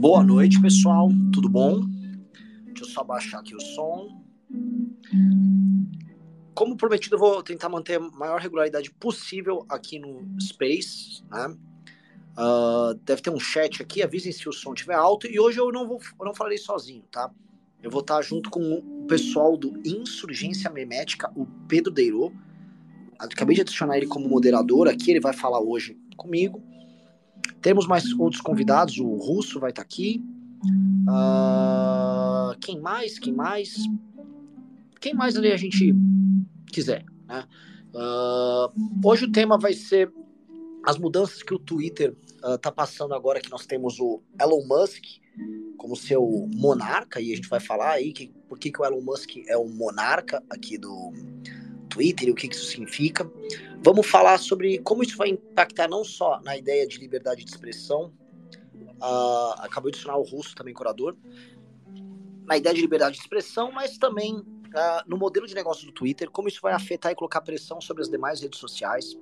Boa 0.00 0.24
noite, 0.24 0.60
pessoal. 0.60 1.10
Tudo 1.32 1.48
bom? 1.48 1.80
Deixa 2.66 2.84
eu 2.84 2.88
só 2.88 3.04
baixar 3.04 3.40
aqui 3.40 3.54
o 3.54 3.60
som. 3.60 4.22
Como 6.54 6.76
prometido, 6.76 7.16
eu 7.16 7.20
vou 7.20 7.42
tentar 7.42 7.68
manter 7.68 7.98
a 7.98 8.00
maior 8.00 8.40
regularidade 8.40 8.90
possível 8.92 9.66
aqui 9.68 9.98
no 9.98 10.26
Space, 10.40 11.22
né? 11.30 11.56
Uh, 12.38 12.94
deve 13.04 13.20
ter 13.20 13.30
um 13.30 13.40
chat 13.40 13.82
aqui, 13.82 14.02
avisem 14.02 14.32
se 14.32 14.48
o 14.48 14.52
som 14.52 14.72
estiver 14.72 14.94
alto. 14.94 15.26
E 15.26 15.38
hoje 15.38 15.58
eu 15.58 15.70
não 15.72 15.86
vou, 15.86 16.00
eu 16.18 16.24
não 16.24 16.34
falarei 16.34 16.58
sozinho, 16.58 17.02
tá? 17.10 17.30
Eu 17.82 17.90
vou 17.90 18.00
estar 18.00 18.22
junto 18.22 18.48
com 18.48 18.60
o 18.74 19.06
pessoal 19.06 19.56
do 19.56 19.80
Insurgência 19.84 20.70
Memética, 20.70 21.30
o 21.36 21.46
Pedro 21.68 21.92
Deirô. 21.92 22.32
Acabei 23.18 23.56
de 23.56 23.62
adicionar 23.62 23.96
ele 23.96 24.06
como 24.06 24.28
moderador 24.28 24.88
aqui, 24.88 25.10
ele 25.10 25.20
vai 25.20 25.32
falar 25.32 25.60
hoje 25.60 25.98
comigo. 26.16 26.62
Temos 27.60 27.86
mais 27.86 28.12
outros 28.12 28.40
convidados, 28.40 28.98
o 28.98 29.16
Russo 29.16 29.58
vai 29.58 29.70
estar 29.70 29.82
aqui. 29.82 30.22
Uh, 31.08 32.56
quem 32.60 32.80
mais? 32.80 33.18
Quem 33.18 33.32
mais? 33.32 33.76
Quem 35.00 35.14
mais 35.14 35.36
ali 35.36 35.52
a 35.52 35.56
gente 35.56 35.94
quiser, 36.72 37.04
né? 37.26 37.46
Uh, 37.94 39.06
hoje 39.06 39.24
o 39.24 39.32
tema 39.32 39.58
vai 39.58 39.72
ser 39.72 40.12
as 40.84 40.98
mudanças 40.98 41.42
que 41.42 41.54
o 41.54 41.58
Twitter 41.58 42.14
está 42.54 42.70
uh, 42.70 42.74
passando 42.74 43.14
agora 43.14 43.40
que 43.40 43.50
nós 43.50 43.66
temos 43.66 43.98
o 43.98 44.22
Elon 44.40 44.64
Musk 44.66 45.04
como 45.76 45.94
seu 45.96 46.48
monarca, 46.52 47.20
e 47.20 47.32
a 47.32 47.36
gente 47.36 47.48
vai 47.48 47.60
falar 47.60 47.92
aí 47.92 48.12
que, 48.12 48.32
por 48.48 48.58
que, 48.58 48.70
que 48.70 48.80
o 48.80 48.84
Elon 48.84 49.00
Musk 49.00 49.36
é 49.46 49.56
o 49.56 49.68
monarca 49.68 50.42
aqui 50.50 50.76
do 50.76 51.12
Twitter 51.88 52.28
e 52.28 52.30
o 52.32 52.34
que, 52.34 52.48
que 52.48 52.56
isso 52.56 52.66
significa. 52.66 53.30
Vamos 53.82 54.06
falar 54.06 54.38
sobre 54.38 54.78
como 54.78 55.02
isso 55.02 55.16
vai 55.16 55.28
impactar 55.28 55.88
não 55.88 56.04
só 56.04 56.40
na 56.42 56.56
ideia 56.56 56.86
de 56.86 56.98
liberdade 56.98 57.44
de 57.44 57.50
expressão, 57.50 58.12
uh, 59.00 59.54
acabou 59.58 59.90
de 59.90 59.96
adicionar 59.96 60.18
o 60.18 60.22
Russo 60.22 60.54
também, 60.54 60.74
curador, 60.74 61.16
na 62.44 62.56
ideia 62.56 62.74
de 62.74 62.80
liberdade 62.80 63.16
de 63.16 63.20
expressão, 63.20 63.70
mas 63.70 63.96
também 63.96 64.36
uh, 64.36 64.44
no 65.06 65.16
modelo 65.16 65.46
de 65.46 65.54
negócio 65.54 65.86
do 65.86 65.92
Twitter, 65.92 66.30
como 66.30 66.48
isso 66.48 66.60
vai 66.60 66.72
afetar 66.72 67.12
e 67.12 67.14
colocar 67.14 67.40
pressão 67.40 67.80
sobre 67.80 68.02
as 68.02 68.08
demais 68.08 68.40
redes 68.40 68.58
sociais. 68.58 69.14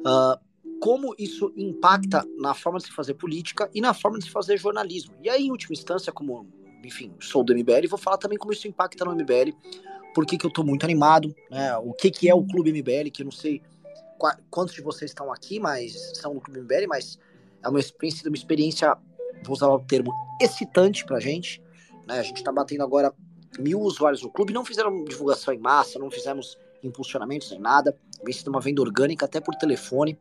Uh, 0.00 0.38
como 0.80 1.14
isso 1.18 1.52
impacta 1.56 2.26
na 2.38 2.54
forma 2.54 2.78
de 2.78 2.86
se 2.86 2.92
fazer 2.92 3.14
política 3.14 3.70
e 3.74 3.80
na 3.80 3.94
forma 3.94 4.18
de 4.18 4.24
se 4.24 4.30
fazer 4.30 4.56
jornalismo. 4.58 5.14
E 5.22 5.28
aí, 5.28 5.46
em 5.46 5.50
última 5.50 5.74
instância, 5.74 6.12
como, 6.12 6.48
enfim, 6.82 7.12
sou 7.20 7.44
do 7.44 7.54
MBL, 7.54 7.86
vou 7.88 7.98
falar 7.98 8.18
também 8.18 8.38
como 8.38 8.52
isso 8.52 8.66
impacta 8.66 9.04
no 9.04 9.14
MBL, 9.14 9.52
por 10.14 10.24
que, 10.24 10.38
que 10.38 10.46
eu 10.46 10.48
estou 10.48 10.64
muito 10.64 10.84
animado, 10.84 11.34
né? 11.50 11.76
O 11.78 11.92
que, 11.92 12.10
que 12.10 12.28
é 12.28 12.34
o 12.34 12.44
Clube 12.44 12.72
MBL, 12.72 13.10
que 13.12 13.22
eu 13.22 13.24
não 13.24 13.32
sei 13.32 13.60
quantos 14.50 14.74
de 14.74 14.82
vocês 14.82 15.10
estão 15.10 15.32
aqui, 15.32 15.58
mas 15.58 16.18
são 16.18 16.34
no 16.34 16.40
Clube 16.40 16.60
MBL, 16.60 16.86
mas 16.88 17.18
é 17.62 17.68
uma 17.68 17.80
experiência, 17.80 18.28
uma 18.28 18.36
experiência, 18.36 18.96
vou 19.44 19.54
usar 19.54 19.68
o 19.68 19.80
termo, 19.80 20.12
excitante 20.40 21.04
pra 21.04 21.20
gente. 21.20 21.62
Né? 22.06 22.18
A 22.18 22.22
gente 22.22 22.38
está 22.38 22.52
batendo 22.52 22.82
agora 22.82 23.12
mil 23.58 23.80
usuários 23.80 24.22
no 24.22 24.30
clube, 24.30 24.52
não 24.52 24.64
fizeram 24.64 25.04
divulgação 25.04 25.54
em 25.54 25.58
massa, 25.58 25.98
não 25.98 26.10
fizemos 26.10 26.58
impulsionamentos 26.82 27.50
nem 27.50 27.60
nada, 27.60 27.96
vem 28.22 28.34
sendo 28.34 28.48
uma 28.48 28.60
venda 28.60 28.82
orgânica 28.82 29.24
até 29.24 29.40
por 29.40 29.54
telefone. 29.54 30.18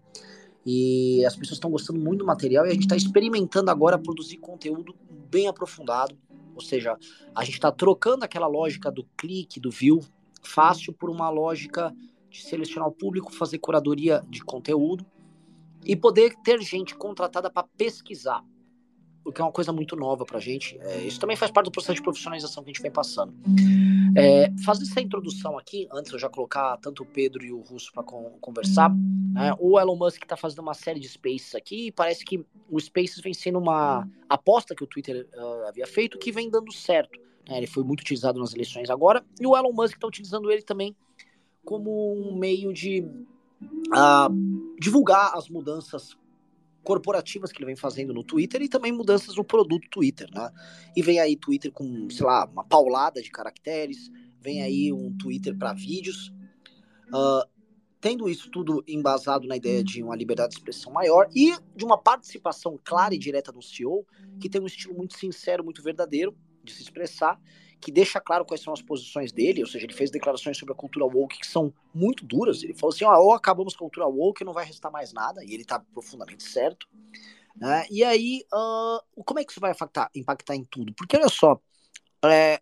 E 0.65 1.25
as 1.25 1.35
pessoas 1.35 1.57
estão 1.57 1.69
gostando 1.69 1.99
muito 1.99 2.19
do 2.19 2.25
material 2.25 2.65
e 2.65 2.69
a 2.69 2.73
gente 2.73 2.83
está 2.83 2.95
experimentando 2.95 3.69
agora 3.69 3.99
produzir 3.99 4.37
conteúdo 4.37 4.95
bem 5.29 5.47
aprofundado. 5.47 6.17
Ou 6.55 6.61
seja, 6.61 6.97
a 7.35 7.43
gente 7.43 7.55
está 7.55 7.71
trocando 7.71 8.23
aquela 8.23 8.47
lógica 8.47 8.89
do 8.89 9.03
clique, 9.17 9.59
do 9.59 9.69
view 9.69 9.99
fácil 10.41 10.93
por 10.93 11.09
uma 11.09 11.29
lógica 11.29 11.93
de 12.33 12.41
selecionar 12.41 12.89
o 12.89 12.91
público, 12.91 13.31
fazer 13.31 13.59
curadoria 13.59 14.23
de 14.27 14.43
conteúdo 14.43 15.05
e 15.85 15.95
poder 15.95 16.35
ter 16.43 16.59
gente 16.61 16.95
contratada 16.95 17.49
para 17.49 17.67
pesquisar 17.77 18.43
o 19.25 19.31
que 19.31 19.39
é 19.39 19.43
uma 19.43 19.51
coisa 19.51 19.71
muito 19.71 19.95
nova 19.95 20.25
para 20.25 20.37
a 20.37 20.41
gente. 20.41 20.77
É, 20.81 21.01
isso 21.03 21.19
também 21.19 21.37
faz 21.37 21.49
parte 21.51 21.67
do 21.67 21.71
processo 21.71 21.95
de 21.95 22.01
profissionalização 22.01 22.63
que 22.63 22.71
a 22.71 22.73
gente 22.73 22.81
vem 22.81 22.91
passando. 22.91 23.33
É, 24.17 24.51
fazendo 24.65 24.89
essa 24.89 24.99
introdução 24.99 25.57
aqui, 25.57 25.87
antes 25.93 26.11
eu 26.11 26.19
já 26.19 26.27
colocar 26.27 26.75
tanto 26.77 27.03
o 27.03 27.05
Pedro 27.05 27.45
e 27.45 27.51
o 27.51 27.61
Russo 27.61 27.91
para 27.93 28.03
con 28.03 28.37
conversar, 28.41 28.89
né, 29.33 29.55
o 29.59 29.79
Elon 29.79 29.95
Musk 29.95 30.23
está 30.23 30.35
fazendo 30.35 30.59
uma 30.59 30.73
série 30.73 30.99
de 30.99 31.07
Spaces 31.07 31.55
aqui 31.55 31.87
e 31.87 31.91
parece 31.91 32.25
que 32.25 32.45
o 32.69 32.79
Spaces 32.79 33.21
vem 33.21 33.33
sendo 33.33 33.59
uma 33.59 34.07
aposta 34.27 34.75
que 34.75 34.83
o 34.83 34.87
Twitter 34.87 35.27
uh, 35.33 35.67
havia 35.67 35.87
feito 35.87 36.19
que 36.19 36.31
vem 36.31 36.49
dando 36.49 36.73
certo. 36.73 37.17
Né, 37.47 37.57
ele 37.57 37.67
foi 37.67 37.83
muito 37.83 38.01
utilizado 38.01 38.39
nas 38.39 38.53
eleições 38.53 38.89
agora 38.89 39.23
e 39.39 39.47
o 39.47 39.55
Elon 39.55 39.71
Musk 39.71 39.95
está 39.95 40.07
utilizando 40.07 40.51
ele 40.51 40.63
também 40.63 40.95
como 41.63 42.13
um 42.13 42.37
meio 42.37 42.73
de 42.73 43.01
uh, 43.01 44.75
divulgar 44.79 45.33
as 45.35 45.49
mudanças 45.49 46.17
corporativas 46.83 47.51
que 47.51 47.59
ele 47.59 47.67
vem 47.67 47.75
fazendo 47.75 48.13
no 48.13 48.23
Twitter 48.23 48.61
e 48.61 48.67
também 48.67 48.91
mudanças 48.91 49.35
no 49.35 49.43
produto 49.43 49.87
Twitter, 49.89 50.29
né? 50.33 50.51
E 50.95 51.01
vem 51.01 51.19
aí 51.19 51.35
Twitter 51.35 51.71
com, 51.71 52.09
sei 52.09 52.25
lá, 52.25 52.45
uma 52.45 52.63
paulada 52.63 53.21
de 53.21 53.31
caracteres, 53.31 54.11
vem 54.41 54.61
aí 54.61 54.91
um 54.91 55.15
Twitter 55.17 55.57
para 55.57 55.73
vídeos. 55.73 56.33
Uh, 57.07 57.47
tendo 58.01 58.27
isso 58.27 58.51
tudo 58.51 58.83
embasado 58.85 59.47
na 59.47 59.55
ideia 59.55 59.81
de 59.81 60.03
uma 60.03 60.13
liberdade 60.13 60.49
de 60.49 60.57
expressão 60.57 60.91
maior 60.91 61.29
e 61.33 61.55
de 61.73 61.85
uma 61.85 61.97
participação 61.97 62.77
clara 62.83 63.15
e 63.15 63.17
direta 63.17 63.49
do 63.49 63.61
CEO, 63.61 64.05
que 64.41 64.49
tem 64.49 64.59
um 64.59 64.65
estilo 64.65 64.93
muito 64.93 65.17
sincero, 65.17 65.63
muito 65.63 65.81
verdadeiro 65.81 66.35
de 66.61 66.73
se 66.73 66.81
expressar, 66.81 67.39
que 67.83 67.91
deixa 67.91 68.19
claro 68.21 68.45
quais 68.45 68.61
são 68.61 68.73
as 68.73 68.81
posições 68.81 69.31
dele, 69.31 69.61
ou 69.61 69.67
seja, 69.67 69.85
ele 69.85 69.93
fez 69.93 70.09
declarações 70.09 70.57
sobre 70.57 70.73
a 70.73 70.75
cultura 70.77 71.05
woke 71.05 71.39
que 71.39 71.47
são 71.47 71.73
muito 71.93 72.25
duras. 72.25 72.63
Ele 72.63 72.73
falou 72.73 72.93
assim: 72.93 73.03
ó, 73.03 73.17
ou 73.19 73.33
acabamos 73.33 73.75
com 73.75 73.83
a 73.83 73.87
cultura 73.89 74.07
woke, 74.07 74.43
não 74.43 74.53
vai 74.53 74.65
restar 74.65 74.91
mais 74.91 75.11
nada, 75.11 75.43
e 75.43 75.53
ele 75.53 75.65
tá 75.65 75.79
profundamente 75.79 76.43
certo. 76.43 76.87
Né? 77.55 77.85
E 77.91 78.03
aí, 78.03 78.43
uh, 78.53 79.23
como 79.23 79.39
é 79.39 79.43
que 79.43 79.51
isso 79.51 79.59
vai 79.59 79.71
impactar, 79.71 80.09
impactar 80.15 80.55
em 80.55 80.63
tudo? 80.63 80.93
Porque 80.93 81.17
olha 81.17 81.29
só, 81.29 81.59
é, 82.25 82.61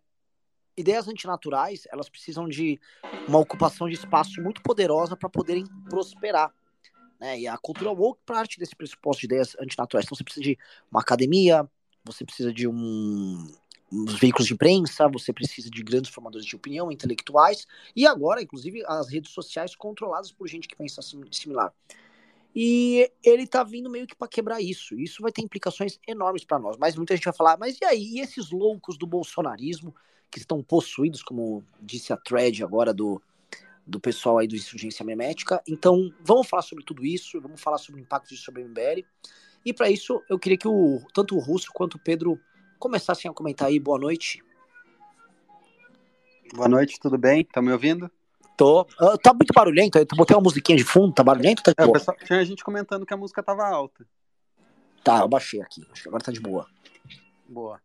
ideias 0.76 1.06
antinaturais 1.08 1.86
elas 1.90 2.08
precisam 2.08 2.48
de 2.48 2.80
uma 3.28 3.38
ocupação 3.38 3.88
de 3.88 3.94
espaço 3.94 4.42
muito 4.42 4.62
poderosa 4.62 5.16
para 5.16 5.28
poderem 5.28 5.64
prosperar. 5.88 6.52
Né? 7.20 7.40
E 7.40 7.48
a 7.48 7.56
cultura 7.56 7.92
woke 7.92 8.20
parte 8.26 8.58
desse 8.58 8.74
pressuposto 8.74 9.20
de 9.20 9.26
ideias 9.26 9.56
antinaturais. 9.60 10.04
Então 10.04 10.16
você 10.16 10.24
precisa 10.24 10.44
de 10.44 10.58
uma 10.90 11.00
academia, 11.00 11.68
você 12.04 12.24
precisa 12.24 12.52
de 12.52 12.66
um, 12.66 13.46
os 13.92 14.18
veículos 14.18 14.46
de 14.46 14.54
imprensa, 14.54 15.06
você 15.06 15.32
precisa 15.32 15.68
de 15.68 15.82
grandes 15.82 16.10
formadores 16.10 16.46
de 16.46 16.56
opinião, 16.56 16.90
intelectuais, 16.90 17.66
e 17.94 18.06
agora, 18.06 18.40
inclusive, 18.40 18.82
as 18.86 19.08
redes 19.08 19.32
sociais 19.32 19.76
controladas 19.76 20.32
por 20.32 20.48
gente 20.48 20.66
que 20.66 20.74
pensa 20.74 21.02
similar. 21.30 21.72
E 22.54 23.10
ele 23.22 23.46
tá 23.46 23.62
vindo 23.62 23.90
meio 23.90 24.06
que 24.06 24.14
para 24.14 24.28
quebrar 24.28 24.60
isso. 24.60 24.94
Isso 24.98 25.22
vai 25.22 25.32
ter 25.32 25.42
implicações 25.42 25.98
enormes 26.06 26.44
para 26.44 26.58
nós. 26.58 26.76
Mas 26.76 26.96
muita 26.96 27.14
gente 27.14 27.24
vai 27.24 27.32
falar, 27.32 27.56
mas 27.58 27.78
e 27.80 27.84
aí? 27.84 28.16
E 28.16 28.20
esses 28.20 28.50
loucos 28.50 28.98
do 28.98 29.06
bolsonarismo 29.06 29.94
que 30.30 30.38
estão 30.38 30.62
possuídos, 30.62 31.22
como 31.22 31.64
disse 31.80 32.12
a 32.12 32.16
thread 32.16 32.62
agora 32.62 32.92
do, 32.92 33.22
do 33.86 33.98
pessoal 33.98 34.38
aí 34.38 34.46
do 34.46 34.56
Insurgência 34.56 35.04
Memética? 35.04 35.62
Então, 35.66 36.12
vamos 36.22 36.46
falar 36.46 36.62
sobre 36.62 36.84
tudo 36.84 37.04
isso, 37.04 37.40
vamos 37.40 37.60
falar 37.60 37.78
sobre 37.78 38.00
o 38.00 38.04
impacto 38.04 38.28
disso 38.28 38.44
sobre 38.44 38.62
o 38.62 38.68
MBL. 38.68 39.04
E 39.64 39.72
para 39.72 39.90
isso, 39.90 40.22
eu 40.28 40.38
queria 40.38 40.58
que 40.58 40.68
o, 40.68 41.00
tanto 41.14 41.36
o 41.36 41.38
Russo 41.38 41.68
quanto 41.72 41.94
o 41.94 41.98
Pedro 41.98 42.38
começassem 42.82 43.30
a 43.30 43.34
comentar 43.34 43.68
aí. 43.68 43.78
Boa 43.78 43.96
noite. 43.96 44.42
Boa 46.52 46.68
noite, 46.68 46.98
tudo 46.98 47.16
bem? 47.16 47.44
Tá 47.44 47.62
me 47.62 47.70
ouvindo? 47.70 48.10
Tô. 48.56 48.82
Uh, 49.00 49.16
tá 49.22 49.32
muito 49.32 49.52
barulhento 49.54 49.98
aí. 49.98 50.04
Tu 50.04 50.16
botei 50.16 50.36
uma 50.36 50.42
musiquinha 50.42 50.76
de 50.76 50.82
fundo, 50.82 51.14
tá 51.14 51.22
barulhento? 51.22 51.62
Tá 51.62 51.72
é, 51.78 51.88
pessoal, 51.88 52.16
tinha 52.24 52.44
gente 52.44 52.64
comentando 52.64 53.06
que 53.06 53.14
a 53.14 53.16
música 53.16 53.40
tava 53.40 53.64
alta. 53.64 54.04
Tá, 55.04 55.20
eu 55.20 55.28
baixei 55.28 55.62
aqui. 55.62 55.86
Acho 55.92 56.02
que 56.02 56.08
agora 56.08 56.24
tá 56.24 56.32
de 56.32 56.40
boa. 56.40 56.66
Boa. 57.48 57.80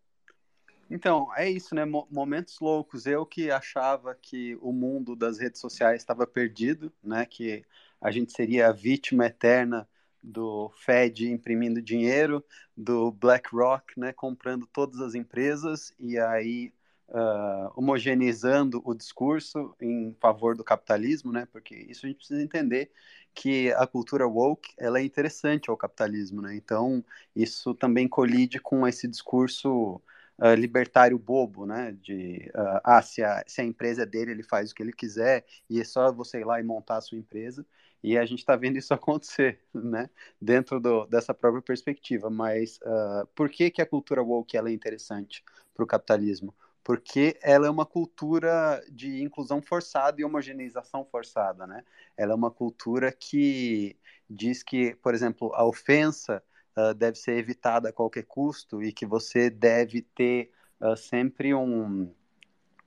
Então, 0.89 1.29
é 1.35 1.47
isso, 1.47 1.75
né? 1.75 1.85
Momentos 1.85 2.59
loucos. 2.59 3.05
Eu 3.05 3.23
que 3.23 3.51
achava 3.51 4.15
que 4.15 4.57
o 4.61 4.71
mundo 4.71 5.15
das 5.15 5.37
redes 5.37 5.61
sociais 5.61 6.01
estava 6.01 6.25
perdido, 6.25 6.91
né? 7.03 7.23
Que 7.23 7.63
a 8.01 8.09
gente 8.09 8.31
seria 8.31 8.69
a 8.69 8.71
vítima 8.71 9.27
eterna 9.27 9.87
do 10.21 10.71
Fed 10.77 11.29
imprimindo 11.29 11.81
dinheiro, 11.81 12.43
do 12.75 13.11
BlackRock 13.11 13.99
né, 13.99 14.13
comprando 14.13 14.67
todas 14.67 14.99
as 14.99 15.15
empresas 15.15 15.93
e 15.99 16.17
aí 16.17 16.73
uh, 17.09 17.71
homogeneizando 17.75 18.81
o 18.85 18.93
discurso 18.93 19.75
em 19.81 20.15
favor 20.19 20.55
do 20.55 20.63
capitalismo, 20.63 21.31
né, 21.31 21.47
porque 21.51 21.75
isso 21.75 22.05
a 22.05 22.09
gente 22.09 22.17
precisa 22.17 22.41
entender 22.41 22.91
que 23.33 23.71
a 23.73 23.85
cultura 23.85 24.27
woke 24.27 24.73
ela 24.77 24.99
é 24.99 25.03
interessante 25.03 25.69
ao 25.69 25.77
capitalismo, 25.77 26.41
né, 26.41 26.55
então 26.55 27.03
isso 27.35 27.73
também 27.73 28.07
colide 28.07 28.59
com 28.59 28.87
esse 28.87 29.07
discurso 29.07 30.01
Uh, 30.39 30.53
libertário 30.53 31.17
bobo, 31.17 31.65
né? 31.65 31.97
De 31.99 32.51
uh, 32.55 32.79
ah, 32.83 33.01
se 33.01 33.23
a, 33.23 33.43
se 33.47 33.59
a 33.59 33.63
empresa 33.63 34.03
é 34.03 34.05
dele, 34.05 34.29
ele 34.29 34.43
faz 34.43 34.69
o 34.69 34.75
que 34.75 34.83
ele 34.83 34.93
quiser 34.93 35.43
e 35.67 35.81
é 35.81 35.83
só 35.83 36.11
você 36.11 36.41
ir 36.41 36.45
lá 36.45 36.59
e 36.59 36.63
montar 36.63 36.97
a 36.97 37.01
sua 37.01 37.17
empresa. 37.17 37.65
E 38.03 38.17
a 38.17 38.25
gente 38.25 38.39
está 38.39 38.55
vendo 38.55 38.77
isso 38.77 38.93
acontecer, 38.93 39.59
né? 39.73 40.09
Dentro 40.41 40.79
do, 40.79 41.05
dessa 41.05 41.33
própria 41.33 41.61
perspectiva. 41.61 42.29
Mas 42.29 42.77
uh, 42.77 43.27
por 43.35 43.49
que, 43.49 43.69
que 43.69 43.81
a 43.81 43.85
cultura 43.85 44.21
woke 44.21 44.57
ela 44.57 44.69
é 44.69 44.73
interessante 44.73 45.43
para 45.73 45.83
o 45.83 45.87
capitalismo? 45.87 46.53
Porque 46.83 47.37
ela 47.41 47.67
é 47.67 47.69
uma 47.69 47.85
cultura 47.85 48.81
de 48.89 49.21
inclusão 49.21 49.61
forçada 49.61 50.21
e 50.21 50.23
homogeneização 50.23 51.05
forçada, 51.05 51.67
né? 51.67 51.83
Ela 52.15 52.31
é 52.31 52.35
uma 52.35 52.51
cultura 52.51 53.11
que 53.11 53.97
diz 54.29 54.63
que, 54.63 54.95
por 54.95 55.13
exemplo, 55.13 55.51
a 55.53 55.65
ofensa 55.65 56.41
uh, 56.77 56.93
deve 56.93 57.17
ser 57.17 57.37
evitada 57.37 57.89
a 57.89 57.93
qualquer 57.93 58.23
custo 58.23 58.81
e 58.81 58.93
que 58.93 59.05
você 59.05 59.49
deve 59.49 60.01
ter 60.01 60.51
uh, 60.79 60.95
sempre 60.95 61.53
um, 61.53 62.09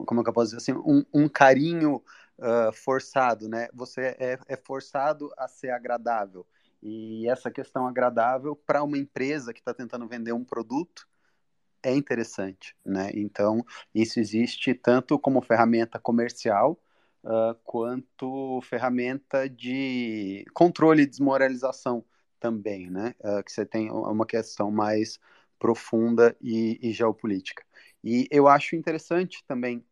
como 0.07 0.21
é 0.21 0.25
eu 0.27 0.33
posso 0.33 0.57
dizer 0.57 0.73
assim, 0.73 0.81
um, 0.85 1.05
um 1.13 1.29
carinho 1.29 2.03
uh, 2.41 2.73
forçado, 2.73 3.49
né? 3.49 3.69
Você 3.75 4.17
é, 4.19 4.39
é, 4.49 4.57
forçado 4.57 5.31
a 5.37 5.47
ser 5.47 5.71
agradável. 5.71 6.47
E 6.83 7.29
essa 7.29 7.51
questão 7.51 7.87
agradável 7.87 8.57
para 8.57 8.83
uma 8.83 8.99
empresa 8.99 9.53
que 9.53 9.61
está 9.61 9.75
tentando 9.75 10.09
vender 10.09 10.33
um 10.33 10.45
produto 10.45 11.07
é 11.83 11.95
interessante, 11.95 12.77
né? 12.85 13.11
Então, 13.15 13.65
isso 13.95 14.21
existe 14.21 14.75
tanto 14.75 15.19
como 15.19 15.41
ferramenta 15.43 15.99
comercial, 15.99 16.81
uh, 17.25 17.55
quanto 17.65 18.61
ferramenta 18.63 19.49
de 19.49 20.45
controle 20.55 21.03
e 21.03 21.07
desmoralização 21.07 22.05
também, 22.39 22.91
né? 22.91 23.15
Uh, 23.21 23.43
que 23.45 23.53
você 23.53 23.65
tem 23.67 23.91
uma 23.91 24.27
questão 24.27 24.71
mais 24.71 25.19
profunda 25.59 26.35
e, 26.41 26.79
e, 26.83 26.93
geopolítica. 26.93 27.63
E 28.03 28.27
eu 28.31 28.49
acho 28.49 28.75
interessante 28.75 29.45
também 29.47 29.85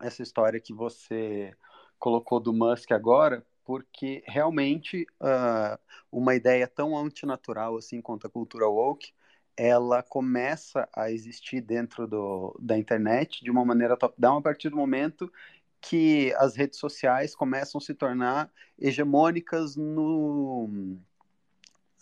essa 0.00 0.22
história 0.22 0.60
que 0.60 0.72
você 0.72 1.54
colocou 1.98 2.40
do 2.40 2.52
Musk 2.52 2.92
agora, 2.92 3.44
porque 3.64 4.22
realmente 4.26 5.06
uh, 5.20 5.78
uma 6.12 6.34
ideia 6.34 6.68
tão 6.68 6.96
antinatural 6.96 7.76
assim 7.76 8.00
quanto 8.00 8.26
a 8.26 8.30
cultura 8.30 8.68
woke, 8.68 9.12
ela 9.56 10.02
começa 10.02 10.88
a 10.92 11.10
existir 11.10 11.60
dentro 11.60 12.06
do, 12.06 12.58
da 12.60 12.76
internet 12.76 13.42
de 13.42 13.50
uma 13.50 13.64
maneira 13.64 13.96
top-down 13.96 14.38
a 14.38 14.42
partir 14.42 14.68
do 14.68 14.76
momento 14.76 15.32
que 15.80 16.34
as 16.38 16.56
redes 16.56 16.78
sociais 16.78 17.34
começam 17.34 17.78
a 17.78 17.82
se 17.82 17.94
tornar 17.94 18.50
hegemônicas 18.78 19.76
no, 19.76 20.68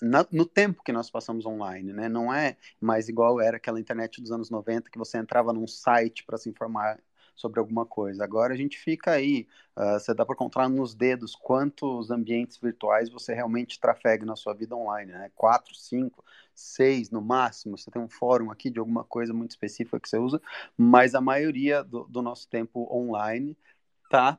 na, 0.01 0.27
no 0.31 0.47
tempo 0.47 0.83
que 0.83 0.93
nós 0.93 1.11
passamos 1.11 1.45
online, 1.45 1.93
né? 1.93 2.09
Não 2.09 2.33
é 2.33 2.57
mais 2.81 3.09
igual 3.09 3.41
era 3.41 3.57
aquela 3.57 3.81
internet 3.81 4.21
dos 4.21 4.31
anos 4.31 4.51
90 4.51 4.89
que 4.89 4.99
você 4.99 5.19
entrava 5.19 5.53
num 5.53 5.67
site 5.67 6.25
para 6.25 6.39
se 6.39 6.49
informar 6.49 7.01
sobre 7.35 7.61
alguma 7.61 7.87
coisa. 7.87 8.25
Agora 8.25 8.55
a 8.55 8.57
gente 8.57 8.79
fica 8.79 9.13
aí, 9.13 9.47
uh, 9.77 9.99
você 9.99 10.15
dá 10.15 10.25
para 10.25 10.37
contar 10.37 10.69
nos 10.69 10.95
dedos 10.95 11.35
quantos 11.35 12.11
ambientes 12.11 12.57
virtuais 12.59 13.09
você 13.09 13.35
realmente 13.35 13.81
trafega 13.81 14.25
na 14.25 14.37
sua 14.37 14.55
vida 14.55 14.77
online, 14.77 15.13
né? 15.13 15.31
Quatro, 15.35 15.75
cinco, 15.75 16.25
seis 16.55 17.11
no 17.11 17.21
máximo. 17.23 17.77
Você 17.77 17.91
tem 17.91 18.01
um 18.01 18.09
fórum 18.09 18.51
aqui 18.51 18.71
de 18.71 18.79
alguma 18.79 19.05
coisa 19.05 19.33
muito 19.33 19.51
específica 19.51 19.99
que 20.01 20.09
você 20.09 20.19
usa, 20.19 20.41
mas 20.77 21.15
a 21.15 21.21
maioria 21.21 21.83
do, 21.83 22.05
do 22.05 22.23
nosso 22.23 22.49
tempo 22.49 22.89
online 22.95 23.57
está 24.05 24.39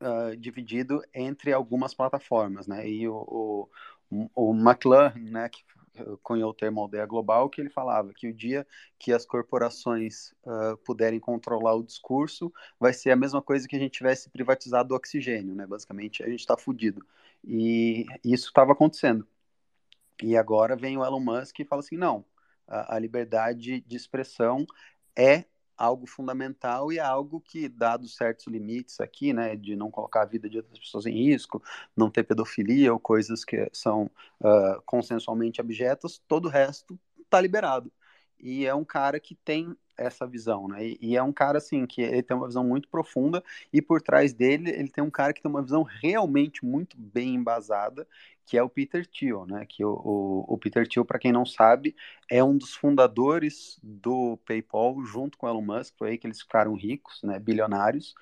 uh, 0.00 0.06
ah, 0.30 0.36
dividido 0.36 1.02
entre 1.14 1.52
algumas 1.52 1.94
plataformas, 1.94 2.66
né? 2.66 2.88
E 2.88 3.08
o, 3.08 3.68
o, 4.10 4.30
o 4.34 4.54
McLuhan, 4.54 5.12
né, 5.16 5.48
que 5.48 5.62
cunhou 6.22 6.50
o 6.50 6.54
termo 6.54 6.80
aldeia 6.80 7.06
global, 7.06 7.48
que 7.50 7.60
ele 7.60 7.70
falava 7.70 8.12
que 8.14 8.28
o 8.28 8.34
dia 8.34 8.66
que 8.98 9.12
as 9.12 9.26
corporações 9.26 10.32
uh, 10.44 10.76
puderem 10.84 11.20
controlar 11.20 11.74
o 11.74 11.82
discurso, 11.82 12.52
vai 12.78 12.92
ser 12.92 13.10
a 13.10 13.16
mesma 13.16 13.42
coisa 13.42 13.68
que 13.68 13.76
a 13.76 13.78
gente 13.78 13.92
tivesse 13.92 14.30
privatizado 14.30 14.94
o 14.94 14.96
oxigênio, 14.96 15.54
né? 15.54 15.66
Basicamente, 15.66 16.22
a 16.22 16.28
gente 16.28 16.40
está 16.40 16.56
fudido. 16.56 17.04
E 17.44 18.06
isso 18.24 18.48
estava 18.48 18.72
acontecendo. 18.72 19.26
E 20.22 20.36
agora 20.36 20.76
vem 20.76 20.96
o 20.96 21.04
Elon 21.04 21.20
Musk 21.20 21.58
e 21.60 21.64
fala 21.64 21.80
assim, 21.80 21.96
não, 21.96 22.24
a, 22.66 22.96
a 22.96 22.98
liberdade 22.98 23.80
de 23.80 23.96
expressão 23.96 24.64
é 25.16 25.44
algo 25.82 26.06
fundamental 26.06 26.92
e 26.92 27.00
algo 27.00 27.40
que, 27.40 27.68
dados 27.68 28.14
certos 28.14 28.46
limites 28.46 29.00
aqui, 29.00 29.32
né, 29.32 29.56
de 29.56 29.74
não 29.74 29.90
colocar 29.90 30.22
a 30.22 30.26
vida 30.26 30.48
de 30.48 30.58
outras 30.58 30.78
pessoas 30.78 31.06
em 31.06 31.12
risco, 31.12 31.60
não 31.96 32.08
ter 32.08 32.22
pedofilia 32.22 32.92
ou 32.92 33.00
coisas 33.00 33.44
que 33.44 33.68
são 33.72 34.04
uh, 34.40 34.80
consensualmente 34.86 35.60
abjetas, 35.60 36.22
todo 36.28 36.46
o 36.46 36.48
resto 36.48 36.96
está 37.20 37.40
liberado. 37.40 37.92
E 38.42 38.66
é 38.66 38.74
um 38.74 38.84
cara 38.84 39.20
que 39.20 39.34
tem 39.34 39.76
essa 39.96 40.26
visão, 40.26 40.66
né? 40.68 40.84
E, 40.84 40.98
e, 41.00 41.16
é 41.16 41.22
um 41.22 41.32
cara 41.32 41.58
assim 41.58 41.86
que 41.86 42.02
ele 42.02 42.22
tem 42.22 42.36
uma 42.36 42.46
visão 42.46 42.64
muito 42.64 42.88
profunda 42.88 43.42
e 43.72 43.80
por 43.80 44.02
trás 44.02 44.32
dele 44.32 44.70
ele 44.70 44.88
tem 44.88 45.04
um 45.04 45.10
cara 45.10 45.32
que 45.32 45.40
tem 45.42 45.50
uma 45.50 45.62
visão 45.62 45.82
realmente 45.82 46.64
muito 46.64 46.96
bem 46.98 47.34
embasada 47.34 48.06
que 48.44 48.56
é 48.58 48.62
o 48.62 48.68
Peter 48.68 49.06
Thiel, 49.06 49.46
né? 49.46 49.64
Que 49.66 49.84
o, 49.84 49.92
o, 49.92 50.54
o 50.54 50.58
Peter 50.58 50.86
Thiel, 50.86 51.04
para 51.04 51.18
quem 51.18 51.32
não 51.32 51.46
sabe, 51.46 51.94
é 52.28 52.42
um 52.42 52.56
dos 52.56 52.74
fundadores 52.74 53.78
do 53.82 54.36
PayPal, 54.44 55.02
junto 55.04 55.38
com 55.38 55.48
Elon 55.48 55.62
Musk, 55.62 55.94
foi 55.96 56.10
aí 56.10 56.18
que 56.18 56.26
eles 56.26 56.42
ficaram 56.42 56.74
ricos, 56.74 57.22
né? 57.22 57.38
Bilionários. 57.38 58.14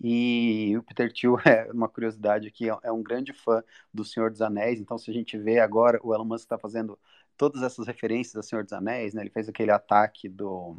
E 0.00 0.76
o 0.76 0.82
Peter 0.82 1.12
Thiel, 1.12 1.38
é 1.46 1.70
uma 1.72 1.88
curiosidade 1.88 2.48
aqui, 2.48 2.68
é, 2.70 2.76
é 2.84 2.92
um 2.92 3.02
grande 3.02 3.32
fã 3.32 3.62
do 3.92 4.04
Senhor 4.04 4.30
dos 4.30 4.42
Anéis. 4.42 4.80
Então, 4.80 4.98
se 4.98 5.10
a 5.10 5.14
gente 5.14 5.38
vê 5.38 5.58
agora, 5.58 5.98
o 6.02 6.14
Elon 6.14 6.24
Musk 6.24 6.44
está 6.44 6.58
fazendo 6.58 6.98
todas 7.38 7.62
essas 7.62 7.86
referências 7.86 8.36
ao 8.36 8.42
Senhor 8.42 8.64
dos 8.64 8.72
Anéis, 8.74 9.14
né? 9.14 9.22
Ele 9.22 9.30
fez 9.30 9.48
aquele 9.48 9.70
ataque 9.70 10.28
do 10.28 10.76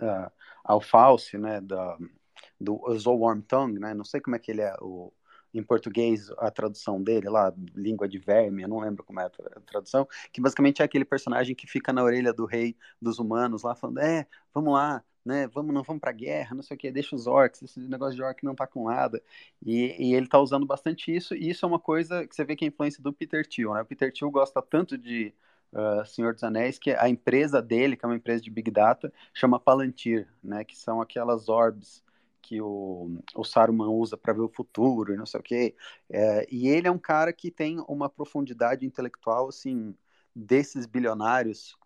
uh, 0.00 0.30
ao 0.62 0.80
né? 1.34 1.60
Da, 1.60 1.98
do 2.60 2.80
Zolworm 2.98 3.40
Tongue, 3.40 3.80
né? 3.80 3.94
Não 3.94 4.04
sei 4.04 4.20
como 4.20 4.36
é 4.36 4.38
que 4.38 4.50
ele 4.52 4.62
é 4.62 4.74
o 4.80 5.12
em 5.54 5.62
português 5.62 6.30
a 6.36 6.50
tradução 6.50 7.02
dele 7.02 7.30
lá, 7.30 7.52
língua 7.74 8.06
de 8.06 8.18
verme, 8.18 8.62
eu 8.62 8.68
não 8.68 8.78
lembro 8.78 9.02
como 9.02 9.20
é 9.20 9.24
a 9.24 9.30
tradução, 9.60 10.06
que 10.30 10.38
basicamente 10.38 10.82
é 10.82 10.84
aquele 10.84 11.04
personagem 11.04 11.54
que 11.54 11.66
fica 11.66 11.94
na 11.94 12.02
orelha 12.02 12.30
do 12.30 12.44
rei 12.44 12.76
dos 13.00 13.18
humanos 13.18 13.62
lá 13.62 13.74
falando, 13.74 13.98
é, 14.00 14.26
vamos 14.52 14.74
lá, 14.74 15.02
né, 15.26 15.46
vamos, 15.48 15.74
não 15.74 15.82
vamos 15.82 16.00
pra 16.00 16.12
guerra, 16.12 16.54
não 16.54 16.62
sei 16.62 16.76
o 16.76 16.78
que, 16.78 16.90
deixa 16.90 17.16
os 17.16 17.26
orcs, 17.26 17.62
esse 17.62 17.80
negócio 17.80 18.14
de 18.14 18.22
orc 18.22 18.42
não 18.44 18.54
tá 18.54 18.66
com 18.66 18.88
nada, 18.88 19.22
e, 19.64 19.96
e 19.98 20.14
ele 20.14 20.28
tá 20.28 20.38
usando 20.38 20.64
bastante 20.64 21.14
isso, 21.14 21.34
e 21.34 21.50
isso 21.50 21.64
é 21.64 21.68
uma 21.68 21.80
coisa 21.80 22.26
que 22.26 22.34
você 22.34 22.44
vê 22.44 22.54
que 22.54 22.64
é 22.64 22.68
a 22.68 22.70
influência 22.70 23.02
do 23.02 23.12
Peter 23.12 23.46
Thiel, 23.46 23.74
né, 23.74 23.82
o 23.82 23.86
Peter 23.86 24.12
Thiel 24.12 24.30
gosta 24.30 24.62
tanto 24.62 24.96
de 24.96 25.34
uh, 25.72 26.06
Senhor 26.06 26.32
dos 26.32 26.44
Anéis, 26.44 26.78
que 26.78 26.92
a 26.92 27.08
empresa 27.08 27.60
dele, 27.60 27.96
que 27.96 28.04
é 28.04 28.08
uma 28.08 28.16
empresa 28.16 28.42
de 28.42 28.50
Big 28.50 28.70
Data, 28.70 29.12
chama 29.34 29.58
Palantir, 29.58 30.28
né, 30.42 30.64
que 30.64 30.76
são 30.76 31.00
aquelas 31.00 31.48
orbs 31.48 32.04
que 32.46 32.60
o, 32.60 33.18
o 33.34 33.42
Saruman 33.42 33.88
usa 33.88 34.16
para 34.16 34.32
ver 34.32 34.42
o 34.42 34.48
futuro 34.48 35.12
e 35.12 35.16
não 35.16 35.26
sei 35.26 35.40
o 35.40 35.42
quê. 35.42 35.74
É, 36.08 36.46
e 36.48 36.68
ele 36.68 36.86
é 36.86 36.90
um 36.90 36.98
cara 36.98 37.32
que 37.32 37.50
tem 37.50 37.80
uma 37.88 38.08
profundidade 38.08 38.86
intelectual, 38.86 39.48
assim, 39.48 39.92
desses 40.32 40.86
bilionários. 40.86 41.76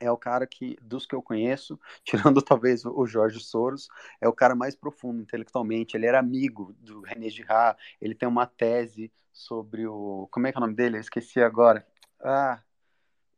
É 0.00 0.10
o 0.10 0.16
cara 0.16 0.46
que, 0.46 0.76
dos 0.82 1.06
que 1.06 1.14
eu 1.14 1.22
conheço, 1.22 1.78
tirando 2.04 2.42
talvez 2.42 2.84
o 2.84 3.06
Jorge 3.06 3.40
Soros, 3.40 3.88
é 4.20 4.28
o 4.28 4.32
cara 4.32 4.54
mais 4.54 4.74
profundo 4.74 5.22
intelectualmente. 5.22 5.96
Ele 5.96 6.06
era 6.06 6.18
amigo 6.18 6.74
do 6.78 7.00
René 7.00 7.28
Girard, 7.28 7.78
ele 8.00 8.14
tem 8.14 8.28
uma 8.28 8.46
tese 8.46 9.12
sobre 9.32 9.86
o. 9.86 10.28
Como 10.30 10.46
é 10.46 10.52
que 10.52 10.58
é 10.58 10.60
o 10.60 10.62
nome 10.62 10.74
dele? 10.74 10.96
Eu 10.96 11.00
esqueci 11.00 11.40
agora. 11.40 11.86
Ah, 12.20 12.60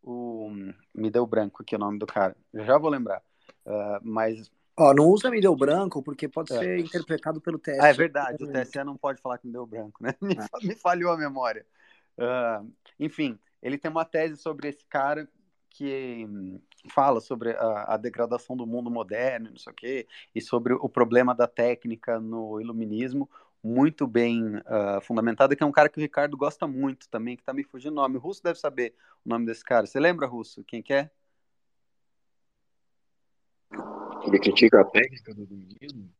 o. 0.03 0.51
Me 0.95 1.11
deu 1.11 1.27
branco 1.27 1.63
aqui 1.63 1.77
o 1.77 1.79
nome 1.79 1.99
do 1.99 2.07
cara. 2.07 2.37
Eu 2.53 2.65
já 2.65 2.79
vou 2.79 2.91
lembrar. 2.91 3.23
Uh, 3.67 4.01
mas 4.03 4.51
Ó, 4.81 4.95
não 4.95 5.09
usa 5.09 5.29
me 5.29 5.41
deu 5.41 5.57
branco, 5.57 6.01
porque 6.01 6.29
pode 6.29 6.53
é. 6.53 6.59
ser 6.59 6.79
interpretado 6.79 7.41
pelo 7.41 7.59
TSE. 7.59 7.81
Ah, 7.81 7.89
é 7.89 7.93
verdade, 7.93 8.45
o 8.45 8.53
TSE 8.53 8.85
não 8.85 8.97
pode 8.97 9.21
falar 9.21 9.37
que 9.39 9.47
me 9.47 9.53
deu 9.53 9.67
branco, 9.67 10.01
né? 10.01 10.15
Me, 10.23 10.35
é. 10.35 10.67
me 10.67 10.77
falhou 10.77 11.11
a 11.11 11.17
memória. 11.17 11.67
Uh, 12.17 12.73
enfim, 12.99 13.37
ele 13.61 13.77
tem 13.77 13.91
uma 13.91 14.05
tese 14.05 14.37
sobre 14.37 14.69
esse 14.69 14.85
cara 14.87 15.29
que 15.79 16.27
hum, 16.29 16.61
fala 16.91 17.21
sobre 17.21 17.53
a, 17.53 17.95
a, 17.95 17.97
degradação 17.97 18.57
do 18.57 18.67
mundo 18.67 18.91
moderno, 18.91 19.51
não 19.51 19.57
sei 19.57 19.73
o 19.73 19.77
quê, 19.77 20.07
e 20.35 20.41
sobre 20.41 20.75
o 20.75 20.89
problema 20.89 21.33
da 21.33 21.47
técnica 21.47 22.19
no 22.19 22.61
iluminismo, 22.61 23.31
muito 23.63 24.07
bem 24.07 24.57
uh, 24.57 25.57
que 25.57 25.63
é 25.63 25.67
um 25.67 25.73
cara 25.73 25.89
que 25.89 25.99
o 25.99 26.01
Ricardo 26.01 26.37
gosta 26.37 26.67
muito 26.67 27.09
também, 27.09 27.37
que 27.37 27.45
tá 27.45 27.53
me 27.53 27.63
fugindo 27.63 27.93
o 27.93 27.95
nome. 27.95 28.17
O 28.17 28.21
Russo 28.21 28.43
deve 28.43 28.59
saber 28.59 28.93
o 29.25 29.29
nome 29.29 29.47
desse 29.47 29.65
cara. 29.65 29.87
Você 29.87 30.01
lembra, 30.01 30.27
Russo? 30.27 30.65
Quem 30.65 30.83
que 30.83 30.93
é? 30.93 31.11
Ele 34.27 34.39
critica 34.41 34.81
a 34.81 34.85
técnica 34.85 35.33
do 35.33 35.43
iluminismo? 35.43 36.11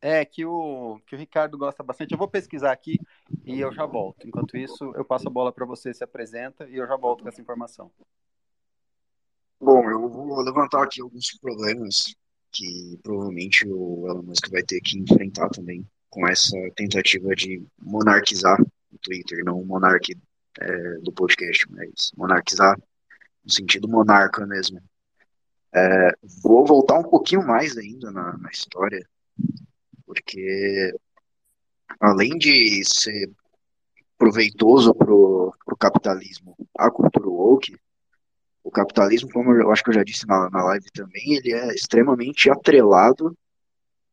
É, 0.00 0.24
que 0.24 0.44
o, 0.44 1.00
que 1.06 1.16
o 1.16 1.18
Ricardo 1.18 1.58
gosta 1.58 1.82
bastante. 1.82 2.12
Eu 2.12 2.18
vou 2.18 2.28
pesquisar 2.28 2.72
aqui 2.72 2.98
e 3.44 3.58
eu 3.60 3.72
já 3.72 3.84
volto. 3.84 4.26
Enquanto 4.26 4.56
isso, 4.56 4.92
eu 4.94 5.04
passo 5.04 5.28
a 5.28 5.30
bola 5.30 5.52
para 5.52 5.66
você, 5.66 5.92
se 5.92 6.04
apresenta, 6.04 6.68
e 6.68 6.76
eu 6.76 6.86
já 6.86 6.96
volto 6.96 7.22
com 7.22 7.28
essa 7.28 7.40
informação. 7.40 7.90
Bom, 9.60 9.90
eu 9.90 10.08
vou 10.08 10.40
levantar 10.40 10.84
aqui 10.84 11.00
alguns 11.00 11.36
problemas 11.38 12.14
que 12.52 12.98
provavelmente 13.02 13.66
o 13.68 14.06
Elon 14.08 14.22
Musk 14.22 14.48
vai 14.50 14.62
ter 14.62 14.80
que 14.80 14.98
enfrentar 14.98 15.48
também 15.50 15.84
com 16.08 16.26
essa 16.26 16.56
tentativa 16.76 17.34
de 17.34 17.66
monarquizar 17.78 18.60
o 18.60 18.98
Twitter, 18.98 19.44
não 19.44 19.60
o 19.60 19.66
monarque 19.66 20.16
é, 20.60 20.94
do 21.00 21.12
podcast, 21.12 21.70
mas 21.70 22.12
monarquizar 22.16 22.78
no 23.44 23.52
sentido 23.52 23.88
monarca 23.88 24.46
mesmo. 24.46 24.80
É, 25.72 26.12
vou 26.42 26.64
voltar 26.64 26.98
um 26.98 27.04
pouquinho 27.04 27.46
mais 27.46 27.76
ainda 27.76 28.10
na, 28.10 28.38
na 28.38 28.50
história, 28.50 29.06
porque 30.08 30.90
além 32.00 32.38
de 32.38 32.82
ser 32.82 33.30
proveitoso 34.16 34.94
para 34.94 35.12
o 35.12 35.52
capitalismo, 35.78 36.56
a 36.78 36.90
cultura 36.90 37.28
woke, 37.28 37.76
o 38.64 38.70
capitalismo, 38.70 39.30
como 39.30 39.52
eu 39.52 39.70
acho 39.70 39.84
que 39.84 39.90
eu 39.90 39.94
já 39.94 40.02
disse 40.02 40.26
na, 40.26 40.48
na 40.48 40.64
live 40.64 40.86
também, 40.92 41.34
ele 41.34 41.52
é 41.52 41.74
extremamente 41.74 42.50
atrelado 42.50 43.36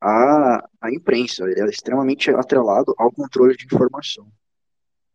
à, 0.01 0.67
à 0.81 0.91
imprensa, 0.91 1.49
ele 1.49 1.61
é 1.61 1.65
extremamente 1.65 2.29
atrelado 2.29 2.93
ao 2.97 3.11
controle 3.11 3.55
de 3.55 3.65
informação. 3.65 4.27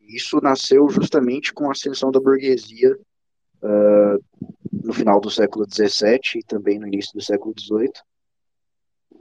Isso 0.00 0.40
nasceu 0.40 0.88
justamente 0.88 1.52
com 1.52 1.68
a 1.68 1.72
ascensão 1.72 2.10
da 2.10 2.18
burguesia 2.18 2.98
uh, 3.62 4.24
no 4.72 4.94
final 4.94 5.20
do 5.20 5.30
século 5.30 5.66
XVII 5.70 6.20
e 6.36 6.42
também 6.42 6.78
no 6.78 6.86
início 6.86 7.12
do 7.12 7.22
século 7.22 7.54
XVIII. 7.56 7.92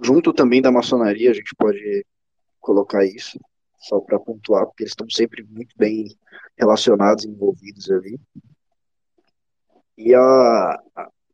Junto 0.02 0.32
também 0.34 0.62
da 0.62 0.72
maçonaria, 0.72 1.30
a 1.30 1.34
gente 1.34 1.54
pode 1.56 2.06
colocar 2.60 3.06
isso, 3.06 3.38
só 3.80 4.00
para 4.00 4.20
pontuar, 4.20 4.66
porque 4.66 4.84
eles 4.84 4.92
estão 4.92 5.10
sempre 5.10 5.44
muito 5.44 5.76
bem 5.78 6.18
relacionados, 6.58 7.26
envolvidos 7.26 7.90
ali. 7.92 8.20
E 9.98 10.16
a, 10.16 10.82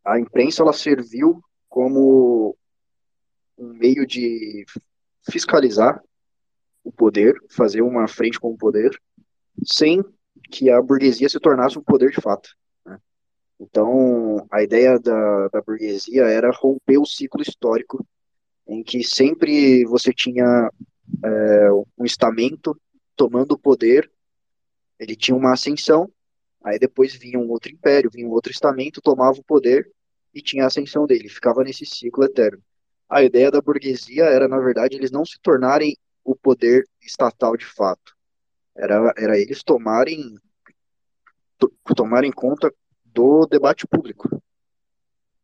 a, 0.03 0.19
imprensa 0.19 0.63
ela 0.63 0.73
serviu 0.73 1.39
como 1.69 2.57
um 3.57 3.73
meio 3.73 4.05
de 4.05 4.65
fiscalizar 5.29 6.01
o 6.83 6.91
poder, 6.91 7.35
fazer 7.49 7.81
uma 7.81 8.07
frente 8.07 8.39
com 8.39 8.51
o 8.51 8.57
poder, 8.57 8.99
sem 9.63 10.03
que 10.49 10.69
a 10.69 10.81
burguesia 10.81 11.29
se 11.29 11.39
tornasse 11.39 11.77
um 11.77 11.83
poder 11.83 12.09
de 12.09 12.21
fato. 12.21 12.49
Né? 12.83 12.99
Então, 13.59 14.47
a 14.51 14.63
ideia 14.63 14.99
da, 14.99 15.47
da 15.49 15.61
burguesia 15.61 16.23
era 16.23 16.51
romper 16.51 16.97
o 16.97 17.05
ciclo 17.05 17.41
histórico 17.41 18.05
em 18.67 18.83
que 18.83 19.03
sempre 19.03 19.85
você 19.85 20.11
tinha 20.13 20.71
é, 21.23 21.71
um 21.97 22.05
estamento 22.05 22.79
tomando 23.15 23.53
o 23.53 23.59
poder, 23.59 24.11
ele 24.99 25.15
tinha 25.15 25.35
uma 25.35 25.53
ascensão, 25.53 26.11
aí 26.63 26.79
depois 26.79 27.13
vinha 27.13 27.39
um 27.39 27.49
outro 27.49 27.71
império, 27.71 28.09
vinha 28.11 28.27
um 28.27 28.31
outro 28.31 28.51
estamento, 28.51 29.01
tomava 29.01 29.39
o 29.39 29.43
poder 29.43 29.89
e 30.33 30.41
tinha 30.41 30.63
a 30.63 30.67
ascensão 30.67 31.05
dele, 31.05 31.29
ficava 31.29 31.63
nesse 31.63 31.85
ciclo 31.85 32.23
eterno. 32.23 32.61
A 33.09 33.23
ideia 33.23 33.51
da 33.51 33.61
burguesia 33.61 34.25
era, 34.25 34.47
na 34.47 34.59
verdade, 34.59 34.95
eles 34.95 35.11
não 35.11 35.23
se 35.23 35.39
tornarem 35.39 35.95
o 36.23 36.35
poder 36.35 36.87
estatal 37.01 37.55
de 37.55 37.65
fato. 37.65 38.15
Era, 38.75 39.13
era 39.15 39.39
eles 39.39 39.63
tomarem, 39.63 40.35
to, 41.57 41.71
tomarem 41.95 42.31
conta 42.31 42.73
do 43.03 43.45
debate 43.45 43.85
público. 43.87 44.41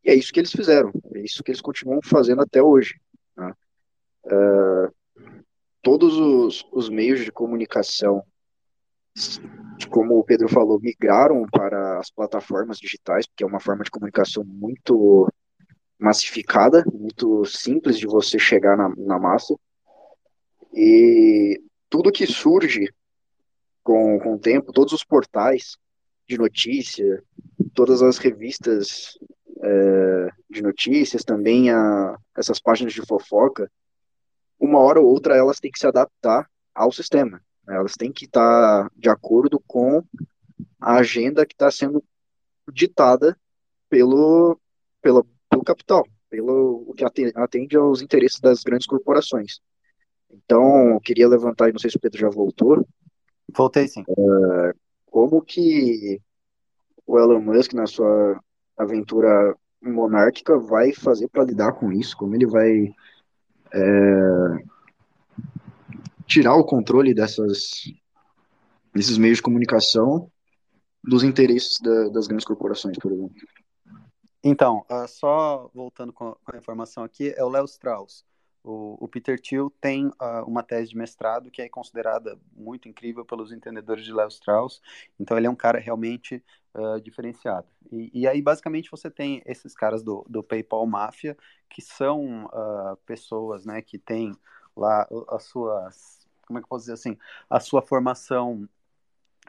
E 0.04 0.10
é 0.10 0.16
isso 0.16 0.34
que 0.34 0.40
eles 0.40 0.52
fizeram, 0.52 0.92
é 1.14 1.20
isso 1.20 1.44
que 1.44 1.52
eles 1.52 1.62
continuam 1.62 2.02
fazendo 2.04 2.42
até 2.42 2.62
hoje. 2.62 3.00
Né? 3.38 3.54
Uh, 4.26 4.94
todos 5.82 6.18
os, 6.18 6.68
os 6.72 6.90
meios 6.90 7.22
de 7.22 7.32
comunicação, 7.32 8.24
como 9.90 10.18
o 10.18 10.24
Pedro 10.24 10.48
falou, 10.48 10.80
migraram 10.80 11.46
para 11.52 12.00
as 12.00 12.10
plataformas 12.10 12.78
digitais, 12.78 13.28
porque 13.28 13.44
é 13.44 13.48
uma 13.48 13.60
forma 13.60 13.84
de 13.84 13.92
comunicação 13.92 14.44
muito 14.44 15.28
massificada, 16.00 16.84
muito 16.92 17.46
simples 17.46 17.98
de 17.98 18.08
você 18.08 18.40
chegar 18.40 18.76
na, 18.76 18.90
na 18.98 19.20
massa. 19.20 19.56
E 20.74 21.62
tudo 21.90 22.12
que 22.12 22.26
surge 22.26 22.90
com, 23.84 24.20
com 24.20 24.36
o 24.36 24.40
tempo, 24.40 24.72
todos 24.72 24.94
os 24.94 25.04
portais 25.04 25.78
de 26.28 26.38
notícia, 26.38 27.24
todas 27.74 28.02
as 28.02 28.18
revistas 28.18 29.18
é, 29.62 30.30
de 30.50 30.62
notícias, 30.62 31.24
também 31.24 31.70
a, 31.70 32.18
essas 32.36 32.60
páginas 32.60 32.94
de 32.94 33.06
fofoca, 33.06 33.72
uma 34.60 34.80
hora 34.80 35.00
ou 35.00 35.08
outra 35.08 35.36
elas 35.36 35.60
têm 35.60 35.72
que 35.72 35.80
se 35.80 35.88
adaptar 35.88 36.50
ao 36.74 36.92
sistema. 36.92 37.42
Né? 37.66 37.76
Elas 37.76 37.94
têm 37.94 38.12
que 38.12 38.26
estar 38.26 38.90
de 38.96 39.10
acordo 39.10 39.62
com 39.68 40.04
a 40.80 40.96
agenda 40.96 41.46
que 41.46 41.54
está 41.54 41.70
sendo 41.70 42.04
ditada 42.72 43.38
pelo, 43.90 44.60
pelo, 45.02 45.26
pelo 45.50 45.64
capital, 45.64 46.08
pelo 46.30 46.86
o 46.88 46.94
que 46.94 47.04
atende 47.04 47.76
aos 47.76 48.02
interesses 48.02 48.40
das 48.40 48.64
grandes 48.64 48.88
corporações. 48.88 49.60
Então, 50.30 50.94
eu 50.94 51.02
queria 51.02 51.28
levantar, 51.28 51.70
e 51.70 51.74
não 51.74 51.80
sei 51.80 51.90
se 51.90 51.98
o 51.98 52.00
Pedro 52.00 52.20
já 52.20 52.30
voltou. 52.30 52.88
Voltei 53.54 53.88
sim. 53.88 54.04
Uh, 54.08 54.74
como 55.06 55.42
que 55.42 56.22
o 57.06 57.20
Elon 57.20 57.42
Musk, 57.42 57.74
na 57.74 57.86
sua 57.86 58.40
aventura 58.84 59.56
monárquica, 59.82 60.58
vai 60.58 60.94
fazer 60.94 61.28
para 61.28 61.44
lidar 61.44 61.74
com 61.74 61.92
isso? 61.92 62.16
Como 62.16 62.36
ele 62.36 62.46
vai 62.46 62.94
é, 63.74 64.64
tirar 66.28 66.56
o 66.56 66.64
controle 66.64 67.14
dessas, 67.14 67.72
desses 68.94 69.18
meios 69.18 69.38
de 69.38 69.44
comunicação 69.44 70.30
dos 71.04 71.24
interesses 71.24 71.80
da, 71.82 72.10
das 72.10 72.28
grandes 72.28 72.46
corporações, 72.46 72.98
por 72.98 73.12
exemplo? 73.12 73.36
Então, 74.44 74.86
uh, 74.90 75.08
só 75.08 75.70
voltando 75.74 76.12
com 76.12 76.36
a 76.46 76.58
informação 76.58 77.04
aqui, 77.04 77.34
é 77.36 77.44
o 77.44 77.50
Léo 77.50 77.66
Strauss. 77.66 78.24
O, 78.64 79.06
o, 79.06 79.08
Peter 79.08 79.40
Thiel 79.40 79.72
tem 79.82 80.08
uh, 80.08 80.46
uma 80.46 80.62
tese 80.62 80.90
de 80.90 80.98
mestrado 80.98 81.50
que 81.50 81.62
é 81.62 81.70
considerada 81.70 82.40
muito 82.56 82.88
incrível 82.88 83.26
pelos 83.26 83.52
entendedores 83.52 84.06
de 84.06 84.14
Léo 84.14 84.28
Strauss. 84.28 84.82
Então, 85.20 85.38
ele 85.38 85.48
é 85.48 85.50
um 85.50 85.56
cara 85.56 85.80
realmente 85.80 86.44
uh, 86.76 87.02
diferenciado. 87.02 87.68
E, 87.92 88.22
e, 88.22 88.28
aí, 88.28 88.42
basicamente, 88.42 88.92
você 88.92 89.10
tem 89.10 89.42
esses 89.46 89.74
caras 89.74 90.04
do, 90.04 90.26
do 90.30 90.44
PayPal 90.44 90.86
Mafia, 90.86 91.36
que 91.70 91.82
são 91.82 92.46
uh, 92.46 92.96
pessoas 93.06 93.66
né, 93.66 93.82
que 93.82 93.98
têm 93.98 94.32
lá 94.76 95.08
as 95.30 95.44
suas. 95.44 96.28
Como 96.46 96.60
é 96.60 96.62
que 96.62 96.66
eu 96.66 96.70
posso 96.70 96.84
dizer 96.84 96.94
assim? 96.94 97.18
A 97.50 97.60
sua 97.60 97.82
formação 97.82 98.68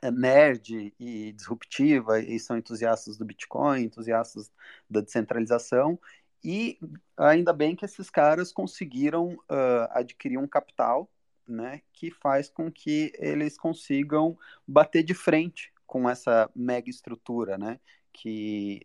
é, 0.02 0.10
nerd 0.10 0.92
e 0.98 1.32
disruptiva 1.32 2.18
e 2.18 2.38
são 2.40 2.56
entusiastas 2.56 3.16
do 3.16 3.24
Bitcoin, 3.24 3.82
entusiastas 3.82 4.50
da 4.90 5.00
descentralização 5.00 5.98
e 6.44 6.78
ainda 7.16 7.52
bem 7.52 7.76
que 7.76 7.84
esses 7.84 8.10
caras 8.10 8.52
conseguiram 8.52 9.34
uh, 9.34 9.88
adquirir 9.90 10.38
um 10.38 10.46
capital, 10.46 11.10
né, 11.46 11.82
que 11.92 12.10
faz 12.10 12.48
com 12.48 12.70
que 12.70 13.12
eles 13.18 13.58
consigam 13.58 14.38
bater 14.66 15.02
de 15.02 15.14
frente 15.14 15.72
com 15.86 16.08
essa 16.08 16.50
mega 16.54 16.88
estrutura, 16.88 17.58
né, 17.58 17.78
que 18.12 18.82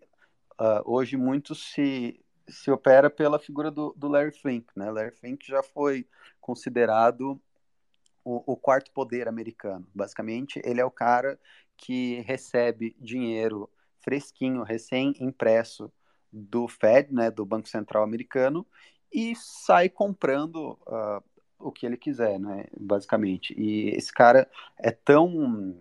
uh, 0.59 0.81
hoje 0.85 1.17
muito 1.17 1.55
se 1.55 2.19
se 2.49 2.71
opera 2.71 3.09
pela 3.09 3.37
figura 3.37 3.69
do, 3.69 3.93
do 3.97 4.07
Larry 4.07 4.31
Fink, 4.31 4.67
né? 4.73 4.89
Larry 4.89 5.11
Fink 5.11 5.45
já 5.45 5.61
foi 5.61 6.07
considerado 6.39 7.37
o, 8.23 8.53
o 8.53 8.55
quarto 8.55 8.91
poder 8.91 9.27
americano. 9.27 9.85
Basicamente, 9.93 10.61
ele 10.63 10.79
é 10.79 10.85
o 10.85 10.91
cara 10.91 11.37
que 11.75 12.21
recebe 12.21 12.95
dinheiro 12.99 13.69
fresquinho, 13.99 14.63
recém-impresso 14.63 15.91
do 16.31 16.67
Fed, 16.67 17.13
né, 17.13 17.31
do 17.31 17.45
Banco 17.45 17.67
Central 17.67 18.03
americano, 18.03 18.65
e 19.11 19.35
sai 19.35 19.89
comprando 19.89 20.77
uh, 20.87 21.23
o 21.59 21.71
que 21.71 21.85
ele 21.85 21.97
quiser, 21.97 22.39
né, 22.39 22.65
basicamente. 22.79 23.53
E 23.57 23.89
esse 23.89 24.11
cara 24.11 24.49
é 24.77 24.91
tão, 24.91 25.77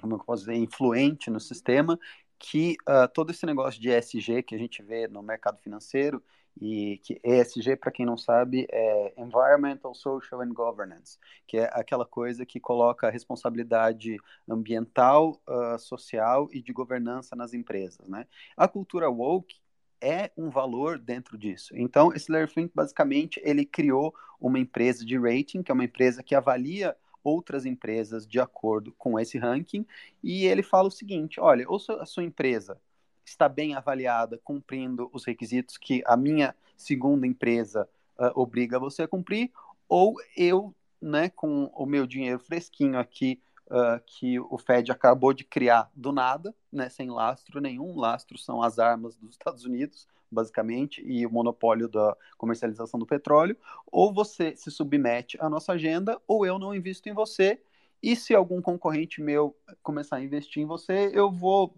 como 0.00 0.14
eu 0.14 0.18
posso 0.18 0.44
dizer, 0.44 0.56
influente 0.56 1.30
no 1.30 1.40
sistema 1.40 1.98
que 2.38 2.76
uh, 2.82 3.08
todo 3.12 3.30
esse 3.30 3.46
negócio 3.46 3.80
de 3.80 3.90
ESG 3.90 4.42
que 4.42 4.54
a 4.54 4.58
gente 4.58 4.82
vê 4.82 5.08
no 5.08 5.22
mercado 5.22 5.58
financeiro 5.58 6.22
e 6.60 6.98
que 6.98 7.20
ESG, 7.22 7.76
para 7.76 7.92
quem 7.92 8.06
não 8.06 8.16
sabe, 8.16 8.66
é 8.70 9.12
Environmental, 9.16 9.94
Social 9.94 10.40
and 10.40 10.54
Governance, 10.54 11.18
que 11.46 11.58
é 11.58 11.70
aquela 11.72 12.06
coisa 12.06 12.46
que 12.46 12.58
coloca 12.58 13.06
a 13.06 13.10
responsabilidade 13.10 14.16
ambiental, 14.48 15.40
uh, 15.46 15.78
social 15.78 16.48
e 16.50 16.62
de 16.62 16.72
governança 16.72 17.36
nas 17.36 17.52
empresas, 17.52 18.08
né? 18.08 18.26
A 18.56 18.66
cultura 18.66 19.10
woke 19.10 19.56
é 20.00 20.30
um 20.36 20.50
valor 20.50 20.98
dentro 20.98 21.36
disso. 21.38 21.74
Então, 21.76 22.12
esse 22.12 22.30
Larry 22.30 22.48
Fink, 22.48 22.72
basicamente, 22.74 23.40
ele 23.44 23.64
criou 23.64 24.14
uma 24.40 24.58
empresa 24.58 25.04
de 25.04 25.18
rating, 25.18 25.62
que 25.62 25.70
é 25.70 25.74
uma 25.74 25.84
empresa 25.84 26.22
que 26.22 26.34
avalia 26.34 26.96
outras 27.22 27.66
empresas 27.66 28.26
de 28.26 28.38
acordo 28.38 28.92
com 28.96 29.18
esse 29.18 29.36
ranking, 29.36 29.84
e 30.22 30.44
ele 30.46 30.62
fala 30.62 30.88
o 30.88 30.92
seguinte, 30.92 31.40
olha, 31.40 31.64
ou 31.68 31.80
a 31.98 32.06
sua 32.06 32.22
empresa 32.22 32.78
está 33.24 33.48
bem 33.48 33.74
avaliada, 33.74 34.38
cumprindo 34.44 35.10
os 35.12 35.24
requisitos 35.24 35.76
que 35.76 36.02
a 36.06 36.16
minha 36.16 36.54
segunda 36.76 37.26
empresa 37.26 37.88
uh, 38.16 38.40
obriga 38.40 38.78
você 38.78 39.02
a 39.02 39.08
cumprir, 39.08 39.50
ou 39.88 40.14
eu, 40.36 40.72
né, 41.02 41.28
com 41.28 41.64
o 41.74 41.84
meu 41.84 42.06
dinheiro 42.06 42.38
fresquinho 42.38 42.98
aqui, 42.98 43.40
uh, 43.66 44.00
que 44.06 44.38
o 44.40 44.58
Fed 44.58 44.90
acabou 44.90 45.32
de 45.32 45.44
criar 45.44 45.90
do 45.94 46.12
nada, 46.12 46.54
né, 46.72 46.88
sem 46.88 47.10
lastro 47.10 47.60
nenhum. 47.60 47.96
Lastro 47.96 48.38
são 48.38 48.62
as 48.62 48.78
armas 48.78 49.16
dos 49.16 49.30
Estados 49.32 49.64
Unidos, 49.64 50.06
basicamente, 50.30 51.02
e 51.06 51.26
o 51.26 51.30
monopólio 51.30 51.88
da 51.88 52.16
comercialização 52.36 52.98
do 52.98 53.06
petróleo. 53.06 53.56
Ou 53.86 54.12
você 54.12 54.56
se 54.56 54.70
submete 54.70 55.36
à 55.40 55.48
nossa 55.48 55.72
agenda, 55.72 56.20
ou 56.26 56.44
eu 56.44 56.58
não 56.58 56.74
invisto 56.74 57.08
em 57.08 57.14
você. 57.14 57.60
E 58.02 58.14
se 58.14 58.34
algum 58.34 58.60
concorrente 58.60 59.22
meu 59.22 59.56
começar 59.82 60.16
a 60.16 60.22
investir 60.22 60.62
em 60.62 60.66
você, 60.66 61.10
eu 61.14 61.30
vou 61.30 61.74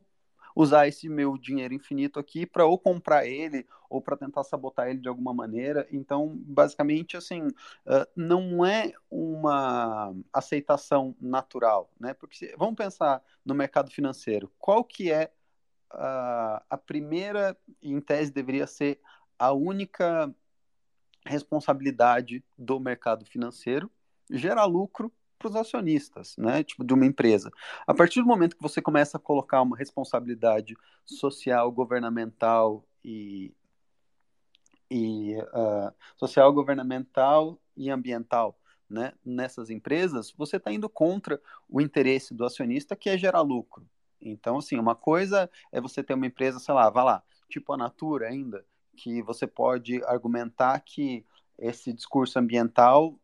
usar 0.55 0.89
esse 0.89 1.09
meu 1.09 1.39
dinheiro 1.39 1.73
infinito 1.73 2.19
aqui 2.19 2.45
para 2.45 2.67
ou 2.67 2.77
comprar 2.77 3.25
ele 3.25 3.65
ou 3.89 4.03
para 4.03 4.17
tentar 4.17 4.43
sabotar 4.43 4.89
ele 4.89 4.99
de 4.99 5.09
alguma 5.09 5.33
maneira. 5.33 5.87
Então, 5.93 6.37
basicamente, 6.45 7.17
assim, 7.17 7.47
uh, 7.47 8.07
não 8.17 8.67
é 8.67 8.93
uma 9.39 10.15
aceitação 10.33 11.15
natural, 11.21 11.91
né? 11.99 12.15
Porque 12.15 12.55
vamos 12.59 12.75
pensar 12.75 13.23
no 13.45 13.55
mercado 13.55 13.91
financeiro. 13.91 14.51
Qual 14.59 14.85
que 14.85 15.11
é 15.11 15.33
uh, 15.93 16.61
a 16.69 16.79
primeira, 16.85 17.57
em 17.83 18.01
tese, 18.01 18.33
deveria 18.33 18.67
ser 18.67 19.01
a 19.39 19.53
única 19.53 20.35
responsabilidade 21.25 22.45
do 22.57 22.81
mercado 22.81 23.25
financeiro? 23.25 23.91
Gerar 24.31 24.65
lucro 24.65 25.13
para 25.39 25.49
os 25.49 25.57
acionistas, 25.57 26.37
né, 26.37 26.65
tipo 26.65 26.85
de 26.85 26.93
uma 26.93 27.07
empresa. 27.07 27.51
A 27.87 27.95
partir 27.95 28.21
do 28.21 28.27
momento 28.27 28.57
que 28.57 28.63
você 28.63 28.83
começa 28.83 29.17
a 29.17 29.21
colocar 29.21 29.63
uma 29.63 29.77
responsabilidade 29.77 30.77
social, 31.07 31.71
governamental 31.71 32.85
e, 33.05 33.55
e 34.91 35.37
uh, 35.37 35.95
social, 36.17 36.53
governamental 36.53 37.57
e 37.77 37.89
ambiental 37.89 38.59
né, 38.89 39.13
nessas 39.25 39.71
empresas, 39.71 40.33
você 40.37 40.57
está 40.57 40.73
indo 40.73 40.89
contra 40.89 41.41
o 41.69 41.81
interesse 41.81 42.35
do 42.35 42.45
acionista, 42.45 42.97
que 42.97 43.11
é 43.11 43.19
gerar 43.19 43.43
lucro. 43.43 43.87
Então, 44.21 44.59
assim, 44.59 44.79
uma 44.79 44.95
coisa 44.95 45.51
é 45.71 45.81
você 45.81 46.03
ter 46.03 46.15
uma 46.15 46.27
empresa, 46.27 46.59
sei 46.59 46.75
lá, 46.75 46.89
vá 46.91 47.05
lá, 47.05 47.23
tipo 47.49 47.73
a 47.73 47.77
Natura 47.77 48.29
ainda, 48.29 48.65
que 48.97 49.23
você 49.23 49.47
pode 49.47 50.03
argumentar 50.05 50.81
que 50.81 51.25
esse 51.59 51.93
discurso 51.93 52.39
ambiental 52.39 53.19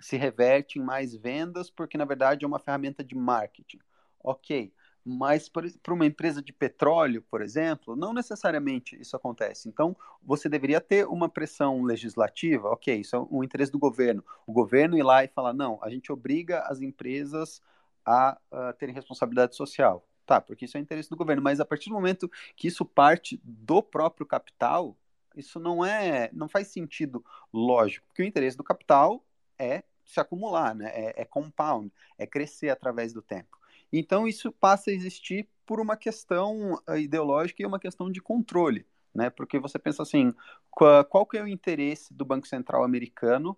se 0.00 0.16
reverte 0.16 0.78
em 0.78 0.82
mais 0.82 1.14
vendas, 1.14 1.70
porque 1.70 1.98
na 1.98 2.04
verdade 2.04 2.44
é 2.44 2.48
uma 2.48 2.58
ferramenta 2.58 3.04
de 3.04 3.14
marketing. 3.14 3.78
Ok, 4.22 4.72
mas 5.04 5.48
para 5.48 5.94
uma 5.94 6.06
empresa 6.06 6.42
de 6.42 6.52
petróleo, 6.52 7.24
por 7.30 7.40
exemplo, 7.40 7.96
não 7.96 8.12
necessariamente 8.12 9.00
isso 9.00 9.16
acontece. 9.16 9.68
Então, 9.68 9.96
você 10.22 10.48
deveria 10.48 10.80
ter 10.80 11.06
uma 11.06 11.28
pressão 11.28 11.82
legislativa, 11.82 12.68
ok, 12.68 13.00
isso 13.00 13.16
é 13.16 13.26
o 13.30 13.42
interesse 13.42 13.72
do 13.72 13.78
governo. 13.78 14.24
O 14.46 14.52
governo 14.52 14.96
ir 14.96 15.02
lá 15.02 15.24
e 15.24 15.28
falar, 15.28 15.52
não, 15.52 15.78
a 15.82 15.90
gente 15.90 16.12
obriga 16.12 16.60
as 16.66 16.80
empresas 16.80 17.62
a, 18.04 18.38
a 18.50 18.72
terem 18.74 18.94
responsabilidade 18.94 19.56
social. 19.56 20.06
Tá, 20.26 20.40
porque 20.40 20.64
isso 20.64 20.76
é 20.76 20.80
interesse 20.80 21.10
do 21.10 21.16
governo, 21.16 21.42
mas 21.42 21.58
a 21.58 21.64
partir 21.64 21.88
do 21.88 21.94
momento 21.96 22.30
que 22.54 22.68
isso 22.68 22.84
parte 22.84 23.40
do 23.42 23.82
próprio 23.82 24.24
capital, 24.24 24.96
isso 25.34 25.58
não 25.58 25.84
é, 25.84 26.30
não 26.32 26.48
faz 26.48 26.68
sentido 26.68 27.24
lógico, 27.52 28.06
porque 28.06 28.22
o 28.22 28.24
interesse 28.24 28.56
do 28.56 28.62
capital 28.62 29.24
é 29.58 29.82
se 30.04 30.20
acumular, 30.20 30.72
né? 30.72 30.90
É, 30.92 31.22
é 31.22 31.24
compound, 31.24 31.92
é 32.16 32.26
crescer 32.26 32.68
através 32.68 33.12
do 33.12 33.22
tempo. 33.22 33.59
Então 33.92 34.26
isso 34.26 34.52
passa 34.52 34.90
a 34.90 34.94
existir 34.94 35.48
por 35.66 35.80
uma 35.80 35.96
questão 35.96 36.80
eh, 36.88 37.00
ideológica 37.00 37.62
e 37.62 37.66
uma 37.66 37.78
questão 37.78 38.10
de 38.10 38.20
controle, 38.20 38.86
né? 39.14 39.30
Porque 39.30 39.58
você 39.58 39.78
pensa 39.78 40.02
assim, 40.02 40.32
qual, 40.70 41.26
que 41.26 41.38
é 41.38 41.42
o 41.42 41.48
interesse 41.48 42.12
do 42.14 42.24
Banco 42.24 42.46
Central 42.46 42.84
americano 42.84 43.56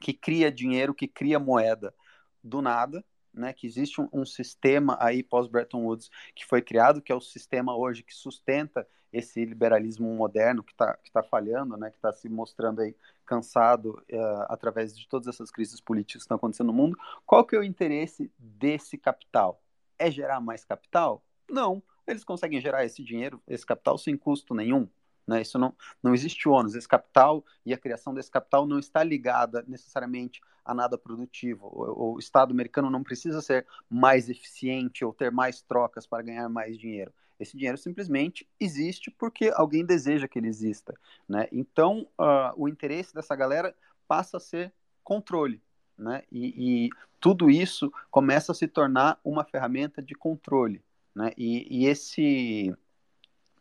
que 0.00 0.12
cria 0.14 0.50
dinheiro, 0.50 0.94
que 0.94 1.06
cria 1.06 1.38
moeda 1.38 1.94
do 2.42 2.62
nada, 2.62 3.04
né, 3.32 3.52
que 3.52 3.66
existe 3.66 4.00
um, 4.00 4.08
um 4.12 4.24
sistema 4.24 4.96
aí 5.00 5.22
pós-Bretton 5.22 5.84
Woods 5.84 6.10
que 6.34 6.44
foi 6.44 6.60
criado, 6.60 7.00
que 7.00 7.12
é 7.12 7.14
o 7.14 7.20
sistema 7.20 7.76
hoje 7.76 8.02
que 8.02 8.14
sustenta 8.14 8.86
esse 9.12 9.44
liberalismo 9.44 10.12
moderno 10.14 10.62
que 10.62 10.72
está 10.72 10.96
que 10.96 11.10
tá 11.10 11.22
falhando, 11.22 11.76
né, 11.76 11.90
que 11.90 11.96
está 11.96 12.12
se 12.12 12.28
mostrando 12.28 12.80
aí 12.80 12.94
cansado 13.26 14.02
uh, 14.12 14.46
através 14.48 14.96
de 14.96 15.08
todas 15.08 15.28
essas 15.28 15.50
crises 15.50 15.80
políticas 15.80 16.22
que 16.22 16.24
estão 16.24 16.36
acontecendo 16.36 16.68
no 16.68 16.72
mundo. 16.72 16.98
Qual 17.26 17.44
que 17.44 17.54
é 17.54 17.58
o 17.58 17.64
interesse 17.64 18.30
desse 18.38 18.96
capital? 18.96 19.62
É 19.98 20.10
gerar 20.10 20.40
mais 20.40 20.64
capital? 20.64 21.24
Não. 21.48 21.82
Eles 22.06 22.24
conseguem 22.24 22.60
gerar 22.60 22.84
esse 22.84 23.04
dinheiro, 23.04 23.40
esse 23.46 23.64
capital 23.64 23.96
sem 23.98 24.16
custo 24.16 24.54
nenhum. 24.54 24.88
Né? 25.30 25.42
Isso 25.42 25.60
não, 25.60 25.72
não 26.02 26.12
existe 26.12 26.48
ônus. 26.48 26.74
Esse 26.74 26.88
capital 26.88 27.44
e 27.64 27.72
a 27.72 27.78
criação 27.78 28.12
desse 28.12 28.28
capital 28.28 28.66
não 28.66 28.80
está 28.80 29.04
ligada 29.04 29.64
necessariamente 29.68 30.40
a 30.64 30.74
nada 30.74 30.98
produtivo. 30.98 31.68
O, 31.72 32.14
o, 32.14 32.18
Estado 32.18 32.50
americano 32.50 32.90
não 32.90 33.04
precisa 33.04 33.40
ser 33.40 33.64
mais 33.88 34.28
eficiente 34.28 35.04
ou 35.04 35.14
ter 35.14 35.30
mais 35.30 35.62
trocas 35.62 36.04
para 36.04 36.24
ganhar 36.24 36.48
mais 36.48 36.76
dinheiro. 36.76 37.12
Esse 37.38 37.56
dinheiro 37.56 37.78
simplesmente 37.78 38.44
existe 38.58 39.08
porque 39.08 39.52
alguém 39.54 39.86
deseja 39.86 40.26
que 40.26 40.36
ele 40.36 40.48
exista. 40.48 40.98
Né? 41.28 41.46
Então, 41.52 42.08
uh, 42.18 42.52
o 42.56 42.68
interesse 42.68 43.14
dessa 43.14 43.36
galera 43.36 43.72
passa 44.08 44.38
a 44.38 44.40
ser 44.40 44.72
controle. 45.04 45.62
Né? 45.96 46.24
E, 46.32 46.86
e, 46.86 46.90
tudo 47.20 47.48
isso 47.48 47.92
começa 48.10 48.50
a 48.50 48.54
se 48.54 48.66
tornar 48.66 49.20
uma 49.22 49.44
ferramenta 49.44 50.02
de 50.02 50.14
controle. 50.14 50.82
Né? 51.14 51.30
E, 51.36 51.82
e 51.82 51.86
esse, 51.86 52.74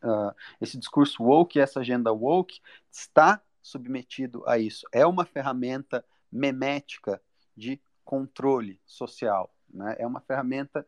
uh, 0.03 0.33
esse 0.59 0.77
discurso 0.77 1.23
woke, 1.23 1.59
essa 1.59 1.79
agenda 1.79 2.11
woke, 2.11 2.59
está 2.91 3.41
submetido 3.61 4.43
a 4.47 4.57
isso. 4.57 4.85
É 4.91 5.05
uma 5.05 5.25
ferramenta 5.25 6.03
memética 6.31 7.21
de 7.55 7.79
controle 8.03 8.79
social. 8.85 9.53
Né? 9.69 9.95
É 9.99 10.07
uma 10.07 10.21
ferramenta 10.21 10.85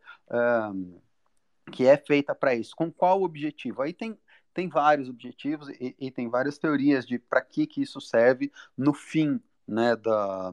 um, 0.72 1.00
que 1.70 1.86
é 1.86 1.96
feita 1.96 2.34
para 2.34 2.54
isso. 2.54 2.74
Com 2.74 2.90
qual 2.90 3.22
objetivo? 3.22 3.82
Aí 3.82 3.92
tem, 3.92 4.18
tem 4.52 4.68
vários 4.68 5.08
objetivos 5.08 5.68
e, 5.68 5.94
e 5.98 6.10
tem 6.10 6.28
várias 6.28 6.58
teorias 6.58 7.06
de 7.06 7.18
para 7.18 7.40
que, 7.40 7.66
que 7.66 7.82
isso 7.82 8.00
serve 8.00 8.50
no 8.76 8.92
fim 8.92 9.40
né, 9.66 9.94
da, 9.96 10.52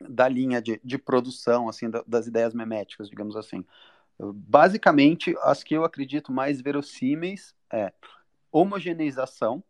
da 0.00 0.28
linha 0.28 0.60
de, 0.60 0.80
de 0.82 0.98
produção 0.98 1.68
assim 1.68 1.88
da, 1.88 2.02
das 2.06 2.26
ideias 2.26 2.54
meméticas, 2.54 3.08
digamos 3.08 3.36
assim. 3.36 3.64
Basicamente, 4.18 5.34
as 5.42 5.62
que 5.62 5.74
eu 5.74 5.84
acredito 5.84 6.32
mais 6.32 6.60
verossímeis 6.60 7.54
é 7.72 7.92
homogeneização, 8.50 9.64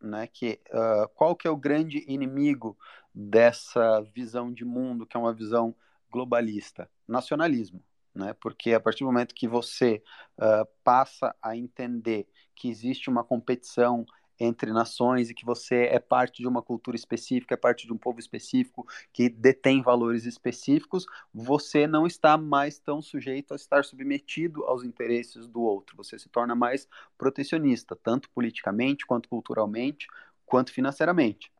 né, 0.00 0.26
que 0.26 0.58
uh, 0.70 1.08
qual 1.14 1.36
que 1.36 1.46
é 1.46 1.50
o 1.50 1.56
grande 1.56 2.04
inimigo 2.08 2.76
dessa 3.14 4.00
visão 4.14 4.52
de 4.52 4.64
mundo, 4.64 5.06
que 5.06 5.16
é 5.16 5.20
uma 5.20 5.32
visão 5.32 5.74
globalista? 6.10 6.90
Nacionalismo. 7.06 7.82
Né? 8.14 8.34
Porque 8.40 8.72
a 8.72 8.80
partir 8.80 9.04
do 9.04 9.06
momento 9.06 9.34
que 9.34 9.46
você 9.46 10.02
uh, 10.38 10.66
passa 10.82 11.34
a 11.40 11.56
entender 11.56 12.26
que 12.54 12.68
existe 12.68 13.08
uma 13.08 13.24
competição 13.24 14.04
entre 14.44 14.72
nações 14.72 15.30
e 15.30 15.34
que 15.34 15.44
você 15.44 15.84
é 15.84 15.98
parte 16.00 16.42
de 16.42 16.48
uma 16.48 16.60
cultura 16.60 16.96
específica, 16.96 17.54
é 17.54 17.56
parte 17.56 17.86
de 17.86 17.92
um 17.92 17.96
povo 17.96 18.18
específico 18.18 18.86
que 19.12 19.28
detém 19.28 19.82
valores 19.82 20.24
específicos, 20.24 21.06
você 21.32 21.86
não 21.86 22.06
está 22.06 22.36
mais 22.36 22.78
tão 22.78 23.00
sujeito 23.00 23.52
a 23.52 23.56
estar 23.56 23.84
submetido 23.84 24.64
aos 24.64 24.82
interesses 24.82 25.46
do 25.46 25.62
outro. 25.62 25.96
Você 25.96 26.18
se 26.18 26.28
torna 26.28 26.54
mais 26.54 26.88
protecionista, 27.16 27.94
tanto 27.94 28.28
politicamente, 28.30 29.06
quanto 29.06 29.28
culturalmente, 29.28 30.08
quanto 30.44 30.72
financeiramente. 30.72 31.52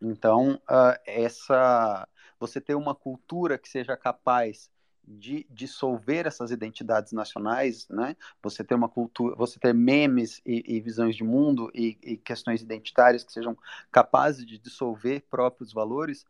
Então, 0.00 0.60
uh, 0.68 1.00
essa 1.06 2.06
você 2.38 2.60
ter 2.60 2.74
uma 2.74 2.94
cultura 2.94 3.56
que 3.56 3.68
seja 3.68 3.96
capaz 3.96 4.70
de 5.06 5.46
dissolver 5.48 6.26
essas 6.26 6.50
identidades 6.50 7.12
nacionais, 7.12 7.88
né? 7.88 8.16
Você 8.42 8.64
ter 8.64 8.74
uma 8.74 8.88
cultura, 8.88 9.36
você 9.36 9.58
ter 9.58 9.72
memes 9.72 10.40
e, 10.44 10.76
e 10.76 10.80
visões 10.80 11.14
de 11.14 11.22
mundo 11.22 11.70
e, 11.72 11.96
e, 12.02 12.16
questões 12.16 12.60
identitárias 12.60 13.22
que 13.22 13.32
sejam 13.32 13.56
capazes 13.92 14.44
de 14.44 14.58
dissolver 14.58 15.24
próprios 15.30 15.72
valores, 15.72 16.24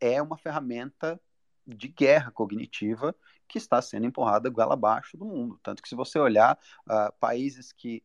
é 0.00 0.22
uma 0.22 0.38
ferramenta 0.38 1.20
de 1.66 1.88
guerra 1.88 2.30
cognitiva 2.30 3.14
que 3.46 3.58
está 3.58 3.82
sendo 3.82 4.06
empurrada 4.06 4.48
goela 4.48 4.74
abaixo 4.74 5.16
do 5.16 5.26
mundo. 5.26 5.60
Tanto 5.62 5.82
que 5.82 5.88
se 5.88 5.94
você 5.94 6.18
olhar 6.18 6.58
uh, 6.86 7.12
países 7.20 7.72
que 7.72 8.02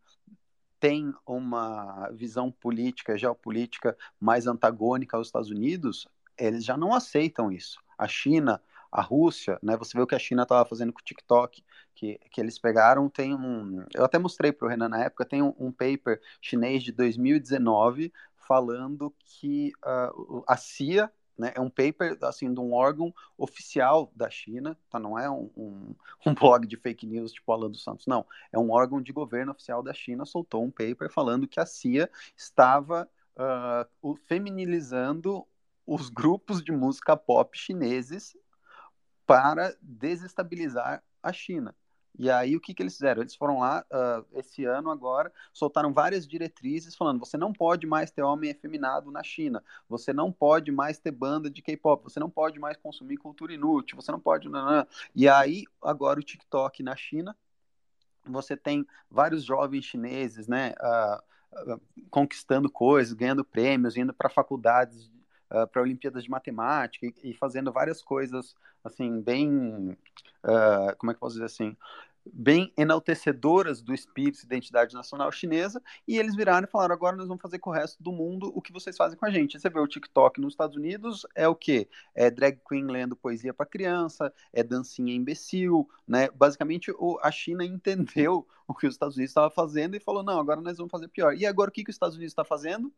têm 0.79 1.13
uma 1.25 2.09
visão 2.11 2.51
política, 2.51 3.17
geopolítica 3.17 3.97
mais 4.19 4.47
antagônica 4.47 5.15
aos 5.15 5.27
Estados 5.27 5.49
Unidos, 5.49 6.07
eles 6.37 6.65
já 6.65 6.75
não 6.75 6.93
aceitam 6.93 7.51
isso. 7.51 7.79
A 7.97 8.07
China, 8.07 8.61
a 8.93 9.01
Rússia, 9.01 9.57
né? 9.61 9.75
Você 9.77 9.97
vê 9.97 10.03
o 10.03 10.07
que 10.07 10.13
a 10.13 10.19
China 10.19 10.43
estava 10.43 10.63
fazendo 10.69 10.93
com 10.93 10.99
o 10.99 11.03
TikTok, 11.03 11.63
que, 11.95 12.19
que 12.29 12.39
eles 12.39 12.59
pegaram, 12.59 13.09
tem 13.09 13.33
um. 13.33 13.83
Eu 13.93 14.05
até 14.05 14.19
mostrei 14.19 14.51
para 14.51 14.67
o 14.67 14.69
Renan 14.69 14.87
na 14.87 15.03
época, 15.03 15.25
tem 15.25 15.41
um, 15.41 15.53
um, 15.57 15.71
paper 15.71 16.21
chinês 16.39 16.83
de 16.83 16.91
2019 16.91 18.13
falando 18.35 19.13
que 19.25 19.71
uh, 19.83 20.43
a 20.47 20.55
CIA 20.55 21.11
né, 21.35 21.51
é 21.55 21.59
um 21.59 21.71
paper 21.71 22.15
assim 22.21 22.53
de 22.53 22.59
um 22.59 22.71
órgão 22.71 23.11
oficial 23.35 24.11
da 24.15 24.29
China, 24.29 24.77
tá? 24.91 24.99
Não 24.99 25.17
é 25.17 25.27
um, 25.27 25.49
um, 25.57 25.95
um, 26.27 26.35
blog 26.35 26.67
de 26.67 26.77
fake 26.77 27.07
news 27.07 27.31
tipo 27.31 27.51
Alan 27.51 27.71
dos 27.71 27.83
Santos, 27.83 28.05
não. 28.05 28.23
É 28.51 28.59
um 28.59 28.69
órgão 28.69 29.01
de 29.01 29.11
governo 29.11 29.53
oficial 29.53 29.81
da 29.81 29.93
China 29.93 30.23
soltou 30.23 30.63
um 30.63 30.69
paper 30.69 31.09
falando 31.11 31.47
que 31.47 31.59
a 31.59 31.65
CIA 31.65 32.07
estava 32.37 33.09
uh, 34.03 34.15
feminilizando 34.27 35.43
os 35.83 36.09
grupos 36.09 36.63
de 36.63 36.71
música 36.71 37.17
pop 37.17 37.57
chineses 37.57 38.37
para 39.25 39.75
desestabilizar 39.81 41.03
a 41.21 41.33
China. 41.33 41.75
E 42.17 42.29
aí 42.29 42.55
o 42.55 42.61
que, 42.61 42.73
que 42.73 42.83
eles 42.83 42.93
fizeram? 42.93 43.21
Eles 43.21 43.35
foram 43.35 43.59
lá 43.59 43.83
uh, 43.91 44.25
esse 44.37 44.65
ano 44.65 44.91
agora, 44.91 45.31
soltaram 45.51 45.91
várias 45.91 46.27
diretrizes 46.27 46.95
falando: 46.95 47.19
você 47.19 47.37
não 47.37 47.51
pode 47.51 47.87
mais 47.87 48.11
ter 48.11 48.21
homem 48.21 48.51
efeminado 48.51 49.09
na 49.09 49.23
China, 49.23 49.63
você 49.89 50.13
não 50.13 50.31
pode 50.31 50.71
mais 50.71 50.99
ter 50.99 51.11
banda 51.11 51.49
de 51.49 51.61
K-pop, 51.61 52.03
você 52.03 52.19
não 52.19 52.29
pode 52.29 52.59
mais 52.59 52.77
consumir 52.77 53.17
cultura 53.17 53.53
inútil, 53.53 53.95
você 53.95 54.11
não 54.11 54.19
pode. 54.19 54.47
E 55.15 55.27
aí 55.27 55.63
agora 55.81 56.19
o 56.19 56.23
TikTok 56.23 56.83
na 56.83 56.95
China, 56.95 57.35
você 58.23 58.55
tem 58.55 58.85
vários 59.09 59.43
jovens 59.43 59.83
chineses, 59.85 60.47
né? 60.47 60.73
Uh, 60.79 61.33
conquistando 62.09 62.69
coisas, 62.69 63.13
ganhando 63.13 63.43
prêmios, 63.43 63.97
indo 63.97 64.13
para 64.13 64.29
faculdades 64.29 65.09
uh, 65.53 65.67
para 65.67 65.81
Olimpíadas 65.81 66.23
de 66.23 66.29
Matemática 66.29 67.05
e, 67.05 67.13
e, 67.23 67.33
fazendo 67.33 67.71
várias 67.71 68.01
coisas, 68.01 68.55
assim, 68.83 69.21
bem. 69.21 69.97
Uh, 70.43 70.95
como 70.97 71.11
é 71.11 71.13
que 71.13 71.17
eu 71.17 71.21
posso 71.21 71.35
dizer 71.35 71.45
assim? 71.45 71.77
bem 72.25 72.71
enaltecedoras 72.77 73.81
do 73.81 73.93
espírito 73.93 74.39
e 74.41 74.45
identidade 74.45 74.93
nacional 74.93 75.31
chinesa, 75.31 75.81
e 76.07 76.17
eles 76.17 76.35
viraram 76.35 76.65
e 76.65 76.69
falaram: 76.69 76.93
agora 76.93 77.15
nós 77.15 77.27
vamos 77.27 77.41
fazer 77.41 77.59
com 77.59 77.69
o 77.69 77.73
resto 77.73 78.01
do 78.01 78.11
mundo 78.11 78.51
o 78.55 78.61
que 78.61 78.71
vocês 78.71 78.95
fazem 78.95 79.17
com 79.17 79.25
a 79.25 79.31
gente. 79.31 79.59
Você 79.59 79.69
vê 79.69 79.79
o 79.79 79.87
TikTok 79.87 80.39
nos 80.39 80.53
Estados 80.53 80.75
Unidos, 80.77 81.25
é 81.35 81.47
o 81.47 81.55
quê? 81.55 81.87
É 82.15 82.29
drag 82.29 82.59
queen 82.67 82.85
lendo 82.85 83.15
poesia 83.15 83.53
para 83.53 83.65
criança, 83.65 84.33
é 84.51 84.63
dancinha 84.63 85.13
imbecil, 85.13 85.89
né? 86.07 86.29
Basicamente, 86.31 86.91
o, 86.91 87.19
a 87.21 87.31
China 87.31 87.65
entendeu 87.65 88.47
o 88.67 88.73
que 88.73 88.87
os 88.87 88.95
Estados 88.95 89.15
Unidos 89.15 89.31
estavam 89.31 89.51
fazendo 89.51 89.95
e 89.95 89.99
falou: 89.99 90.23
não, 90.23 90.39
agora 90.39 90.61
nós 90.61 90.77
vamos 90.77 90.91
fazer 90.91 91.07
pior. 91.09 91.35
E 91.35 91.45
agora 91.45 91.69
o 91.69 91.73
que, 91.73 91.83
que 91.83 91.89
os 91.89 91.95
Estados 91.95 92.15
Unidos 92.15 92.31
está 92.31 92.45
fazendo? 92.45 92.91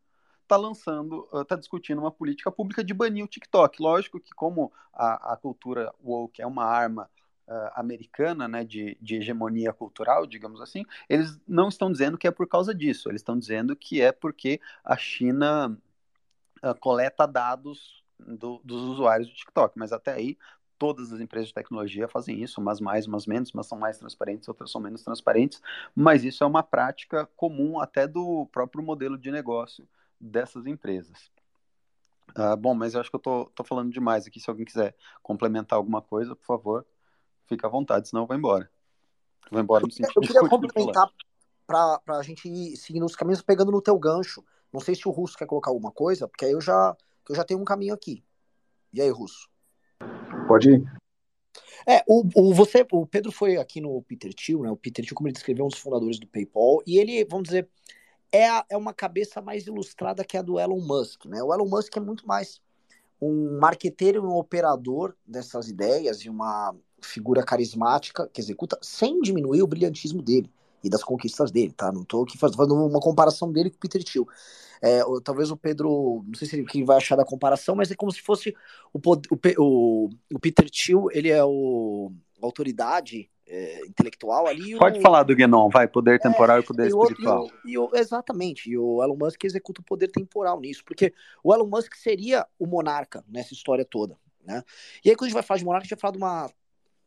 Está 0.46 0.56
lançando, 0.56 1.28
está 1.34 1.56
discutindo 1.56 2.00
uma 2.00 2.10
política 2.10 2.50
pública 2.50 2.82
de 2.82 2.94
banir 2.94 3.24
o 3.24 3.28
TikTok. 3.28 3.82
Lógico 3.82 4.20
que 4.20 4.32
como 4.32 4.72
a, 4.92 5.32
a 5.32 5.36
cultura 5.36 5.92
woke 6.02 6.40
é 6.40 6.46
uma 6.46 6.64
arma 6.64 7.10
uh, 7.48 7.70
americana, 7.74 8.48
né, 8.48 8.64
de, 8.64 8.96
de 9.00 9.16
hegemonia 9.16 9.72
cultural, 9.72 10.26
digamos 10.26 10.60
assim, 10.60 10.84
eles 11.08 11.38
não 11.46 11.68
estão 11.68 11.90
dizendo 11.90 12.16
que 12.16 12.26
é 12.26 12.30
por 12.30 12.48
causa 12.48 12.74
disso, 12.74 13.08
eles 13.08 13.20
estão 13.20 13.38
dizendo 13.38 13.76
que 13.76 14.00
é 14.00 14.12
porque 14.12 14.60
a 14.84 14.96
China 14.96 15.76
uh, 16.62 16.74
coleta 16.80 17.26
dados 17.26 18.04
do, 18.18 18.60
dos 18.64 18.82
usuários 18.82 19.28
do 19.28 19.34
TikTok, 19.34 19.78
mas 19.78 19.92
até 19.92 20.12
aí 20.12 20.38
todas 20.78 21.10
as 21.12 21.20
empresas 21.20 21.48
de 21.48 21.54
tecnologia 21.54 22.06
fazem 22.06 22.42
isso, 22.42 22.60
umas 22.60 22.80
mais, 22.80 23.06
umas 23.06 23.26
menos, 23.26 23.52
umas 23.52 23.66
são 23.66 23.78
mais 23.78 23.98
transparentes, 23.98 24.46
outras 24.46 24.70
são 24.70 24.80
menos 24.80 25.02
transparentes, 25.02 25.60
mas 25.94 26.22
isso 26.22 26.44
é 26.44 26.46
uma 26.46 26.62
prática 26.62 27.26
comum 27.34 27.80
até 27.80 28.06
do 28.06 28.46
próprio 28.52 28.84
modelo 28.84 29.18
de 29.18 29.30
negócio 29.30 29.88
dessas 30.20 30.66
empresas. 30.66 31.30
Uh, 32.36 32.56
bom, 32.56 32.74
mas 32.74 32.94
eu 32.94 33.00
acho 33.00 33.10
que 33.10 33.16
eu 33.16 33.20
tô, 33.20 33.46
tô 33.54 33.64
falando 33.64 33.92
demais 33.92 34.26
aqui. 34.26 34.40
Se 34.40 34.50
alguém 34.50 34.66
quiser 34.66 34.94
complementar 35.22 35.76
alguma 35.76 36.02
coisa, 36.02 36.34
por 36.34 36.44
favor 36.44 36.86
fica 37.46 37.66
à 37.66 37.70
vontade, 37.70 38.08
senão 38.08 38.22
eu 38.22 38.26
vou 38.26 38.36
embora. 38.36 38.70
Vou 39.50 39.60
embora 39.60 39.84
no 39.84 39.90
sentido 39.90 40.12
Eu 40.16 40.22
queria 40.22 40.48
complementar 40.48 41.10
para 41.66 42.00
a 42.08 42.22
gente 42.22 42.48
ir 42.48 42.76
seguindo 42.76 43.06
os 43.06 43.16
caminhos, 43.16 43.42
pegando 43.42 43.72
no 43.72 43.82
teu 43.82 43.98
gancho. 43.98 44.44
Não 44.72 44.80
sei 44.80 44.94
se 44.94 45.08
o 45.08 45.10
Russo 45.10 45.36
quer 45.36 45.46
colocar 45.46 45.70
alguma 45.70 45.90
coisa, 45.90 46.28
porque 46.28 46.44
aí 46.44 46.52
eu 46.52 46.60
já, 46.60 46.96
eu 47.28 47.34
já 47.34 47.44
tenho 47.44 47.60
um 47.60 47.64
caminho 47.64 47.94
aqui. 47.94 48.22
E 48.92 49.00
aí, 49.00 49.10
Russo? 49.10 49.48
Pode 50.46 50.70
ir. 50.70 50.84
É, 51.88 52.02
o, 52.06 52.26
o, 52.34 52.54
você, 52.54 52.84
o 52.90 53.06
Pedro 53.06 53.30
foi 53.30 53.56
aqui 53.56 53.80
no 53.80 54.02
Peter 54.02 54.32
Thiel, 54.34 54.62
né? 54.62 54.70
O 54.70 54.76
Peter 54.76 55.04
Thiel, 55.04 55.14
como 55.14 55.28
ele 55.28 55.34
descreveu, 55.34 55.64
é 55.64 55.66
um 55.66 55.70
dos 55.70 55.78
fundadores 55.78 56.18
do 56.18 56.26
PayPal, 56.26 56.82
e 56.86 56.98
ele, 56.98 57.24
vamos 57.24 57.44
dizer, 57.48 57.68
é, 58.36 58.48
a, 58.50 58.66
é 58.68 58.76
uma 58.76 58.92
cabeça 58.92 59.40
mais 59.40 59.66
ilustrada 59.66 60.24
que 60.24 60.36
a 60.36 60.42
do 60.42 60.60
Elon 60.60 60.80
Musk, 60.80 61.24
né? 61.24 61.42
O 61.42 61.54
Elon 61.54 61.66
Musk 61.66 61.96
é 61.96 62.00
muito 62.00 62.26
mais 62.26 62.60
um 63.20 63.58
marqueteiro 63.58 64.22
e 64.22 64.26
um 64.26 64.36
operador 64.36 65.14
dessas 65.26 65.68
ideias 65.68 66.18
e 66.18 66.28
uma 66.28 66.76
figura 67.00 67.42
carismática 67.42 68.28
que 68.30 68.40
executa 68.40 68.78
sem 68.82 69.22
diminuir 69.22 69.62
o 69.62 69.66
brilhantismo 69.66 70.20
dele 70.20 70.50
e 70.84 70.90
das 70.90 71.02
conquistas 71.02 71.50
dele, 71.50 71.72
tá? 71.72 71.90
Não 71.90 72.04
tô 72.04 72.24
aqui 72.24 72.36
fazendo 72.36 72.74
uma 72.74 73.00
comparação 73.00 73.50
dele 73.50 73.70
com 73.70 73.76
o 73.76 73.80
Peter 73.80 74.04
Thiel. 74.04 74.26
É, 74.82 75.00
talvez 75.24 75.50
o 75.50 75.56
Pedro, 75.56 76.22
não 76.26 76.34
sei 76.34 76.46
se 76.46 76.56
ele 76.56 76.84
vai 76.84 76.98
achar 76.98 77.16
da 77.16 77.24
comparação, 77.24 77.74
mas 77.74 77.90
é 77.90 77.94
como 77.94 78.12
se 78.12 78.20
fosse 78.20 78.54
o, 78.92 78.98
o, 78.98 79.38
o, 79.58 80.10
o 80.34 80.38
Peter 80.38 80.68
Thiel, 80.68 81.08
ele 81.10 81.30
é 81.30 81.42
o 81.42 82.12
autoridade 82.42 83.30
é, 83.48 83.86
intelectual 83.86 84.46
ali. 84.46 84.76
Pode 84.76 84.98
o, 84.98 85.02
falar 85.02 85.22
do 85.22 85.34
Guénon, 85.34 85.68
vai, 85.68 85.86
poder 85.86 86.20
temporal 86.20 86.58
é, 86.58 86.60
e 86.60 86.62
poder 86.62 86.84
e 86.84 86.88
espiritual. 86.88 87.50
e 87.64 87.78
o, 87.78 87.90
exatamente, 87.94 88.70
e 88.70 88.76
o 88.76 89.02
Elon 89.02 89.16
Musk 89.16 89.44
executa 89.44 89.80
o 89.80 89.84
poder 89.84 90.08
temporal 90.08 90.60
nisso, 90.60 90.84
porque 90.84 91.12
o 91.42 91.54
Elon 91.54 91.66
Musk 91.66 91.94
seria 91.94 92.46
o 92.58 92.66
monarca 92.66 93.24
nessa 93.28 93.54
história 93.54 93.84
toda, 93.84 94.18
né? 94.44 94.62
E 95.04 95.10
aí 95.10 95.16
quando 95.16 95.26
a 95.26 95.28
gente 95.28 95.34
vai 95.34 95.42
falar 95.42 95.58
de 95.58 95.64
monarca, 95.64 95.82
a 95.82 95.86
gente 95.86 95.94
vai 95.94 96.00
falar 96.00 96.12
de 96.12 96.18
uma 96.18 96.50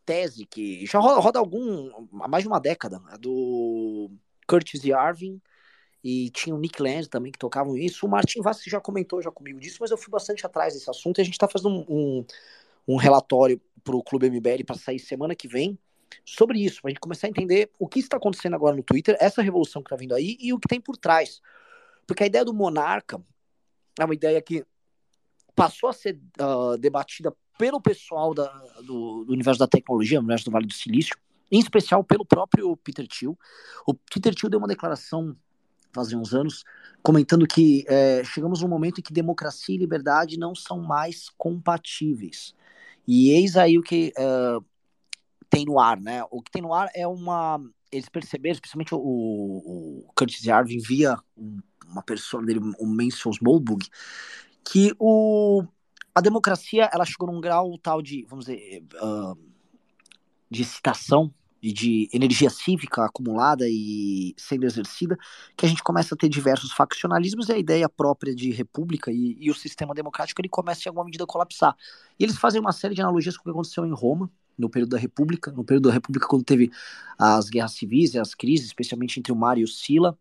tese 0.05 0.45
que 0.45 0.85
já 0.85 0.99
roda, 0.99 1.19
roda 1.19 1.39
algum, 1.39 2.07
há 2.21 2.27
mais 2.27 2.43
de 2.43 2.47
uma 2.47 2.59
década, 2.59 3.01
é 3.13 3.17
do 3.17 4.09
Curtis 4.47 4.83
Yarvin, 4.83 5.41
e 6.01 6.29
tinha 6.29 6.55
o 6.55 6.59
Nick 6.59 6.81
Land 6.81 7.09
também 7.09 7.29
que 7.29 7.37
tocavam 7.37 7.75
isso. 7.75 8.05
O 8.05 8.09
Martin 8.09 8.41
Vassi 8.41 8.69
já 8.69 8.79
comentou 8.79 9.21
já 9.21 9.29
comigo 9.29 9.59
disso, 9.59 9.79
mas 9.81 9.91
eu 9.91 9.97
fui 9.97 10.09
bastante 10.09 10.45
atrás 10.45 10.73
desse 10.73 10.89
assunto 10.89 11.19
e 11.19 11.21
a 11.21 11.25
gente 11.25 11.33
está 11.33 11.45
fazendo 11.45 11.69
um, 11.69 11.85
um, 11.89 12.25
um 12.87 12.95
relatório 12.95 13.61
para 13.83 13.97
o 13.97 14.01
Clube 14.01 14.29
MBL 14.29 14.63
para 14.65 14.77
sair 14.77 14.97
semana 14.97 15.35
que 15.35 15.45
vem 15.45 15.77
sobre 16.25 16.59
isso, 16.59 16.81
para 16.81 16.89
a 16.89 16.91
gente 16.91 16.99
começar 16.99 17.27
a 17.27 17.29
entender 17.29 17.69
o 17.79 17.87
que 17.87 17.99
está 17.99 18.17
acontecendo 18.17 18.55
agora 18.55 18.75
no 18.75 18.83
Twitter, 18.83 19.17
essa 19.19 19.41
revolução 19.41 19.81
que 19.81 19.87
está 19.87 19.95
vindo 19.95 20.13
aí 20.13 20.37
e 20.39 20.53
o 20.53 20.59
que 20.59 20.67
tem 20.67 20.79
por 20.79 20.97
trás. 20.97 21.41
Porque 22.05 22.23
a 22.23 22.27
ideia 22.27 22.45
do 22.45 22.53
monarca 22.53 23.21
é 23.99 24.05
uma 24.05 24.13
ideia 24.13 24.41
que 24.41 24.65
passou 25.55 25.89
a 25.89 25.93
ser 25.93 26.19
uh, 26.39 26.77
debatida 26.77 27.33
pelo 27.57 27.81
pessoal 27.81 28.33
da, 28.33 28.47
do, 28.77 29.25
do, 29.25 29.33
universo 29.33 29.59
da 29.59 29.67
tecnologia, 29.67 30.17
no 30.17 30.23
universo 30.23 30.45
do 30.45 30.51
Vale 30.51 30.65
do 30.65 30.73
Silício, 30.73 31.15
em 31.51 31.59
especial 31.59 32.03
pelo 32.03 32.25
próprio 32.25 32.75
Peter 32.77 33.05
Thiel. 33.07 33.37
O 33.85 33.93
Peter 33.93 34.33
Thiel 34.33 34.49
deu 34.49 34.59
uma 34.59 34.67
declaração 34.67 35.35
faz 35.91 36.13
uns 36.13 36.33
anos 36.33 36.63
comentando 37.01 37.47
que 37.47 37.83
é, 37.87 38.23
chegamos 38.23 38.61
num 38.61 38.67
momento 38.67 38.99
em 38.99 39.03
que 39.03 39.11
democracia 39.11 39.75
e 39.75 39.77
liberdade 39.77 40.37
não 40.37 40.53
são 40.53 40.79
mais 40.79 41.29
compatíveis. 41.37 42.53
E 43.07 43.31
eis 43.31 43.57
aí 43.57 43.77
o 43.77 43.81
que 43.81 44.13
uh, 44.17 44.63
tem 45.49 45.65
no 45.65 45.79
ar, 45.79 45.99
né? 45.99 46.23
O 46.29 46.41
que 46.41 46.51
tem 46.51 46.61
no 46.61 46.73
ar 46.73 46.89
é 46.95 47.07
uma. 47.07 47.59
Eles 47.91 48.07
perceberam, 48.07 48.53
especialmente 48.53 48.93
o, 48.93 48.99
o 48.99 50.11
Curtis 50.15 50.45
Yarvin 50.45 50.79
via 50.79 51.17
um, 51.35 51.59
uma 51.87 52.03
pessoa 52.03 52.45
dele, 52.45 52.59
o 52.77 52.85
Mansell 52.85 53.31
Smallbug, 53.31 53.87
que 54.63 54.93
o, 54.99 55.63
a 56.13 56.21
democracia 56.21 56.89
ela 56.93 57.05
chegou 57.05 57.31
num 57.31 57.41
grau 57.41 57.77
tal 57.79 58.01
de, 58.01 58.25
vamos 58.29 58.45
dizer, 58.45 58.83
uh, 59.01 59.37
de 60.49 60.61
excitação 60.61 61.33
e 61.61 61.73
de 61.73 62.09
energia 62.13 62.49
cívica 62.49 63.03
acumulada 63.03 63.65
e 63.67 64.33
sendo 64.37 64.65
exercida, 64.65 65.17
que 65.57 65.65
a 65.65 65.69
gente 65.69 65.83
começa 65.83 66.15
a 66.15 66.17
ter 66.17 66.29
diversos 66.29 66.71
faccionalismos 66.71 67.49
e 67.49 67.53
a 67.53 67.57
ideia 67.57 67.89
própria 67.89 68.33
de 68.33 68.51
república 68.51 69.11
e, 69.11 69.35
e, 69.39 69.51
o 69.51 69.55
sistema 69.55 69.93
democrático 69.93 70.39
ele 70.39 70.47
começa 70.47 70.83
em 70.85 70.89
alguma 70.89 71.05
medida 71.05 71.25
a 71.25 71.27
colapsar. 71.27 71.75
E 72.17 72.23
eles 72.23 72.37
fazem 72.37 72.61
uma 72.61 72.71
série 72.71 72.95
de 72.95 73.01
analogias 73.01 73.35
com 73.35 73.41
o 73.41 73.43
que 73.45 73.49
aconteceu 73.49 73.85
em 73.85 73.93
Roma, 73.93 74.31
no 74.59 74.69
período 74.69 74.91
da 74.91 74.97
República, 74.97 75.51
no 75.51 75.63
período 75.63 75.87
da 75.87 75.93
República 75.93 76.27
quando 76.27 76.43
teve 76.43 76.69
as 77.17 77.49
guerras 77.49 77.71
civis 77.71 78.13
e 78.13 78.19
as 78.19 78.35
crises, 78.35 78.67
especialmente 78.67 79.19
entre 79.19 79.31
o 79.31 79.35
Mário 79.35 79.61
e 79.61 79.63
o 79.63 79.67
Sila, 79.67 80.17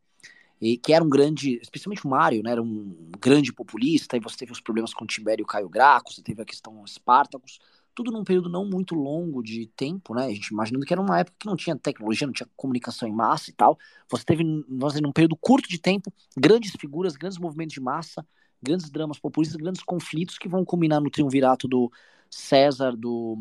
e 0.61 0.77
que 0.77 0.92
era 0.92 1.05
um 1.05 1.09
grande, 1.09 1.59
especialmente 1.62 2.05
o 2.07 2.09
Mário, 2.09 2.42
né, 2.42 2.53
era 2.53 2.62
um 2.62 3.11
grande 3.20 3.53
populista, 3.53 4.16
e 4.16 4.20
você 4.20 4.37
teve 4.37 4.53
os 4.53 4.61
problemas 4.61 4.94
com 4.94 5.07
Tibério 5.07 5.42
e 5.42 5.46
Caio 5.46 5.68
Graco, 5.68 6.12
você 6.12 6.22
teve 6.22 6.42
a 6.42 6.44
questão 6.44 6.85
Espartacus, 6.85 7.59
tudo 7.94 8.12
num 8.12 8.22
período 8.22 8.48
não 8.48 8.64
muito 8.64 8.94
longo 8.94 9.42
de 9.42 9.66
tempo, 9.77 10.14
né, 10.14 10.27
a 10.27 10.31
gente 10.31 10.48
imaginando 10.48 10.85
que 10.85 10.92
era 10.92 11.03
uma 11.03 11.18
época 11.18 11.37
que 11.40 11.46
não 11.46 11.57
tinha 11.57 11.77
tecnologia, 11.77 12.27
não 12.27 12.35
tinha 12.35 12.48
comunicação 12.57 13.09
em 13.09 13.12
massa 13.12 13.51
e 13.51 13.53
tal, 13.53 13.79
você 14.09 14.24
teve, 14.24 14.44
nós 14.68 15.01
num 15.01 15.12
período 15.12 15.37
curto 15.37 15.68
de 15.68 15.79
tempo, 15.79 16.12
grandes 16.37 16.72
figuras, 16.79 17.16
grandes 17.16 17.38
movimentos 17.38 17.74
de 17.74 17.81
massa, 17.81 18.27
grandes 18.62 18.90
dramas 18.90 19.18
populistas, 19.18 19.57
grandes 19.57 19.83
conflitos 19.83 20.38
que 20.38 20.48
vão 20.48 20.64
culminar 20.64 21.01
no 21.01 21.11
triunvirato 21.11 21.68
do 21.68 21.90
César, 22.31 22.96
do 22.96 23.38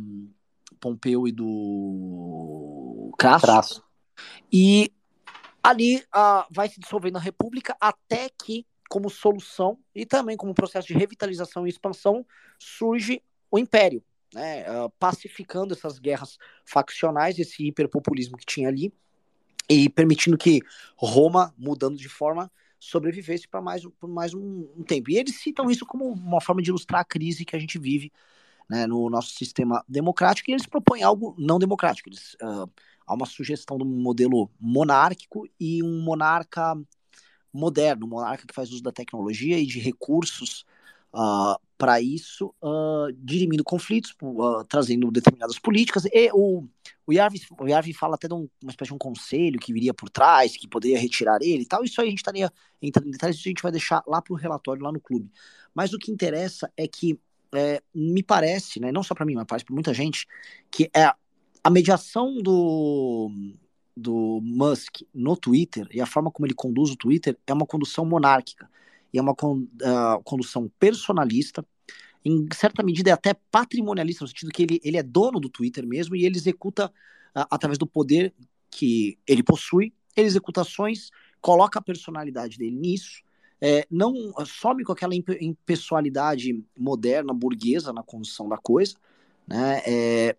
Pompeu 0.80 1.28
e 1.28 1.32
do 1.32 3.14
Crasso. 3.18 3.84
E 4.52 4.92
ali 5.62 5.98
uh, 5.98 6.46
vai 6.50 6.70
se 6.70 6.80
dissolvendo 6.80 7.18
a 7.18 7.22
República 7.22 7.76
até 7.80 8.30
que, 8.30 8.66
como 8.90 9.10
solução 9.10 9.78
e 9.94 10.06
também 10.06 10.38
como 10.38 10.54
processo 10.54 10.88
de 10.88 10.94
revitalização 10.94 11.66
e 11.66 11.70
expansão, 11.70 12.26
surge 12.58 13.22
o 13.52 13.60
Império, 13.60 14.04
né, 14.34 14.66
uh, 14.70 14.90
pacificando 15.00 15.74
essas 15.74 16.00
guerras 16.00 16.38
faccionais, 16.66 17.40
esse 17.40 17.68
hiperpopulismo 17.68 18.38
que 18.38 18.46
tinha 18.46 18.70
ali, 18.70 18.94
e 19.70 19.90
permitindo 19.90 20.38
que 20.38 20.62
Roma, 20.96 21.54
mudando 21.58 21.98
de 21.98 22.08
forma, 22.08 22.50
sobrevivesse 22.80 23.48
para 23.48 23.62
mais, 23.62 23.84
por 24.00 24.10
mais 24.10 24.34
um, 24.34 24.70
um, 24.78 24.84
tempo. 24.84 25.10
E 25.10 25.18
eles 25.18 25.36
citam 25.42 25.70
isso 25.70 25.86
como 25.86 26.06
uma 26.08 26.40
forma 26.40 26.62
de 26.62 26.70
ilustrar 26.70 27.02
a 27.02 27.06
crise 27.06 27.44
que 27.44 27.56
a 27.56 27.60
gente 27.60 27.78
vive 27.78 28.12
né, 28.70 28.86
no 28.86 29.10
nosso 29.10 29.34
sistema 29.34 29.84
democrático, 29.88 30.50
e 30.50 30.54
eles 30.54 30.66
propõem 30.66 31.04
algo 31.04 31.36
não 31.38 31.60
democrático. 31.60 32.10
Eles 32.10 32.36
uh, 32.36 32.70
há 33.06 33.14
uma 33.14 33.26
sugestão 33.26 33.78
de 33.78 33.84
um 33.84 34.02
modelo 34.02 34.50
monárquico 34.60 35.48
e 35.60 35.82
um 35.82 36.02
monarca 36.02 36.76
moderno, 37.54 38.06
um 38.06 38.10
monarca 38.10 38.46
que 38.46 38.54
faz 38.54 38.72
uso 38.72 38.84
da 38.84 38.92
tecnologia 38.92 39.58
e 39.58 39.66
de 39.66 39.80
recursos 39.80 40.66
uh, 41.14 41.20
ah, 41.20 41.60
para 41.78 42.02
isso, 42.02 42.54
uh, 42.62 43.12
dirimindo 43.18 43.64
conflitos, 43.64 44.16
trazendo 44.68 45.12
determinadas 45.12 45.60
políticas. 45.60 46.06
E 46.12 46.30
o, 46.34 46.68
o, 47.06 47.14
Yarvin, 47.14 47.40
o 47.60 47.68
Yarvin 47.68 47.94
fala 47.94 48.16
até 48.16 48.28
de 48.28 48.34
um, 48.34 48.50
uma 48.62 48.72
espécie 48.72 48.90
de 48.90 48.96
um 48.96 48.98
conselho 48.98 49.60
que 49.60 49.72
viria 49.72 49.94
por 49.94 50.10
trás, 50.10 50.58
que 50.58 50.68
poderia 50.68 51.00
retirar 51.00 51.38
ele 51.42 51.64
e 51.64 51.66
tal. 51.66 51.84
Isso 51.84 52.02
aí 52.02 52.08
a 52.08 52.10
gente 52.10 52.20
estaria 52.20 52.52
entrando 52.82 53.08
em 53.08 53.12
detalhes, 53.12 53.38
isso 53.38 53.48
a 53.48 53.52
gente 53.52 53.64
vai 53.64 53.72
deixar 53.72 54.04
lá 54.08 54.22
para 54.22 54.34
o 54.34 54.36
relatório, 54.36 54.84
lá 54.84 54.92
no 54.92 55.00
clube. 55.00 55.32
Mas 55.74 55.94
o 55.94 56.00
que 56.00 56.12
interessa 56.12 56.72
é 56.76 56.88
que 56.88 57.20
é, 57.54 57.82
me 57.94 58.24
parece, 58.24 58.80
né, 58.80 58.92
não 58.92 59.04
só 59.04 59.14
para 59.14 59.26
mim, 59.26 59.36
mas 59.36 59.46
para 59.46 59.74
muita 59.74 59.94
gente, 59.94 60.28
que 60.72 60.90
é 60.96 61.12
a 61.64 61.70
mediação 61.70 62.42
do, 62.42 63.30
do 63.96 64.40
Musk 64.42 65.02
no 65.14 65.36
Twitter 65.36 65.88
e 65.92 66.00
a 66.00 66.06
forma 66.06 66.32
como 66.32 66.46
ele 66.46 66.54
conduz 66.54 66.92
o 66.92 66.96
Twitter 66.96 67.38
é 67.46 67.54
uma 67.54 67.66
condução 67.66 68.06
monárquica 68.06 68.70
e 69.14 69.18
é 69.18 69.22
uma 69.22 69.32
uh, 69.32 70.24
condução 70.24 70.72
personalista, 70.80 71.66
em 72.24 72.48
certa 72.54 72.84
medida, 72.84 73.10
é 73.10 73.14
até 73.14 73.34
patrimonialista, 73.34 74.24
no 74.24 74.28
sentido 74.28 74.52
que 74.52 74.64
ele, 74.64 74.82
ele 74.84 74.98
é 74.98 75.04
dono 75.04 75.40
do 75.40 75.50
Twitter 75.50 75.88
mesmo 75.88 76.16
e 76.16 76.26
ele 76.26 76.36
executa, 76.36 76.92
através 77.34 77.78
do 77.78 77.88
poder 77.88 78.34
que 78.70 79.18
ele 79.26 79.42
possui, 79.42 79.94
ele 80.16 80.28
executa 80.28 80.62
ações, 80.62 81.10
coloca 81.40 81.80
a 81.80 81.82
personalidade 81.82 82.58
dele 82.58 82.76
nisso, 82.76 83.22
é, 83.62 83.88
não 83.90 84.14
some 84.46 84.84
com 84.84 84.92
aquela 84.92 85.14
impessoalidade 85.16 86.64
moderna, 86.78 87.34
burguesa 87.34 87.92
na 87.92 88.04
condução 88.04 88.48
da 88.48 88.58
coisa, 88.58 88.96
né? 89.48 89.82
É, 89.86 90.38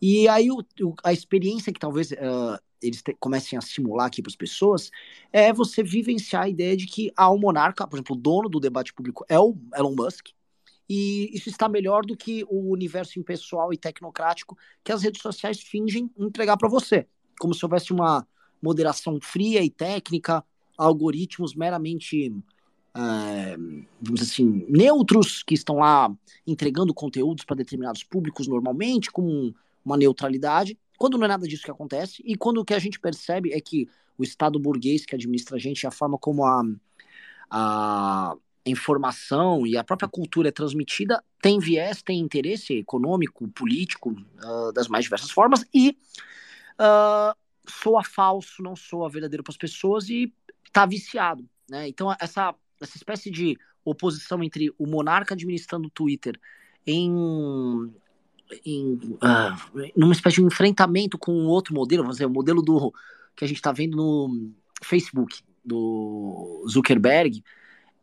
e 0.00 0.28
aí 0.28 0.50
o, 0.50 0.58
o, 0.80 0.94
a 1.02 1.12
experiência 1.12 1.72
que 1.72 1.80
talvez 1.80 2.12
uh, 2.12 2.58
eles 2.80 3.02
te, 3.02 3.14
comecem 3.18 3.58
a 3.58 3.62
simular 3.62 4.06
aqui 4.06 4.22
para 4.22 4.30
as 4.30 4.36
pessoas 4.36 4.90
é 5.32 5.52
você 5.52 5.82
vivenciar 5.82 6.44
a 6.44 6.48
ideia 6.48 6.76
de 6.76 6.86
que 6.86 7.12
há 7.16 7.30
um 7.30 7.38
monarca, 7.38 7.86
por 7.86 7.96
exemplo, 7.96 8.16
o 8.16 8.18
dono 8.18 8.48
do 8.48 8.60
debate 8.60 8.92
público 8.92 9.24
é 9.28 9.38
o 9.38 9.56
Elon 9.74 9.94
Musk, 9.96 10.28
e 10.88 11.30
isso 11.36 11.48
está 11.48 11.68
melhor 11.68 12.06
do 12.06 12.16
que 12.16 12.44
o 12.48 12.70
universo 12.70 13.18
impessoal 13.18 13.72
e 13.72 13.76
tecnocrático 13.76 14.56
que 14.84 14.92
as 14.92 15.02
redes 15.02 15.20
sociais 15.20 15.60
fingem 15.60 16.10
entregar 16.16 16.56
para 16.56 16.68
você, 16.68 17.06
como 17.40 17.54
se 17.54 17.64
houvesse 17.64 17.92
uma 17.92 18.26
moderação 18.62 19.18
fria 19.20 19.62
e 19.62 19.70
técnica, 19.70 20.44
algoritmos 20.76 21.54
meramente 21.54 22.32
é, 22.96 23.56
vamos 24.00 24.20
dizer 24.20 24.32
assim, 24.32 24.64
neutros 24.68 25.42
que 25.42 25.54
estão 25.54 25.76
lá 25.76 26.10
entregando 26.46 26.94
conteúdos 26.94 27.44
para 27.44 27.56
determinados 27.56 28.02
públicos 28.02 28.48
normalmente, 28.48 29.10
com 29.10 29.52
uma 29.84 29.96
neutralidade, 29.96 30.78
quando 30.96 31.18
não 31.18 31.26
é 31.26 31.28
nada 31.28 31.46
disso 31.46 31.62
que 31.62 31.70
acontece, 31.70 32.22
e 32.24 32.36
quando 32.36 32.58
o 32.58 32.64
que 32.64 32.72
a 32.72 32.78
gente 32.78 32.98
percebe 32.98 33.52
é 33.52 33.60
que 33.60 33.86
o 34.16 34.24
Estado 34.24 34.58
burguês 34.58 35.04
que 35.04 35.14
administra 35.14 35.56
a 35.56 35.58
gente, 35.58 35.86
a 35.86 35.90
forma 35.90 36.16
como 36.16 36.42
a, 36.44 36.62
a 37.50 38.34
informação 38.64 39.66
e 39.66 39.76
a 39.76 39.84
própria 39.84 40.08
cultura 40.08 40.48
é 40.48 40.52
transmitida, 40.52 41.22
tem 41.42 41.58
viés, 41.58 42.02
tem 42.02 42.18
interesse 42.18 42.78
econômico, 42.78 43.46
político, 43.48 44.10
uh, 44.10 44.72
das 44.72 44.88
mais 44.88 45.04
diversas 45.04 45.30
formas, 45.30 45.66
e 45.72 45.98
uh, 46.80 47.36
soa 47.68 48.02
falso, 48.02 48.62
não 48.62 48.74
soa 48.74 49.10
verdadeiro 49.10 49.44
para 49.44 49.52
as 49.52 49.58
pessoas 49.58 50.08
e 50.08 50.32
está 50.76 50.84
viciado. 50.84 51.48
Né? 51.68 51.88
Então, 51.88 52.14
essa 52.20 52.54
essa 52.80 52.96
espécie 52.96 53.30
de 53.30 53.56
oposição 53.82 54.42
entre 54.44 54.70
o 54.78 54.86
monarca 54.86 55.32
administrando 55.32 55.88
o 55.88 55.90
Twitter 55.90 56.38
em, 56.86 57.10
em 58.66 58.94
uh, 58.94 59.92
numa 59.96 60.12
espécie 60.12 60.36
de 60.36 60.42
enfrentamento 60.42 61.16
com 61.16 61.32
outro 61.46 61.74
modelo, 61.74 62.02
vamos 62.02 62.16
dizer, 62.16 62.26
o 62.26 62.30
modelo 62.30 62.60
do 62.60 62.92
que 63.34 63.44
a 63.44 63.48
gente 63.48 63.56
está 63.56 63.72
vendo 63.72 63.96
no 63.96 64.52
Facebook 64.82 65.40
do 65.64 66.66
Zuckerberg, 66.68 67.42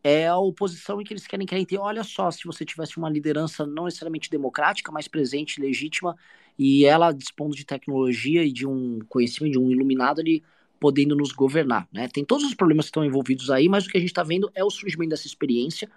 é 0.03 0.27
a 0.27 0.37
oposição 0.37 0.99
em 0.99 1.03
que 1.03 1.13
eles 1.13 1.27
querem 1.27 1.45
querem 1.45 1.65
ter. 1.65 1.77
Olha 1.77 2.03
só, 2.03 2.29
se 2.29 2.45
você 2.45 2.65
tivesse 2.65 2.97
uma 2.97 3.09
liderança 3.09 3.65
não 3.65 3.85
necessariamente 3.85 4.29
democrática, 4.29 4.91
mas 4.91 5.07
presente, 5.07 5.61
legítima, 5.61 6.15
e 6.57 6.83
ela 6.83 7.11
dispondo 7.11 7.55
de 7.55 7.65
tecnologia 7.65 8.43
e 8.43 8.51
de 8.51 8.67
um 8.67 8.99
conhecimento, 9.07 9.53
de 9.53 9.59
um 9.59 9.71
iluminado, 9.71 10.19
ele 10.19 10.43
podendo 10.83 11.15
nos 11.15 11.31
governar. 11.31 11.87
Né? 11.93 12.09
Tem 12.09 12.25
todos 12.25 12.43
os 12.43 12.53
problemas 12.53 12.87
que 12.87 12.89
estão 12.89 13.05
envolvidos 13.05 13.49
aí, 13.49 13.69
mas 13.69 13.85
o 13.85 13.89
que 13.89 13.95
a 13.95 14.01
gente 14.01 14.09
está 14.09 14.21
vendo 14.21 14.51
é 14.53 14.61
o 14.65 14.69
surgimento 14.69 15.11
dessa 15.11 15.25
experiência. 15.25 15.89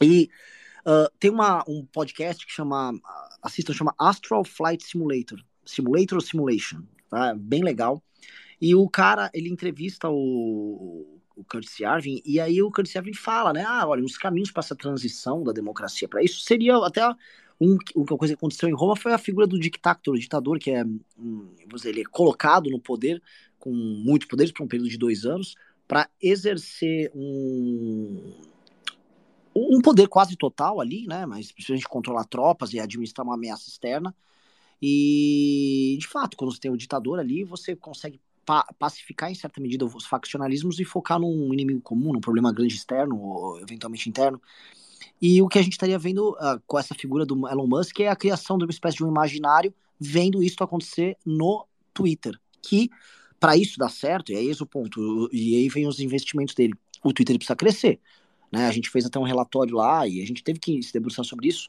E 0.00 0.30
uh, 0.86 1.10
tem 1.18 1.32
uma, 1.32 1.64
um 1.66 1.84
podcast 1.84 2.46
que 2.46 2.52
chama, 2.52 2.94
assistam, 3.42 3.72
chama 3.72 3.92
Astral 3.98 4.44
Flight 4.44 4.84
Simulator, 4.84 5.44
Simulator 5.66 6.22
Simulation, 6.22 6.82
tá? 7.10 7.34
bem 7.34 7.64
legal. 7.64 8.00
E 8.60 8.72
o 8.76 8.88
cara, 8.88 9.28
ele 9.34 9.48
entrevista 9.48 10.08
o, 10.08 11.20
o 11.34 11.42
Curtis 11.42 11.80
Yarvin, 11.80 12.22
e 12.24 12.38
aí 12.38 12.62
o 12.62 12.70
Curtis 12.70 12.94
Yarvin 12.94 13.14
fala, 13.14 13.52
né, 13.52 13.64
ah, 13.66 13.84
olha, 13.84 14.04
os 14.04 14.16
caminhos 14.16 14.52
para 14.52 14.60
essa 14.60 14.76
transição 14.76 15.42
da 15.42 15.50
democracia 15.50 16.06
para 16.06 16.22
isso 16.22 16.38
seria 16.42 16.76
até 16.76 17.02
um, 17.60 17.78
uma 17.96 18.18
coisa 18.18 18.34
que 18.34 18.38
aconteceu 18.38 18.68
em 18.68 18.74
Roma 18.74 18.94
foi 18.94 19.12
a 19.12 19.18
figura 19.18 19.46
do 19.46 19.58
dictator, 19.58 20.14
o 20.14 20.18
ditador, 20.18 20.58
que 20.58 20.70
é, 20.70 20.84
um, 21.18 21.48
dizer, 21.74 21.90
ele 21.90 22.02
é 22.02 22.04
colocado 22.04 22.70
no 22.70 22.78
poder 22.78 23.20
com 23.64 23.72
muitos 23.72 24.28
poderes 24.28 24.52
por 24.52 24.62
um 24.62 24.68
período 24.68 24.90
de 24.90 24.98
dois 24.98 25.24
anos 25.24 25.54
para 25.88 26.10
exercer 26.20 27.10
um, 27.14 28.34
um 29.56 29.80
poder 29.80 30.06
quase 30.06 30.36
total 30.36 30.82
ali, 30.82 31.06
né? 31.06 31.24
Mas 31.24 31.50
principalmente 31.50 31.88
controlar 31.88 32.24
tropas 32.24 32.74
e 32.74 32.78
administrar 32.78 33.26
uma 33.26 33.36
ameaça 33.36 33.70
externa. 33.70 34.14
E, 34.82 35.96
de 35.98 36.06
fato, 36.06 36.36
quando 36.36 36.52
você 36.52 36.60
tem 36.60 36.70
o 36.70 36.76
ditador 36.76 37.18
ali, 37.18 37.42
você 37.42 37.74
consegue 37.74 38.20
pa 38.44 38.66
pacificar 38.78 39.30
em 39.30 39.34
certa 39.34 39.58
medida 39.58 39.86
os 39.86 40.04
faccionalismos 40.04 40.78
e 40.78 40.84
focar 40.84 41.18
num 41.18 41.54
inimigo 41.54 41.80
comum, 41.80 42.12
num 42.12 42.20
problema 42.20 42.52
grande 42.52 42.74
externo 42.74 43.18
ou 43.18 43.60
eventualmente 43.60 44.10
interno. 44.10 44.40
E 45.22 45.40
o 45.40 45.48
que 45.48 45.58
a 45.58 45.62
gente 45.62 45.72
estaria 45.72 45.98
vendo 45.98 46.32
uh, 46.32 46.60
com 46.66 46.78
essa 46.78 46.94
figura 46.94 47.24
do 47.24 47.48
Elon 47.48 47.66
Musk 47.66 48.00
é 48.00 48.08
a 48.08 48.16
criação 48.16 48.58
de 48.58 48.64
uma 48.64 48.70
espécie 48.70 48.98
de 48.98 49.04
um 49.04 49.08
imaginário 49.08 49.72
vendo 49.98 50.42
isso 50.42 50.62
acontecer 50.62 51.16
no 51.24 51.66
Twitter, 51.94 52.38
que 52.60 52.90
para 53.44 53.58
isso 53.58 53.78
dar 53.78 53.90
certo, 53.90 54.32
e 54.32 54.36
é 54.36 54.42
esse 54.42 54.62
o 54.62 54.66
ponto, 54.66 55.28
e 55.30 55.54
aí 55.56 55.68
vem 55.68 55.86
os 55.86 56.00
investimentos 56.00 56.54
dele. 56.54 56.72
O 57.02 57.12
Twitter 57.12 57.36
precisa 57.36 57.54
crescer. 57.54 58.00
Né? 58.50 58.66
A 58.66 58.72
gente 58.72 58.88
fez 58.88 59.04
até 59.04 59.18
um 59.18 59.22
relatório 59.22 59.76
lá 59.76 60.08
e 60.08 60.22
a 60.22 60.26
gente 60.26 60.42
teve 60.42 60.58
que 60.58 60.82
se 60.82 60.94
debruçar 60.94 61.26
sobre 61.26 61.48
isso. 61.48 61.68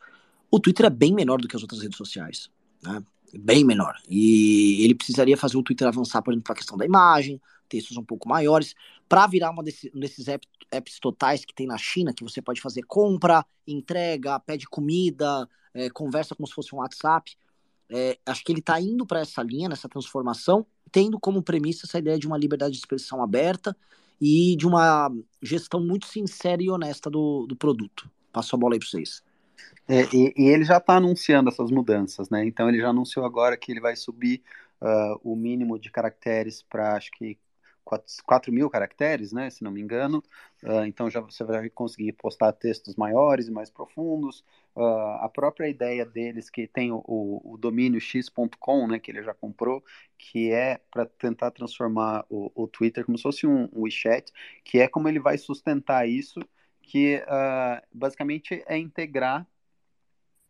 O 0.49 0.57
Twitter 0.57 0.85
é 0.85 0.89
bem 0.89 1.13
menor 1.13 1.41
do 1.41 1.49
que 1.49 1.55
as 1.57 1.61
outras 1.61 1.81
redes 1.81 1.97
sociais. 1.97 2.49
Né? 2.81 3.03
Bem 3.38 3.65
menor. 3.65 3.93
E 4.07 4.85
ele 4.85 4.95
precisaria 4.95 5.35
fazer 5.35 5.57
o 5.57 5.63
Twitter 5.63 5.85
avançar, 5.85 6.21
por 6.21 6.31
exemplo, 6.31 6.45
para 6.45 6.53
a 6.53 6.55
questão 6.55 6.77
da 6.77 6.85
imagem, 6.85 7.41
textos 7.67 7.97
um 7.97 8.05
pouco 8.05 8.29
maiores, 8.29 8.73
para 9.09 9.27
virar 9.27 9.51
uma 9.51 9.61
desse, 9.61 9.91
um 9.93 9.99
desses 9.99 10.29
apps, 10.29 10.47
apps, 10.71 10.97
totais 10.97 11.43
que 11.43 11.53
tem 11.53 11.67
na 11.67 11.77
China, 11.77 12.13
que 12.13 12.23
você 12.23 12.41
pode 12.41 12.61
fazer 12.61 12.83
compra, 12.83 13.45
entrega, 13.67 14.39
pede 14.39 14.65
comida, 14.65 15.45
é, 15.73 15.89
conversa 15.89 16.33
como 16.35 16.47
se 16.47 16.53
fosse 16.53 16.73
um 16.73 16.77
WhatsApp. 16.77 17.35
É, 17.89 18.17
acho 18.25 18.45
que 18.45 18.53
ele 18.53 18.59
está 18.59 18.79
indo 18.79 19.05
para 19.05 19.19
essa 19.19 19.43
linha, 19.43 19.67
nessa 19.67 19.89
transformação, 19.89 20.65
tendo 20.95 21.19
como 21.19 21.43
premissa 21.43 21.86
essa 21.86 21.99
ideia 21.99 22.17
de 22.17 22.25
uma 22.25 22.38
liberdade 22.38 22.71
de 22.71 22.79
expressão 22.79 23.21
aberta 23.21 23.75
e 24.21 24.55
de 24.55 24.65
uma 24.65 25.12
gestão 25.41 25.81
muito 25.81 26.05
sincera 26.05 26.63
e 26.63 26.69
honesta 26.69 27.10
do, 27.10 27.45
do 27.45 27.53
produto. 27.53 28.10
Passo 28.31 28.55
a 28.55 28.58
bola 28.58 28.75
aí 28.75 28.79
para 28.79 28.88
vocês. 28.88 29.21
É, 29.89 30.03
e, 30.15 30.34
e, 30.38 30.47
ele 30.47 30.63
já 30.63 30.77
está 30.77 30.95
anunciando 30.95 31.49
essas 31.49 31.69
mudanças, 31.69 32.29
né? 32.29 32.45
Então 32.45 32.69
ele 32.69 32.79
já 32.79 32.91
anunciou 32.91 33.25
agora 33.25 33.58
que 33.58 33.73
ele 33.73 33.81
vai 33.81 33.93
subir 33.97 34.41
uh, 34.81 35.19
o 35.21 35.36
mínimo 35.36 35.77
de 35.77 35.91
caracteres 35.91 36.63
para 36.63 36.95
acho 36.95 37.12
que 37.12 37.38
4, 37.86 38.52
mil 38.52 38.69
caracteres, 38.69 39.32
né, 39.32 39.50
se 39.50 39.63
não 39.63 39.71
me 39.71 39.80
engano. 39.80 40.24
Uh, 40.63 40.86
então 40.86 41.10
já 41.10 41.19
você 41.19 41.43
vai 41.43 41.69
conseguir 41.69 42.13
postar 42.13 42.52
textos 42.54 42.95
maiores 42.95 43.48
e 43.48 43.52
mais 43.52 43.69
profundos. 43.69 44.43
Uh, 44.76 45.19
a 45.21 45.30
própria 45.30 45.69
ideia 45.69 46.06
deles 46.06 46.50
que 46.50 46.67
tem 46.67 46.91
o, 46.91 47.04
o, 47.06 47.58
domínio 47.58 48.02
x.com, 48.02 48.88
né, 48.88 49.00
que 49.00 49.12
ele 49.12 49.24
já 49.24 49.34
comprou, 49.34 49.84
que 50.17 50.52
é 50.52 50.82
para 50.91 51.06
tentar 51.06 51.52
transformar 51.52 52.26
o, 52.30 52.52
o, 52.56 52.67
Twitter 52.67 53.06
como 53.06 53.17
se 53.17 53.24
fosse 53.24 53.48
um, 53.48 53.69
um 53.71 53.84
WeChat, 53.84 54.32
que 54.63 54.80
é 54.80 54.88
como 54.88 55.08
ele 55.08 55.19
vai 55.19 55.38
sustentar 55.38 56.10
isso, 56.10 56.39
que 56.82 57.17
uh, 57.17 57.86
basicamente 57.93 58.63
é 58.67 58.78
integrar. 58.78 59.48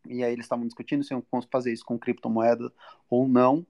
E 0.08 0.24
aí 0.24 0.32
eles 0.32 0.44
estavam 0.46 0.66
discutindo 0.66 1.04
se 1.04 1.12
iam 1.12 1.22
fazer 1.50 1.72
isso 1.72 1.84
com 1.84 1.98
criptomoeda 1.98 2.72
ou 3.10 3.28
não. 3.28 3.66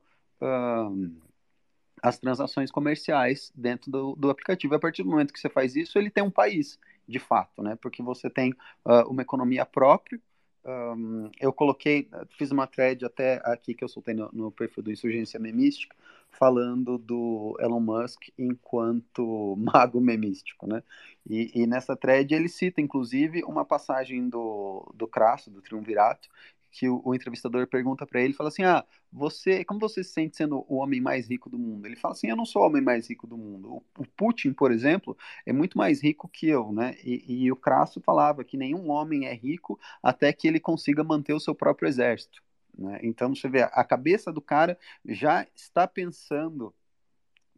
As 2.03 2.19
transações 2.19 2.71
comerciais 2.71 3.53
dentro 3.55 3.91
do, 3.91 4.17
do 4.17 4.31
aplicativo. 4.31 4.75
A 4.75 4.79
partir 4.79 5.03
do 5.03 5.11
momento 5.11 5.33
que 5.33 5.41
você 5.41 5.49
faz 5.49 5.77
isso, 5.77 5.99
ele 5.99 6.11
tem 6.11 6.23
um 6.23 6.31
país, 6.31 6.79
de 7.09 7.19
fato, 7.19 7.63
né? 7.63 7.77
Porque 7.81 8.03
você 8.03 8.29
tem 8.29 8.53
uh, 8.85 9.09
uma 9.09 9.23
economia 9.23 9.65
própria. 9.65 10.21
Um, 10.65 11.31
eu 11.41 11.53
coloquei, 11.53 12.09
fiz 12.37 12.51
uma 12.51 12.67
thread 12.67 13.05
até 13.05 13.41
aqui 13.45 13.73
que 13.73 13.85
eu 13.85 13.89
soltei 13.89 14.15
no, 14.15 14.29
no 14.33 14.51
perfil 14.51 14.83
do 14.83 14.91
Insurgência 14.91 15.39
Memística, 15.39 15.95
falando 16.31 16.99
do 16.99 17.57
Elon 17.61 17.81
Musk 17.81 18.29
enquanto 18.39 19.55
mago 19.59 20.01
memístico, 20.01 20.67
né? 20.67 20.83
E, 21.29 21.51
e, 21.55 21.67
nessa 21.67 21.97
thread 21.97 22.33
ele 22.35 22.49
cita, 22.49 22.81
inclusive, 22.81 23.43
uma 23.45 23.65
passagem 23.65 24.29
do, 24.29 24.89
do 24.95 25.09
Crasso, 25.09 25.51
do 25.51 25.61
Triunvirato, 25.61 26.29
que 26.71 26.89
o, 26.89 27.01
o 27.05 27.15
entrevistador 27.15 27.67
pergunta 27.67 28.07
para 28.07 28.21
ele, 28.21 28.35
fala 28.35 28.49
assim, 28.49 28.65
ah, 28.65 28.85
você, 29.13 29.65
como 29.65 29.81
você 29.81 30.05
se 30.05 30.13
sente 30.13 30.37
sendo 30.37 30.65
o 30.69 30.77
homem 30.77 31.01
mais 31.01 31.29
rico 31.29 31.49
do 31.49 31.59
mundo? 31.59 31.87
Ele 31.87 31.97
fala 31.97 32.13
assim, 32.13 32.29
eu 32.29 32.37
não 32.37 32.45
sou 32.45 32.63
o 32.63 32.67
homem 32.67 32.83
mais 32.83 33.09
rico 33.09 33.27
do 33.27 33.37
mundo. 33.37 33.75
O, 33.75 33.85
o 33.99 34.07
Putin, 34.17 34.53
por 34.53 34.71
exemplo, 34.73 35.17
é 35.45 35.53
muito 35.53 35.79
mais 35.79 36.03
rico 36.03 36.29
que 36.29 36.49
eu, 36.49 36.73
né? 36.73 36.97
E, 37.05 37.45
e 37.45 37.53
o 37.53 37.57
Crasso 37.57 38.01
falava 38.01 38.45
que 38.45 38.57
nenhum 38.57 38.91
homem 38.91 39.27
é 39.27 39.35
rico 39.35 39.79
até 40.03 40.33
que 40.33 40.47
ele 40.47 40.61
consiga 40.61 41.03
manter 41.03 41.33
o 41.33 41.41
seu 41.41 41.55
próprio 41.55 41.89
exército. 41.89 42.43
Né? 42.77 43.01
Então 43.03 43.35
você 43.35 43.49
vê, 43.49 43.63
a 43.63 43.85
cabeça 43.85 44.33
do 44.33 44.41
cara 44.41 44.79
já 45.05 45.47
está 45.55 45.87
pensando 45.89 46.75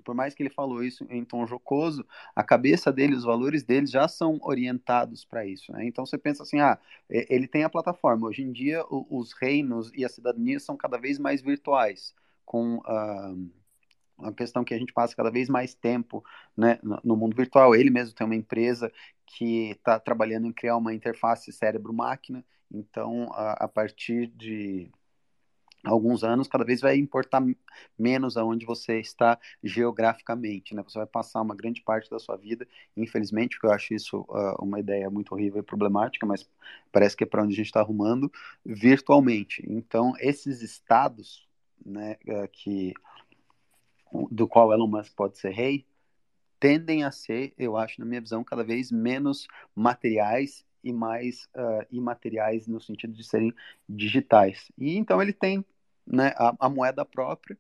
por 0.09 0.15
mais 0.15 0.35
que 0.35 0.43
ele 0.43 0.49
falou 0.49 0.83
isso 0.83 1.07
em 1.11 1.23
tom 1.23 1.47
jocoso, 1.47 2.03
a 2.35 2.43
cabeça 2.43 2.91
dele, 2.91 3.15
os 3.15 3.25
valores 3.25 3.63
dele 3.63 3.85
já 3.85 4.09
são 4.09 4.39
orientados 4.41 5.23
para 5.23 5.45
isso. 5.45 5.71
Né? 5.71 5.85
Então 5.85 6.07
você 6.07 6.17
pensa 6.17 6.45
assim, 6.45 6.61
ah, 6.61 6.79
ele 7.11 7.47
tem 7.47 7.63
a 7.63 7.69
plataforma. 7.69 8.27
Hoje 8.27 8.41
em 8.41 8.51
dia 8.51 8.83
os 8.89 9.35
reinos 9.35 9.93
e 9.95 10.07
a 10.07 10.09
cidadania 10.09 10.59
são 10.61 10.79
cada 10.79 10.97
vez 10.97 11.19
mais 11.19 11.43
virtuais, 11.43 12.15
com 12.47 12.77
uh, 12.77 14.27
a 14.27 14.33
questão 14.33 14.65
que 14.65 14.73
a 14.73 14.79
gente 14.79 14.95
passa 14.95 15.15
cada 15.15 15.31
vez 15.31 15.47
mais 15.47 15.75
tempo 15.75 16.25
né, 16.57 16.79
no 17.05 17.15
mundo 17.15 17.37
virtual. 17.37 17.75
Ele 17.75 17.91
mesmo 17.91 18.15
tem 18.15 18.25
uma 18.25 18.35
empresa 18.35 18.91
que 19.27 19.73
está 19.73 20.01
trabalhando 20.01 20.47
em 20.47 20.55
criar 20.55 20.79
uma 20.79 20.95
interface 20.95 21.53
cérebro-máquina. 21.53 22.43
Então, 22.73 23.31
a, 23.35 23.65
a, 23.65 23.69
partir 23.69 24.29
de 24.29 24.91
alguns 25.85 26.25
anos, 26.25 26.49
cada 26.49 26.65
vez 26.65 26.81
vai 26.81 26.97
importar 26.97 27.43
menos 27.99 28.37
aonde 28.37 28.67
você 28.67 28.99
está 28.99 29.39
geograficamente, 29.63 30.75
né? 30.75 30.83
Você 30.83 30.99
vai 30.99 31.07
passar 31.07 31.41
uma 31.41 31.55
grande 31.55 31.83
parte 31.83 32.11
da 32.11 32.19
sua 32.19 32.37
vida, 32.37 32.67
infelizmente, 32.97 33.57
porque 33.57 33.67
eu 33.67 33.73
acho 33.73 33.95
isso 33.95 34.21
uh, 34.29 34.63
uma 34.63 34.81
ideia 34.81 35.09
muito 35.11 35.33
horrível 35.33 35.61
e 35.61 35.65
problemática, 35.65 36.27
mas 36.27 36.49
parece 36.91 37.17
que 37.17 37.25
é 37.25 37.27
para 37.27 37.43
onde 37.43 37.53
a 37.53 37.57
gente 37.57 37.67
está 37.67 37.81
arrumando, 37.81 38.31
virtualmente. 38.65 39.65
Então, 39.69 40.15
esses 40.19 40.63
estados, 40.63 41.47
né, 41.85 42.17
uh, 42.27 42.49
que 42.51 42.93
do 44.31 44.49
qual 44.49 44.73
Elon 44.73 44.89
Musk 44.89 45.15
pode 45.15 45.39
ser 45.39 45.51
rei, 45.51 45.87
tendem 46.59 47.05
a 47.05 47.11
ser, 47.11 47.53
eu 47.59 47.77
acho, 47.77 48.01
na 48.01 48.07
minha 48.07 48.21
visão, 48.21 48.43
cada 48.43 48.65
vez 48.65 48.91
menos 48.91 49.47
materiais 49.75 50.65
e 50.89 50.93
mais 50.93 51.45
uh, 51.55 51.87
imateriais 51.91 52.67
no 52.67 52.81
sentido 52.81 53.13
de 53.13 53.23
serem 53.23 53.55
digitais. 53.89 54.73
E 54.79 54.97
então 54.97 55.21
ele 55.21 55.33
tem 55.33 55.65
né, 56.07 56.33
a, 56.37 56.55
a, 56.59 56.69
moeda 56.69 57.05
própria, 57.05 57.59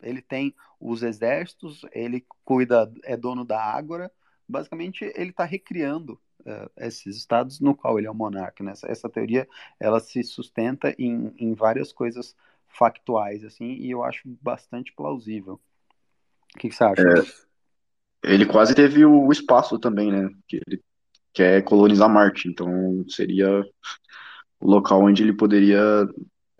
ele 0.00 0.22
tem 0.22 0.54
os 0.78 1.02
exércitos, 1.02 1.84
ele 1.92 2.24
cuida, 2.44 2.90
é 3.02 3.16
dono 3.16 3.44
da 3.44 3.60
Ágora. 3.60 4.10
Basicamente, 4.48 5.04
ele 5.14 5.30
está 5.30 5.44
recriando 5.44 6.14
uh, 6.40 6.70
esses 6.76 7.16
estados 7.16 7.60
no 7.60 7.74
qual 7.74 7.98
ele 7.98 8.06
é 8.06 8.10
o 8.10 8.14
monarca. 8.14 8.62
Né? 8.62 8.72
Essa, 8.72 8.90
essa 8.90 9.08
teoria 9.08 9.48
ela 9.78 10.00
se 10.00 10.22
sustenta 10.22 10.94
em, 10.98 11.34
em 11.36 11.54
várias 11.54 11.92
coisas 11.92 12.34
factuais, 12.68 13.44
assim, 13.44 13.72
e 13.72 13.90
eu 13.90 14.04
acho 14.04 14.22
bastante 14.40 14.92
plausível. 14.92 15.60
O 16.54 16.58
que, 16.58 16.68
que 16.68 16.74
você 16.74 16.84
acha? 16.84 17.02
É, 17.02 18.32
ele 18.32 18.46
quase 18.46 18.74
teve 18.74 19.04
o 19.04 19.30
espaço 19.32 19.78
também, 19.78 20.10
né? 20.12 20.30
Que 20.46 20.60
ele 20.66 20.82
quer 21.32 21.62
colonizar 21.62 22.08
Marte, 22.08 22.48
então 22.48 23.04
seria 23.08 23.64
o 24.60 24.70
local 24.70 25.02
onde 25.02 25.22
ele 25.22 25.32
poderia 25.32 26.06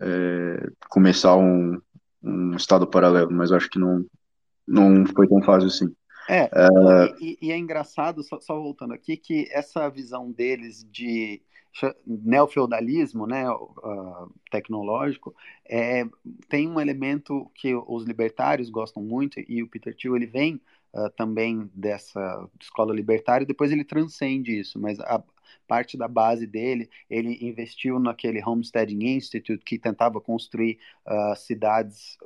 é, 0.01 0.69
começar 0.89 1.35
um, 1.35 1.79
um 2.23 2.55
estado 2.55 2.87
paralelo, 2.87 3.31
mas 3.31 3.51
acho 3.51 3.69
que 3.69 3.79
não, 3.79 4.05
não 4.67 5.05
foi 5.05 5.27
tão 5.27 5.41
fácil 5.41 5.67
assim. 5.67 5.95
É, 6.29 6.43
é... 6.43 7.15
E, 7.19 7.37
e, 7.41 7.51
é 7.51 7.57
engraçado, 7.57 8.23
só, 8.23 8.39
só, 8.39 8.55
voltando 8.55 8.93
aqui, 8.93 9.17
que 9.17 9.47
essa 9.51 9.89
visão 9.89 10.31
deles 10.31 10.87
de 10.89 11.41
neofeudalismo 12.05 13.25
né, 13.25 13.49
uh, 13.49 14.29
tecnológico 14.51 15.33
é, 15.65 16.03
tem 16.49 16.67
um 16.67 16.79
elemento 16.81 17.49
que 17.55 17.73
os 17.73 18.03
libertários 18.03 18.69
gostam 18.69 19.01
muito, 19.01 19.39
e 19.47 19.63
o 19.63 19.67
Peter 19.67 19.95
Thiel 19.95 20.15
ele 20.15 20.25
vem 20.25 20.61
uh, 20.93 21.09
também 21.15 21.69
dessa 21.73 22.47
escola 22.59 22.93
libertária, 22.93 23.45
depois 23.45 23.71
ele 23.71 23.83
transcende 23.83 24.57
isso, 24.59 24.79
mas 24.79 24.99
a 24.99 25.23
parte 25.67 25.97
da 25.97 26.07
base 26.07 26.45
dele, 26.45 26.89
ele 27.09 27.37
investiu 27.41 27.99
naquele 27.99 28.43
Homesteading 28.43 29.15
Institute 29.15 29.63
que 29.63 29.79
tentava 29.79 30.19
construir 30.19 30.79
uh, 31.05 31.35
cidades 31.35 32.17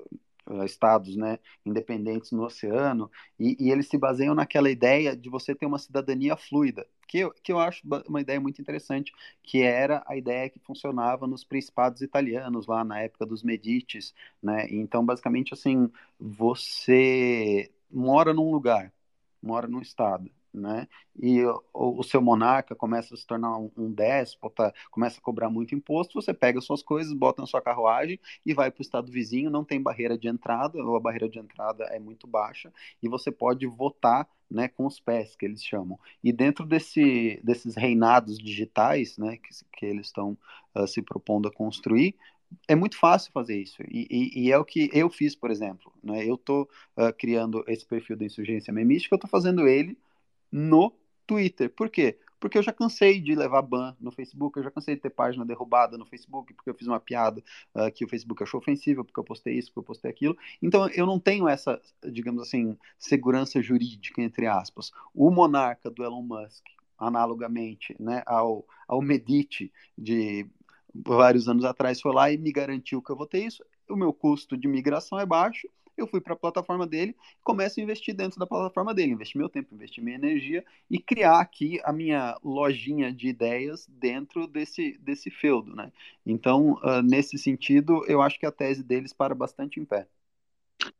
estados 0.63 1.15
né, 1.15 1.39
independentes 1.65 2.31
no 2.31 2.43
oceano, 2.43 3.09
e, 3.39 3.57
e, 3.59 3.71
eles 3.71 3.87
se 3.87 3.97
baseiam 3.97 4.35
naquela 4.35 4.69
ideia 4.69 5.15
de 5.15 5.29
você 5.29 5.55
ter 5.55 5.65
uma 5.65 5.79
cidadania 5.79 6.37
fluida, 6.37 6.85
que 7.07 7.19
eu, 7.19 7.31
que 7.31 7.51
eu 7.51 7.59
acho 7.59 7.81
uma 8.07 8.21
ideia 8.21 8.39
muito 8.39 8.61
interessante, 8.61 9.11
que 9.41 9.61
era 9.61 10.03
a 10.07 10.15
ideia 10.15 10.49
que 10.49 10.59
funcionava 10.59 11.25
nos 11.27 11.43
principados 11.43 12.01
italianos, 12.01 12.67
lá 12.67 12.83
na 12.83 13.01
época 13.01 13.25
dos 13.25 13.43
Medicis, 13.43 14.13
né? 14.41 14.67
Então, 14.69 15.05
basicamente, 15.05 15.53
assim, 15.53 15.89
você 16.19 17.71
mora 17.91 18.33
num 18.33 18.51
lugar, 18.51 18.91
mora 19.41 19.67
num 19.67 19.81
estado, 19.81 20.29
né? 20.53 20.87
E 21.21 21.43
o, 21.43 21.61
o, 21.73 22.03
seu 22.03 22.21
monarca 22.21 22.75
começa 22.75 23.13
a 23.13 23.17
se 23.17 23.25
tornar 23.25 23.57
um, 23.57 23.69
um, 23.77 23.91
déspota, 23.91 24.73
começa 24.89 25.19
a 25.19 25.21
cobrar 25.21 25.49
muito 25.49 25.75
imposto, 25.75 26.19
você 26.19 26.33
pega 26.33 26.61
suas 26.61 26.81
coisas, 26.81 27.13
bota 27.13 27.41
na 27.41 27.47
sua 27.47 27.61
carruagem 27.61 28.19
e 28.45 28.53
vai 28.53 28.71
para 28.71 28.81
o 28.81 28.81
estado 28.81 29.11
vizinho, 29.11 29.49
não 29.49 29.63
tem 29.63 29.81
barreira 29.81 30.17
de 30.17 30.27
entrada, 30.27 30.77
ou 30.81 30.95
a 30.95 30.99
barreira 30.99 31.29
de 31.29 31.39
entrada 31.39 31.83
é 31.85 31.99
muito 31.99 32.25
baixa, 32.27 32.71
e 33.01 33.07
você 33.07 33.31
pode 33.31 33.65
votar 33.67 34.27
né, 34.49 34.67
com 34.67 34.85
os 34.85 34.99
pés, 34.99 35.35
que 35.35 35.45
eles 35.45 35.63
chamam. 35.63 35.99
E 36.23 36.31
dentro 36.31 36.65
desse, 36.65 37.39
desses 37.43 37.75
reinados 37.75 38.37
digitais 38.37 39.17
né, 39.17 39.37
que, 39.37 39.49
que 39.77 39.85
eles 39.85 40.07
estão 40.07 40.37
uh, 40.75 40.87
se 40.87 41.01
propondo 41.01 41.47
a 41.47 41.51
construir, 41.51 42.15
é 42.67 42.75
muito 42.75 42.97
fácil 42.97 43.31
fazer 43.31 43.61
isso. 43.61 43.81
E, 43.83 44.07
e, 44.09 44.45
e, 44.45 44.51
é 44.51 44.57
o 44.57 44.65
que 44.65 44.89
eu 44.93 45.09
fiz, 45.09 45.35
por 45.35 45.51
exemplo. 45.51 45.91
Né? 46.03 46.25
Eu 46.25 46.35
estou 46.35 46.69
uh, 46.97 47.13
criando 47.17 47.63
esse 47.67 47.85
perfil 47.85 48.17
da 48.17 48.25
insurgência 48.25 48.73
memística, 48.73 49.13
eu 49.13 49.17
estou 49.17 49.29
fazendo 49.29 49.67
ele 49.67 49.97
no 50.51 50.93
Twitter. 51.25 51.69
Por 51.69 51.89
quê? 51.89 52.17
Porque 52.39 52.57
eu 52.57 52.63
já 52.63 52.71
cansei 52.71 53.19
de 53.19 53.33
levar 53.33 53.61
ban 53.61 53.95
no 53.99 54.11
Facebook, 54.11 54.57
eu 54.57 54.63
já 54.63 54.69
cansei 54.69 54.95
de 54.95 55.01
ter 55.01 55.09
página 55.09 55.45
derrubada 55.45 55.97
no 55.97 56.05
Facebook, 56.05 56.53
porque 56.53 56.69
eu 56.69 56.75
fiz 56.75 56.87
uma 56.87 56.99
piada 56.99 57.43
uh, 57.73 57.91
que 57.91 58.05
o 58.05 58.07
Facebook 58.07 58.43
achou 58.43 58.59
ofensiva, 58.59 59.03
porque 59.03 59.19
eu 59.19 59.23
postei 59.23 59.55
isso, 59.55 59.69
porque 59.69 59.79
eu 59.79 59.83
postei 59.83 60.11
aquilo. 60.11 60.37
Então 60.61 60.87
eu 60.89 61.05
não 61.05 61.19
tenho 61.19 61.47
essa, 61.47 61.81
digamos 62.03 62.41
assim, 62.41 62.77
segurança 62.99 63.61
jurídica, 63.61 64.21
entre 64.21 64.45
aspas. 64.47 64.91
O 65.13 65.31
monarca 65.31 65.89
do 65.89 66.03
Elon 66.03 66.21
Musk, 66.21 66.65
analogamente 66.97 67.95
né, 67.99 68.23
ao, 68.25 68.65
ao 68.87 69.01
Medite 69.01 69.71
de 69.97 70.47
vários 71.03 71.47
anos 71.47 71.65
atrás 71.65 71.99
foi 71.99 72.13
lá 72.13 72.31
e 72.31 72.37
me 72.37 72.51
garantiu 72.51 73.01
que 73.01 73.11
eu 73.11 73.15
vou 73.15 73.27
ter 73.27 73.43
isso. 73.43 73.63
O 73.89 73.95
meu 73.95 74.13
custo 74.13 74.57
de 74.57 74.67
migração 74.67 75.19
é 75.19 75.25
baixo. 75.25 75.67
Eu 75.97 76.07
fui 76.07 76.19
para 76.19 76.33
a 76.33 76.37
plataforma 76.37 76.85
dele, 76.85 77.15
começo 77.41 77.79
a 77.79 77.83
investir 77.83 78.13
dentro 78.13 78.37
da 78.37 78.45
plataforma 78.45 78.93
dele, 78.93 79.13
investir 79.13 79.39
meu 79.39 79.47
tempo, 79.47 79.73
investir 79.73 80.03
minha 80.03 80.17
energia 80.17 80.63
e 80.91 80.99
criar 80.99 81.39
aqui 81.39 81.79
a 81.85 81.93
minha 81.93 82.37
lojinha 82.43 83.13
de 83.13 83.29
ideias 83.29 83.87
dentro 83.87 84.45
desse, 84.45 84.97
desse 84.97 85.31
feudo, 85.31 85.73
né? 85.73 85.93
Então, 86.25 86.73
uh, 86.83 87.01
nesse 87.01 87.37
sentido, 87.37 88.03
eu 88.07 88.21
acho 88.21 88.37
que 88.37 88.45
a 88.45 88.51
tese 88.51 88.83
deles 88.83 89.13
para 89.13 89.33
bastante 89.33 89.79
em 89.79 89.85
pé. 89.85 90.05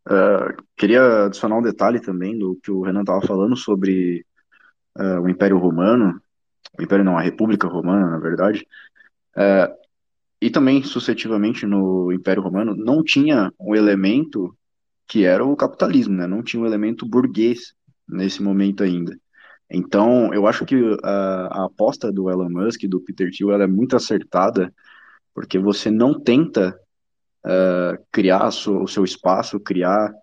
Uh, 0.08 0.64
queria 0.78 1.26
adicionar 1.26 1.58
um 1.58 1.62
detalhe 1.62 2.00
também 2.00 2.38
do 2.38 2.56
que 2.64 2.72
o 2.72 2.82
Renan 2.82 3.02
estava 3.02 3.22
falando 3.22 3.58
sobre 3.58 4.26
uh, 4.98 5.20
o 5.22 5.30
Império 5.30 5.58
Romano, 5.58 6.22
o 6.80 6.82
Império 6.82 7.04
não, 7.04 7.18
a 7.18 7.22
República 7.22 7.68
Romana, 7.68 8.12
na 8.12 8.18
verdade. 8.18 8.66
Uh, 9.36 9.85
e 10.42 10.50
também, 10.50 10.84
sucessivamente, 10.84 11.66
no 11.66 12.12
Império 12.12 12.44
Romano, 12.44 12.76
não 12.76 13.04
tinha 13.04 13.52
um 13.60 13.76
elemento 13.76 14.56
que 15.08 15.24
era 15.24 15.46
o 15.46 15.56
capitalismo, 15.56 16.16
né? 16.16 16.28
Não 16.28 16.44
tinha 16.44 16.62
um 16.62 16.66
elemento 16.66 17.06
burguês 17.06 17.74
nesse 18.08 18.42
momento 18.42 18.84
ainda. 18.84 19.18
Então, 19.70 20.34
eu 20.34 20.46
acho 20.48 20.66
que 20.66 20.76
a, 21.04 21.62
a 21.62 21.66
aposta 21.66 22.12
do 22.12 22.30
Elon 22.30 22.50
Musk 22.50 22.84
e 22.84 22.88
do 22.88 23.02
Peter 23.02 23.32
Thiel 23.32 23.60
é 23.62 23.68
muito 23.68 23.96
acertada, 23.96 24.74
porque 25.34 25.58
você 25.58 25.90
não 25.90 26.20
tenta 26.20 26.78
uh, 27.46 28.04
criar 28.12 28.48
o 28.48 28.88
seu 28.88 29.04
espaço, 29.04 29.60
criar 29.60 30.14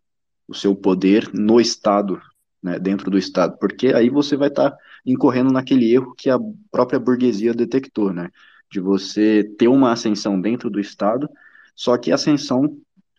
o 0.46 0.55
seu 0.55 0.75
poder 0.75 1.31
no 1.33 1.61
Estado, 1.61 2.20
né, 2.62 2.79
dentro 2.79 3.11
do 3.11 3.18
Estado, 3.18 3.57
porque 3.59 3.88
aí 3.88 4.09
você 4.09 4.37
vai 4.37 4.48
estar 4.48 4.70
tá 4.70 4.77
incorrendo 5.05 5.53
naquele 5.53 5.92
erro 5.92 6.14
que 6.16 6.31
a 6.31 6.38
própria 6.70 7.01
burguesia 7.01 7.53
detectou, 7.53 8.12
né? 8.12 8.31
De 8.72 8.80
você 8.80 9.44
ter 9.58 9.68
uma 9.68 9.92
ascensão 9.92 10.40
dentro 10.40 10.70
do 10.70 10.80
Estado, 10.80 11.28
só 11.76 11.98
que 11.98 12.11
ascensão 12.11 12.74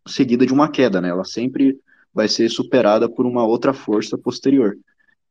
seguida 0.08 0.48
de 0.48 0.52
uma 0.52 0.68
queda, 0.68 1.00
né? 1.00 1.10
Ela 1.10 1.24
sempre 1.24 1.80
vai 2.12 2.28
ser 2.28 2.50
superada 2.50 3.08
por 3.08 3.28
uma 3.28 3.46
outra 3.46 3.72
força 3.72 4.18
posterior. 4.18 4.76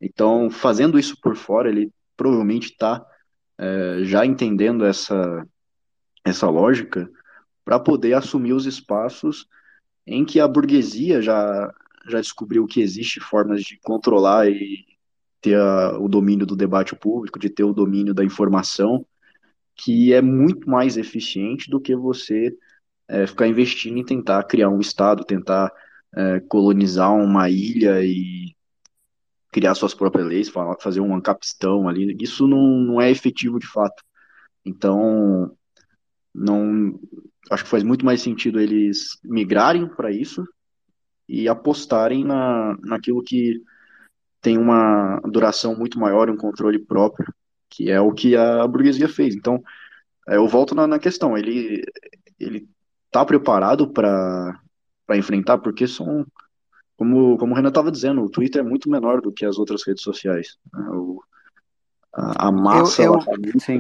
Então, 0.01 0.49
fazendo 0.49 0.97
isso 0.97 1.17
por 1.21 1.35
fora, 1.35 1.69
ele 1.69 1.91
provavelmente 2.17 2.71
está 2.71 3.05
é, 3.59 4.05
já 4.05 4.25
entendendo 4.25 4.85
essa, 4.85 5.45
essa 6.25 6.49
lógica 6.49 7.11
para 7.65 7.81
poder 7.81 8.15
assumir 8.15 8.53
os 8.53 8.65
espaços 8.65 9.49
em 10.07 10.25
que 10.25 10.39
a 10.39 10.47
burguesia 10.47 11.21
já, 11.21 11.73
já 12.09 12.21
descobriu 12.21 12.65
que 12.67 12.81
existe 12.81 13.19
formas 13.19 13.63
de 13.63 13.77
controlar 13.81 14.49
e 14.49 14.85
ter 15.41 15.59
a, 15.59 15.99
o 15.99 16.09
domínio 16.09 16.47
do 16.47 16.55
debate 16.55 16.95
público, 16.95 17.41
de 17.41 17.51
ter 17.51 17.65
o 17.65 17.73
domínio 17.73 18.15
da 18.15 18.25
informação, 18.25 19.05
que 19.83 20.13
é 20.13 20.23
muito 20.23 20.71
mais 20.71 20.97
eficiente 20.97 21.69
do 21.69 21.81
que 21.81 21.97
você 21.97 22.57
é, 23.09 23.27
ficar 23.27 23.49
investindo 23.49 23.99
em 23.99 24.05
tentar 24.05 24.45
criar 24.45 24.69
um 24.69 24.79
estado, 24.79 25.25
tentar 25.25 25.73
é, 26.15 26.41
colonizar 26.41 27.13
uma 27.13 27.51
ilha 27.51 28.01
e 28.05 28.55
criar 29.51 29.75
suas 29.75 29.93
próprias 29.93 30.27
leis, 30.27 30.53
fazer 30.81 31.01
um 31.01 31.15
ancapistão 31.15 31.89
ali. 31.89 32.17
Isso 32.21 32.47
não, 32.47 32.63
não 32.79 33.01
é 33.01 33.11
efetivo 33.11 33.59
de 33.59 33.67
fato. 33.67 34.03
Então, 34.65 35.55
não 36.33 36.99
acho 37.51 37.65
que 37.65 37.71
faz 37.71 37.83
muito 37.83 38.05
mais 38.05 38.23
sentido 38.23 38.61
eles 38.61 39.19
migrarem 39.25 39.89
para 39.89 40.13
isso 40.13 40.47
e 41.29 41.49
apostarem 41.49 42.25
na, 42.25 42.79
naquilo 42.83 43.23
que 43.23 43.61
tem 44.41 44.57
uma 44.59 45.21
duração 45.25 45.77
muito 45.77 45.99
maior, 45.99 46.31
um 46.31 46.37
controle 46.37 46.79
próprio 46.79 47.27
que 47.73 47.91
é 47.91 47.99
o 48.01 48.13
que 48.13 48.37
a 48.37 48.67
burguesia 48.69 49.09
fez. 49.09 49.35
Então, 49.35 49.63
é, 50.29 50.37
eu 50.37 50.47
volto 50.47 50.75
na, 50.75 50.87
na 50.87 50.99
questão, 50.99 51.37
ele 51.37 51.83
ele 52.39 52.69
está 53.07 53.25
preparado 53.25 53.91
para 53.91 54.59
enfrentar, 55.11 55.59
porque 55.59 55.87
são, 55.87 56.27
como, 56.97 57.39
como 57.39 57.53
o 57.53 57.57
Renan 57.57 57.69
estava 57.69 57.91
dizendo, 57.91 58.23
o 58.23 58.31
Twitter 58.31 58.61
é 58.61 58.69
muito 58.69 58.91
menor 58.91 59.21
do 59.21 59.33
que 59.33 59.45
as 59.45 59.59
outras 59.59 59.87
redes 59.87 60.03
sociais. 60.03 60.59
Né? 60.73 60.89
O, 60.91 61.23
a, 62.13 62.49
a 62.49 62.53
massa. 62.53 63.03
Eu, 63.03 63.15
eu, 63.15 63.19
tá 63.21 63.33
sim, 63.59 63.79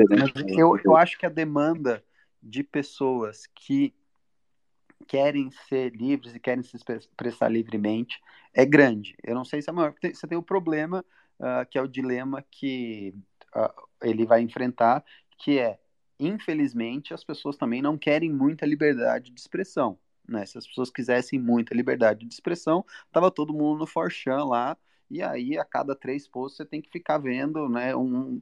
eu, 0.48 0.78
eu 0.84 0.96
acho 0.96 1.18
que 1.18 1.26
a 1.26 1.30
demanda 1.30 2.02
de 2.42 2.62
pessoas 2.62 3.46
que 3.54 3.94
querem 5.06 5.50
ser 5.68 5.94
livres 5.94 6.34
e 6.34 6.40
querem 6.40 6.62
se 6.62 6.76
expressar 6.76 7.48
livremente 7.48 8.20
é 8.54 8.64
grande. 8.64 9.16
Eu 9.22 9.34
não 9.34 9.44
sei 9.44 9.60
se 9.60 9.68
é 9.68 9.72
maior. 9.72 9.94
Você 10.00 10.26
tem 10.26 10.38
o 10.38 10.42
problema, 10.42 11.04
uh, 11.40 11.66
que 11.68 11.78
é 11.78 11.82
o 11.82 11.88
dilema 11.88 12.44
que 12.50 13.14
ele 14.02 14.24
vai 14.26 14.40
enfrentar, 14.40 15.04
que 15.38 15.58
é, 15.58 15.78
infelizmente, 16.18 17.14
as 17.14 17.24
pessoas 17.24 17.56
também 17.56 17.82
não 17.82 17.98
querem 17.98 18.32
muita 18.32 18.66
liberdade 18.66 19.30
de 19.30 19.40
expressão. 19.40 19.98
Né? 20.28 20.46
Se 20.46 20.56
as 20.58 20.66
pessoas 20.66 20.90
quisessem 20.90 21.38
muita 21.38 21.74
liberdade 21.74 22.26
de 22.26 22.32
expressão, 22.32 22.84
tava 23.10 23.30
todo 23.30 23.52
mundo 23.52 23.80
no 23.80 23.86
Forchan 23.86 24.44
lá, 24.44 24.76
e 25.10 25.22
aí 25.22 25.58
a 25.58 25.64
cada 25.64 25.94
três 25.94 26.26
posts 26.26 26.56
você 26.56 26.64
tem 26.64 26.80
que 26.80 26.90
ficar 26.90 27.18
vendo 27.18 27.68
né, 27.68 27.94
um 27.94 28.40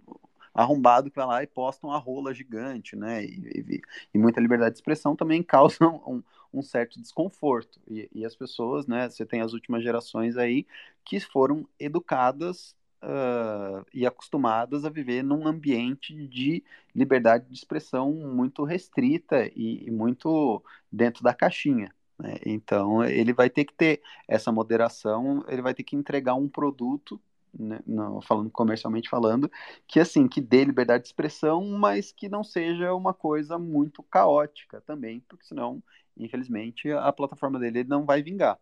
arrombado 0.55 1.11
que 1.11 1.17
vai 1.17 1.27
lá 1.27 1.43
e 1.43 1.47
posta 1.47 1.87
uma 1.87 1.99
rola 1.99 2.35
gigante, 2.35 2.97
né? 2.97 3.25
E, 3.25 3.65
e, 3.69 3.83
e 4.15 4.19
muita 4.19 4.41
liberdade 4.41 4.73
de 4.73 4.79
expressão 4.79 5.17
também 5.17 5.43
causa 5.45 5.85
um, 5.87 6.23
um 6.53 6.63
certo 6.63 7.01
desconforto. 7.01 7.81
E, 7.89 8.09
e, 8.13 8.25
as 8.25 8.37
pessoas, 8.37 8.87
né? 8.87 9.09
Você 9.09 9.25
tem 9.25 9.41
as 9.41 9.53
últimas 9.53 9.83
gerações 9.83 10.37
aí 10.37 10.67
que 11.05 11.19
foram 11.21 11.67
educadas 11.79 12.77
uh, 13.03 13.85
e 13.93 14.07
acostumadas 14.07 14.85
a 14.85 14.91
viver 14.91 15.23
num 15.23 15.47
ambiente 15.47 16.15
de 16.27 16.63
liberdade 16.95 17.47
de 17.49 17.55
expressão 17.55 18.13
muito 18.13 18.65
restrita 18.65 19.47
e, 19.55 19.87
e 19.87 19.91
muito 19.91 20.63
dentro 20.91 21.23
da 21.23 21.35
caixinha. 21.35 21.95
Né? 22.19 22.37
Então, 22.45 23.05
ele 23.05 23.33
vai 23.33 23.49
ter 23.49 23.65
que 23.65 23.75
ter 23.75 24.03
essa 24.29 24.53
moderação, 24.53 25.45
ele 25.49 25.63
vai 25.63 25.75
ter 25.75 25.83
que 25.83 25.97
entregar 25.97 26.35
um 26.35 26.49
produto 26.49 27.21
né, 27.59 27.81
não, 27.87 28.21
falando 28.21 28.51
comercialmente 28.51 29.09
falando, 29.09 29.51
que 29.87 29.99
assim, 29.99 30.29
que 30.29 30.41
dê 30.41 30.65
liberdade 30.65 31.03
de 31.03 31.09
expressão, 31.09 31.65
mas 31.67 32.13
que 32.13 32.29
não 32.29 32.45
seja 32.45 32.95
uma 32.95 33.13
coisa 33.13 33.59
muito 33.59 34.03
caótica 34.05 34.81
também, 34.83 35.21
porque 35.29 35.45
senão, 35.45 35.83
infelizmente, 36.17 36.91
a 36.93 37.13
plataforma 37.13 37.59
dele 37.59 37.83
não 37.85 38.05
vai 38.05 38.23
vingar. 38.23 38.59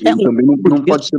E 0.00 0.08
é, 0.08 0.16
também 0.16 0.46
não, 0.46 0.56
não 0.56 0.84
pode 0.84 1.06
ser 1.06 1.18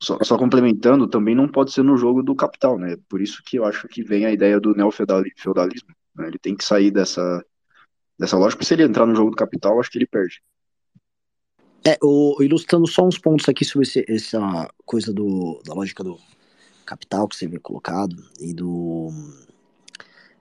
só, 0.00 0.18
só, 0.22 0.38
complementando, 0.38 1.08
também 1.08 1.34
não 1.34 1.48
pode 1.48 1.72
ser 1.72 1.82
no 1.82 1.96
jogo 1.96 2.22
do 2.22 2.34
capital, 2.34 2.78
né? 2.78 2.96
Por 3.08 3.20
isso 3.20 3.42
que 3.44 3.58
eu 3.58 3.64
acho 3.64 3.88
que 3.88 4.02
vem 4.02 4.24
a 4.24 4.32
ideia 4.32 4.60
do 4.60 4.74
neofeudalismo. 4.74 5.88
Né? 6.14 6.28
Ele 6.28 6.38
tem 6.38 6.56
que 6.56 6.64
sair 6.64 6.90
dessa, 6.90 7.44
dessa 8.18 8.36
lógica, 8.36 8.64
se 8.64 8.74
ele 8.74 8.84
entrar 8.84 9.06
no 9.06 9.14
jogo 9.14 9.30
do 9.30 9.36
capital, 9.36 9.80
acho 9.80 9.90
que 9.90 9.98
ele 9.98 10.06
perde. 10.06 10.40
É, 11.84 11.96
o, 12.02 12.36
ilustrando 12.42 12.86
só 12.86 13.06
uns 13.06 13.18
pontos 13.18 13.48
aqui 13.48 13.64
sobre 13.64 13.86
esse, 13.86 14.04
essa 14.08 14.68
coisa 14.84 15.12
do, 15.12 15.60
da 15.64 15.74
lógica 15.74 16.04
do 16.04 16.18
capital 16.84 17.28
que 17.28 17.36
você 17.36 17.46
vê 17.46 17.58
colocado 17.58 18.16
e 18.40 18.52
do 18.52 19.10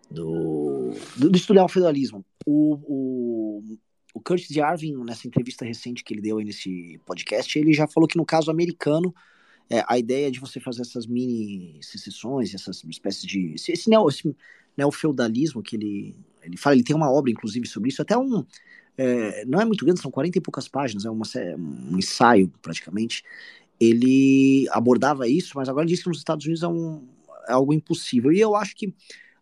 do, 0.09 0.93
do, 1.15 1.29
do 1.29 1.37
estudar 1.37 1.65
o 1.65 1.69
feudalismo. 1.69 2.25
O, 2.45 2.79
o, 2.83 3.77
o 4.13 4.21
Curtis 4.21 4.55
Yarvin, 4.55 4.95
nessa 5.03 5.27
entrevista 5.27 5.65
recente 5.65 6.03
que 6.03 6.13
ele 6.13 6.21
deu 6.21 6.37
aí 6.37 6.45
nesse 6.45 6.99
podcast, 7.05 7.57
ele 7.59 7.73
já 7.73 7.87
falou 7.87 8.07
que 8.07 8.17
no 8.17 8.25
caso 8.25 8.49
americano 8.49 9.13
é, 9.69 9.83
a 9.87 9.97
ideia 9.97 10.31
de 10.31 10.39
você 10.39 10.59
fazer 10.59 10.81
essas 10.81 11.05
mini 11.05 11.79
secessões, 11.81 12.53
essas 12.53 12.83
espécies 12.85 13.23
de. 13.23 13.53
Esse, 13.55 13.71
esse, 13.71 13.89
neo, 13.89 14.07
esse 14.07 14.35
neofeudalismo 14.77 15.61
que 15.61 15.75
ele, 15.75 16.15
ele 16.41 16.57
fala, 16.57 16.75
ele 16.75 16.83
tem 16.83 16.95
uma 16.95 17.11
obra, 17.11 17.31
inclusive, 17.31 17.67
sobre 17.67 17.89
isso, 17.89 18.01
até 18.01 18.17
um. 18.17 18.45
É, 18.97 19.45
não 19.45 19.61
é 19.61 19.65
muito 19.65 19.85
grande, 19.85 20.01
são 20.01 20.09
40 20.09 20.37
e 20.37 20.41
poucas 20.41 20.67
páginas, 20.67 21.05
é 21.05 21.09
uma, 21.09 21.25
um 21.57 21.97
ensaio 21.97 22.51
praticamente. 22.61 23.23
Ele 23.79 24.67
abordava 24.71 25.27
isso, 25.27 25.53
mas 25.55 25.69
agora 25.69 25.85
diz 25.85 26.01
que 26.01 26.09
nos 26.09 26.17
Estados 26.17 26.45
Unidos 26.45 26.63
é, 26.63 26.67
um, 26.67 27.07
é 27.47 27.51
algo 27.51 27.73
impossível. 27.73 28.31
E 28.31 28.39
eu 28.39 28.55
acho 28.55 28.75
que 28.75 28.87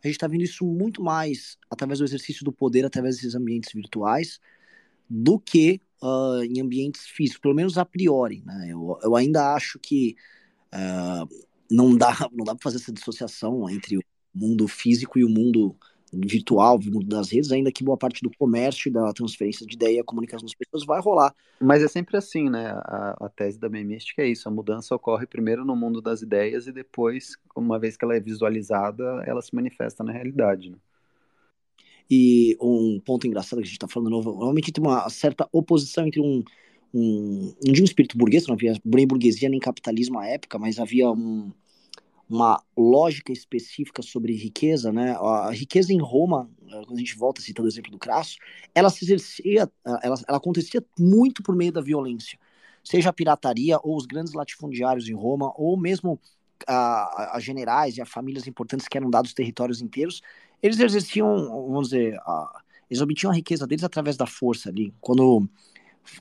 a 0.03 0.07
gente 0.07 0.15
está 0.15 0.27
vendo 0.27 0.43
isso 0.43 0.65
muito 0.65 1.01
mais 1.01 1.57
através 1.69 1.99
do 1.99 2.05
exercício 2.05 2.43
do 2.43 2.51
poder, 2.51 2.85
através 2.85 3.15
desses 3.15 3.33
ambientes 3.33 3.71
virtuais, 3.73 4.39
do 5.09 5.39
que 5.39 5.79
uh, 6.01 6.43
em 6.43 6.61
ambientes 6.61 7.05
físicos, 7.07 7.41
pelo 7.41 7.55
menos 7.55 7.77
a 7.77 7.85
priori. 7.85 8.43
Né? 8.45 8.67
Eu, 8.69 8.97
eu 9.03 9.15
ainda 9.15 9.53
acho 9.53 9.79
que 9.79 10.15
uh, 10.73 11.27
não 11.69 11.95
dá, 11.95 12.13
não 12.31 12.45
dá 12.45 12.55
para 12.55 12.63
fazer 12.63 12.77
essa 12.77 12.91
dissociação 12.91 13.69
entre 13.69 13.97
o 13.97 14.01
mundo 14.33 14.67
físico 14.67 15.17
e 15.17 15.23
o 15.23 15.29
mundo 15.29 15.75
virtual, 16.13 16.77
o 16.77 16.91
mundo 16.91 17.07
das 17.07 17.31
redes, 17.31 17.51
ainda 17.51 17.71
que 17.71 17.83
boa 17.83 17.97
parte 17.97 18.21
do 18.21 18.31
comércio, 18.37 18.91
da 18.91 19.11
transferência 19.11 19.65
de 19.65 19.75
ideia 19.75 19.99
e 19.99 20.03
comunicação 20.03 20.45
das 20.45 20.55
pessoas 20.55 20.85
vai 20.85 21.01
rolar. 21.01 21.33
Mas 21.59 21.83
é 21.83 21.87
sempre 21.87 22.15
assim, 22.15 22.49
né? 22.49 22.67
A, 22.69 23.25
a 23.25 23.29
tese 23.29 23.59
da 23.59 23.69
memística 23.69 24.21
é 24.21 24.27
isso: 24.27 24.47
a 24.47 24.51
mudança 24.51 24.95
ocorre 24.95 25.25
primeiro 25.25 25.65
no 25.65 25.75
mundo 25.75 26.01
das 26.01 26.21
ideias 26.21 26.67
e 26.67 26.71
depois, 26.71 27.35
uma 27.55 27.79
vez 27.79 27.97
que 27.97 28.05
ela 28.05 28.15
é 28.15 28.19
visualizada, 28.19 29.03
ela 29.25 29.41
se 29.41 29.53
manifesta 29.53 30.03
na 30.03 30.11
realidade. 30.11 30.69
Né? 30.69 30.77
E 32.09 32.55
um 32.61 32.99
ponto 33.03 33.25
engraçado 33.25 33.59
que 33.59 33.63
a 33.63 33.67
gente 33.67 33.77
está 33.77 33.87
falando 33.87 34.11
novo, 34.11 34.31
normalmente 34.31 34.71
tem 34.71 34.83
uma 34.83 35.09
certa 35.09 35.47
oposição 35.51 36.05
entre 36.05 36.21
um, 36.21 36.43
um, 36.93 37.53
um 37.65 37.69
um 37.69 37.83
espírito 37.83 38.17
burguês, 38.17 38.45
não 38.47 38.55
havia 38.55 38.79
nem 38.83 39.07
burguesia 39.07 39.49
nem 39.49 39.59
capitalismo 39.59 40.19
à 40.19 40.27
época, 40.27 40.59
mas 40.59 40.79
havia 40.79 41.09
um, 41.11 41.51
uma 42.29 42.61
lógica 42.75 43.31
específica 43.31 44.01
sobre 44.01 44.33
riqueza, 44.33 44.91
né? 44.91 45.15
A 45.19 45.51
riqueza 45.51 45.93
em 45.93 45.99
Roma, 45.99 46.49
eh, 46.67 46.81
quando 46.85 46.95
a 46.97 46.99
gente 46.99 47.17
volta 47.17 47.41
citando 47.41 47.67
o 47.67 47.71
exemplo 47.71 47.91
do 47.91 47.99
Crasso, 47.99 48.37
ela 48.73 48.89
se 48.89 49.05
exercia, 49.05 49.71
eh, 49.85 49.99
ela, 50.03 50.15
ela 50.27 50.37
acontecia 50.37 50.83
muito 50.99 51.43
por 51.43 51.55
meio 51.55 51.71
da 51.71 51.81
violência, 51.81 52.37
seja 52.83 53.09
a 53.09 53.13
pirataria 53.13 53.77
ou 53.83 53.95
os 53.95 54.05
grandes 54.05 54.33
latifundiários 54.33 55.07
em 55.07 55.13
Roma, 55.13 55.53
ou 55.55 55.77
mesmo 55.77 56.19
a, 56.67 57.35
a, 57.35 57.39
generais 57.39 57.97
e 57.97 58.01
a 58.01 58.05
famílias 58.05 58.47
importantes 58.47 58.87
que 58.87 58.97
eram 58.97 59.09
dados 59.09 59.33
territórios 59.33 59.81
inteiros, 59.81 60.21
eles 60.61 60.79
exerciam, 60.79 61.35
vamos 61.67 61.89
dizer, 61.89 62.17
a, 62.19 62.61
eles 62.89 63.01
obtinham 63.01 63.31
a 63.31 63.35
riqueza 63.35 63.67
deles 63.67 63.83
através 63.83 64.17
da 64.17 64.25
força 64.25 64.69
ali. 64.69 64.93
Quando 65.01 65.47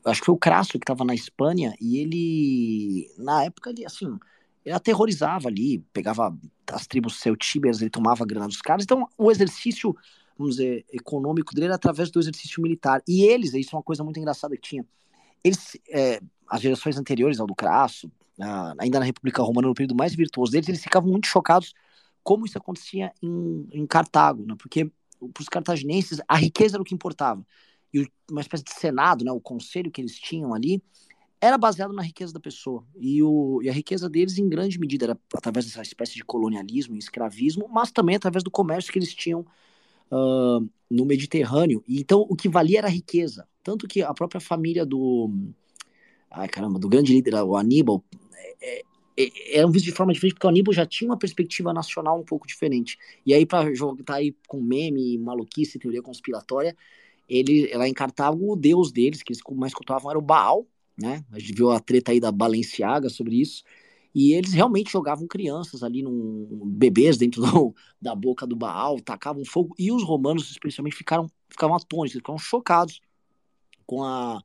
acho 0.04 0.20
que 0.20 0.26
foi 0.26 0.34
o 0.34 0.38
Crasso 0.38 0.72
que 0.72 0.78
estava 0.78 1.04
na 1.04 1.14
Espanha 1.14 1.74
e 1.80 1.98
ele 1.98 3.10
na 3.18 3.44
época 3.44 3.70
ele 3.70 3.84
assim 3.84 4.18
ele 4.64 4.74
aterrorizava 4.74 5.48
ali, 5.48 5.78
pegava 5.92 6.36
as 6.72 6.86
tribos 6.86 7.20
celtíberas, 7.20 7.80
ele 7.80 7.90
tomava 7.90 8.24
a 8.24 8.26
grana 8.26 8.46
dos 8.46 8.62
caras. 8.62 8.84
Então, 8.84 9.06
o 9.18 9.30
exercício, 9.30 9.94
vamos 10.38 10.56
dizer, 10.56 10.86
econômico 10.90 11.54
dele 11.54 11.66
era 11.66 11.74
através 11.74 12.10
do 12.10 12.18
exercício 12.18 12.62
militar. 12.62 13.02
E 13.06 13.24
eles, 13.24 13.52
isso 13.52 13.74
é 13.74 13.76
uma 13.76 13.82
coisa 13.82 14.02
muito 14.02 14.18
engraçada 14.18 14.56
que 14.56 14.62
tinha. 14.62 14.84
Eles, 15.42 15.76
é, 15.90 16.18
as 16.48 16.62
gerações 16.62 16.96
anteriores 16.96 17.38
ao 17.38 17.46
do 17.46 17.54
Crasso, 17.54 18.10
ainda 18.78 18.98
na 18.98 19.04
República 19.04 19.42
Romana, 19.42 19.68
no 19.68 19.74
período 19.74 19.94
mais 19.94 20.14
virtuoso 20.14 20.52
deles, 20.52 20.68
eles 20.68 20.82
ficavam 20.82 21.10
muito 21.10 21.26
chocados 21.26 21.74
como 22.22 22.46
isso 22.46 22.56
acontecia 22.56 23.12
em, 23.22 23.68
em 23.70 23.86
Cartago, 23.86 24.44
né? 24.46 24.54
porque 24.58 24.90
para 25.32 25.42
os 25.42 25.48
cartaginenses 25.48 26.20
a 26.26 26.36
riqueza 26.36 26.76
era 26.76 26.82
o 26.82 26.84
que 26.84 26.94
importava. 26.94 27.46
E 27.92 28.06
uma 28.30 28.40
espécie 28.40 28.64
de 28.64 28.72
senado, 28.72 29.24
né, 29.24 29.30
o 29.30 29.40
conselho 29.40 29.90
que 29.90 30.00
eles 30.00 30.18
tinham 30.18 30.52
ali, 30.52 30.82
era 31.40 31.58
baseado 31.58 31.92
na 31.92 32.02
riqueza 32.02 32.32
da 32.32 32.40
pessoa. 32.40 32.84
E, 32.96 33.22
o, 33.22 33.60
e 33.62 33.68
a 33.68 33.72
riqueza 33.72 34.08
deles, 34.08 34.38
em 34.38 34.48
grande 34.48 34.78
medida, 34.78 35.04
era 35.04 35.18
através 35.34 35.66
dessa 35.66 35.82
espécie 35.82 36.14
de 36.14 36.24
colonialismo 36.24 36.96
e 36.96 36.98
escravismo, 36.98 37.68
mas 37.70 37.92
também 37.92 38.16
através 38.16 38.42
do 38.42 38.50
comércio 38.50 38.92
que 38.92 38.98
eles 38.98 39.14
tinham 39.14 39.46
uh, 40.10 40.66
no 40.90 41.04
Mediterrâneo. 41.04 41.84
E, 41.86 42.00
então, 42.00 42.26
o 42.28 42.34
que 42.34 42.48
valia 42.48 42.78
era 42.78 42.88
a 42.88 42.90
riqueza. 42.90 43.46
Tanto 43.62 43.86
que 43.86 44.02
a 44.02 44.12
própria 44.14 44.40
família 44.40 44.86
do. 44.86 45.30
Ai, 46.30 46.48
caramba, 46.48 46.78
do 46.78 46.88
grande 46.88 47.12
líder, 47.12 47.34
o 47.34 47.56
Aníbal, 47.56 48.02
é, 48.60 48.82
é, 49.16 49.58
é 49.58 49.66
um 49.66 49.70
visto 49.70 49.86
de 49.86 49.92
forma 49.92 50.12
diferente, 50.12 50.34
porque 50.34 50.46
o 50.46 50.50
Aníbal 50.50 50.74
já 50.74 50.86
tinha 50.86 51.10
uma 51.10 51.18
perspectiva 51.18 51.72
nacional 51.72 52.18
um 52.20 52.24
pouco 52.24 52.46
diferente. 52.46 52.98
E 53.24 53.32
aí, 53.32 53.46
para 53.46 53.72
jogar 53.74 54.14
aí 54.14 54.34
com 54.48 54.60
meme, 54.60 55.18
maluquice, 55.18 55.78
teoria 55.78 56.02
conspiratória, 56.02 56.76
ele, 57.28 57.72
lá 57.74 57.88
em 57.88 57.94
Cartago, 57.94 58.52
o 58.52 58.56
deus 58.56 58.92
deles, 58.92 59.22
que 59.22 59.32
eles 59.32 59.42
mais 59.52 59.72
cultuavam, 59.72 60.10
era 60.10 60.18
o 60.18 60.22
Baal, 60.22 60.66
né? 60.96 61.24
A 61.32 61.38
gente 61.38 61.54
viu 61.54 61.70
a 61.70 61.80
treta 61.80 62.12
aí 62.12 62.20
da 62.20 62.30
Balenciaga 62.30 63.08
sobre 63.08 63.40
isso. 63.40 63.62
E 64.14 64.32
eles 64.32 64.52
realmente 64.52 64.92
jogavam 64.92 65.26
crianças 65.26 65.82
ali, 65.82 66.02
num, 66.02 66.62
bebês 66.66 67.16
dentro 67.16 67.42
do, 67.42 67.74
da 68.00 68.14
boca 68.14 68.46
do 68.46 68.54
Baal, 68.54 69.00
tacavam 69.00 69.44
fogo. 69.44 69.74
E 69.78 69.90
os 69.90 70.04
romanos, 70.04 70.50
especialmente, 70.50 70.96
ficaram, 70.96 71.28
ficaram 71.48 71.74
atônitos, 71.74 72.18
ficaram 72.18 72.38
chocados 72.38 73.00
com, 73.84 74.04
a, 74.04 74.40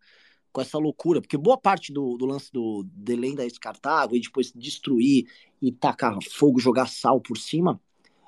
com 0.52 0.62
essa 0.62 0.78
loucura. 0.78 1.22
Porque 1.22 1.38
boa 1.38 1.58
parte 1.58 1.92
do, 1.92 2.18
do 2.18 2.26
lance 2.26 2.52
do 2.52 2.86
Delém 2.94 3.36
da 3.36 3.44
Cartago 3.60 4.16
e 4.16 4.22
depois 4.22 4.52
destruir 4.56 5.28
e 5.62 5.72
tacar 5.72 6.18
fogo, 6.32 6.60
jogar 6.60 6.88
sal 6.88 7.20
por 7.20 7.38
cima, 7.38 7.80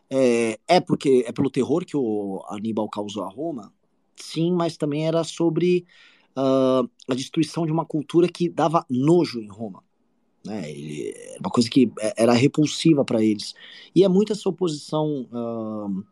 é, 0.09 0.59
é 0.67 0.79
porque 0.79 1.23
é 1.25 1.31
pelo 1.31 1.49
terror 1.49 1.85
que 1.85 1.95
o 1.95 2.43
Aníbal 2.49 2.89
causou 2.89 3.23
a 3.23 3.29
Roma, 3.29 3.73
sim, 4.15 4.51
mas 4.51 4.75
também 4.75 5.07
era 5.07 5.23
sobre 5.23 5.85
uh, 6.35 6.89
a 7.07 7.15
destruição 7.15 7.65
de 7.65 7.71
uma 7.71 7.85
cultura 7.85 8.27
que 8.27 8.49
dava 8.49 8.85
nojo 8.89 9.39
em 9.39 9.47
Roma. 9.47 9.83
Né? 10.45 10.71
Ele, 10.71 11.13
uma 11.39 11.49
coisa 11.49 11.69
que 11.69 11.91
é, 11.99 12.23
era 12.23 12.33
repulsiva 12.33 13.05
para 13.05 13.23
eles. 13.23 13.53
E 13.95 14.03
é 14.03 14.09
muito 14.09 14.33
essa 14.33 14.49
oposição 14.49 15.27
uh, 15.31 16.03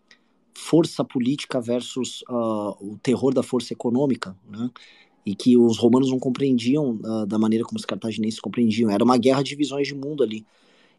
força 0.53 1.03
política 1.03 1.60
versus 1.60 2.22
uh, 2.30 2.76
o 2.80 2.97
terror 3.01 3.34
da 3.34 3.43
força 3.43 3.74
econômica, 3.74 4.38
né? 4.47 4.70
E 5.30 5.36
que 5.36 5.55
os 5.55 5.77
romanos 5.77 6.09
não 6.09 6.17
compreendiam 6.17 6.99
uh, 7.03 7.23
da 7.27 7.38
maneira 7.38 7.63
como 7.63 7.77
os 7.77 7.86
cartagineses 7.86 8.39
compreendiam. 8.39 8.89
Era 8.89 9.03
uma 9.03 9.15
guerra 9.15 9.43
de 9.43 9.55
visões 9.55 9.88
de 9.88 9.93
mundo 9.93 10.23
ali. 10.23 10.43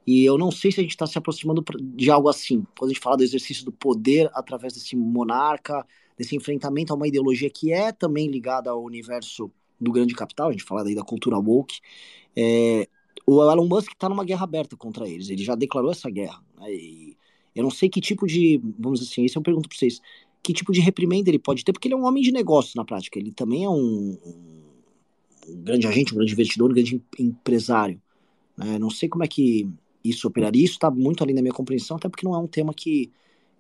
E 0.07 0.25
eu 0.25 0.39
não 0.39 0.53
sei 0.53 0.71
se 0.71 0.79
a 0.79 0.85
gente 0.85 0.93
está 0.93 1.05
se 1.05 1.19
aproximando 1.19 1.65
de 1.81 2.09
algo 2.13 2.29
assim. 2.29 2.65
Quando 2.79 2.93
a 2.93 2.95
gente 2.95 3.03
fala 3.03 3.17
do 3.17 3.25
exercício 3.25 3.65
do 3.65 3.73
poder 3.73 4.31
através 4.33 4.73
desse 4.73 4.95
monarca, 4.95 5.85
desse 6.17 6.37
enfrentamento 6.37 6.93
a 6.93 6.97
uma 6.97 7.09
ideologia 7.09 7.51
que 7.51 7.73
é 7.73 7.91
também 7.91 8.29
ligada 8.29 8.71
ao 8.71 8.85
universo 8.85 9.51
do 9.81 9.91
grande 9.91 10.15
capital, 10.15 10.51
a 10.51 10.53
gente 10.53 10.63
fala 10.63 10.85
daí 10.85 10.95
da 10.95 11.03
cultura 11.03 11.37
woke, 11.37 11.81
é, 12.37 12.87
o 13.27 13.43
Elon 13.43 13.67
Musk 13.67 13.91
está 13.91 14.09
numa 14.09 14.25
guerra 14.25 14.45
aberta 14.45 14.77
contra 14.77 15.09
eles, 15.09 15.29
ele 15.29 15.43
já 15.43 15.57
declarou 15.57 15.91
essa 15.91 16.09
guerra. 16.09 16.41
Né, 16.57 16.69
eu 17.53 17.65
não 17.65 17.71
sei 17.71 17.89
que 17.89 18.01
tipo 18.01 18.29
de, 18.29 18.61
vamos 18.79 19.01
dizer 19.01 19.11
assim, 19.11 19.25
isso 19.25 19.39
eu 19.39 19.43
pergunto 19.43 19.69
para 19.69 19.77
vocês, 19.77 20.01
que 20.43 20.53
tipo 20.53 20.73
de 20.73 20.81
reprimenda 20.81 21.31
ele 21.31 21.39
pode 21.39 21.65
ter, 21.65 21.73
porque 21.73 21.89
ele 21.89 21.95
é 21.95 21.97
um 21.97 22.05
homem 22.05 22.23
de 22.23 22.33
negócio 22.33 22.73
na 22.77 22.85
prática, 22.85 23.19
ele 23.19 23.33
também 23.33 23.65
é 23.65 23.69
um, 23.69 24.19
um, 24.25 25.63
grande 25.63 25.87
agente, 25.87 26.13
um 26.13 26.17
grande 26.17 26.33
investidor, 26.33 26.71
um 26.71 26.75
grande 26.75 27.03
empresário. 27.19 28.01
Né? 28.57 28.79
Não 28.79 28.91
sei 28.91 29.09
como 29.09 29.25
é 29.25 29.29
que 29.29 29.69
isso 30.03 30.27
operaria, 30.27 30.65
isso 30.65 30.75
está 30.75 30.91
muito 30.91 31.23
além 31.23 31.35
da 31.35 31.43
minha 31.43 31.55
compreensão, 31.55 31.97
até 31.97 32.09
porque 32.09 32.27
não 32.27 32.35
é 32.35 32.39
um 32.39 32.47
tema 32.47 32.73
que 32.73 33.11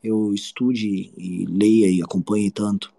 eu 0.02 0.32
estude 0.32 1.12
e 1.16 1.46
leia 1.46 1.90
e 1.90 2.02
acompanhe 2.02 2.50
tanto. 2.50 2.92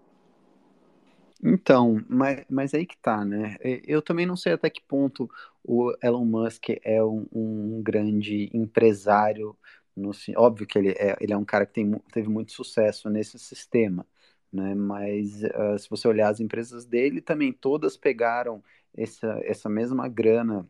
Então, 1.42 2.00
mas, 2.08 2.44
mas 2.48 2.72
aí 2.72 2.86
que 2.86 2.96
tá, 2.96 3.24
né? 3.24 3.56
Eu 3.84 4.00
também 4.00 4.24
não 4.24 4.36
sei 4.36 4.52
até 4.52 4.70
que 4.70 4.80
ponto 4.80 5.28
o 5.64 5.92
Elon 6.00 6.24
Musk 6.24 6.68
é 6.84 7.02
um, 7.02 7.26
um 7.32 7.82
grande 7.82 8.48
empresário. 8.54 9.56
No, 9.96 10.10
óbvio 10.36 10.66
que 10.66 10.78
ele 10.78 10.90
é, 10.92 11.16
ele 11.20 11.32
é 11.32 11.36
um 11.36 11.44
cara 11.44 11.66
que 11.66 11.74
tem, 11.74 11.92
teve 12.12 12.28
muito 12.28 12.52
sucesso 12.52 13.10
nesse 13.10 13.38
sistema, 13.38 14.06
né? 14.52 14.74
Mas 14.74 15.42
uh, 15.42 15.78
se 15.78 15.88
você 15.90 16.08
olhar 16.08 16.28
as 16.30 16.40
empresas 16.40 16.84
dele, 16.86 17.20
também 17.20 17.52
todas 17.52 17.96
pegaram 17.96 18.62
essa, 18.96 19.40
essa 19.44 19.68
mesma 19.68 20.08
grana 20.08 20.68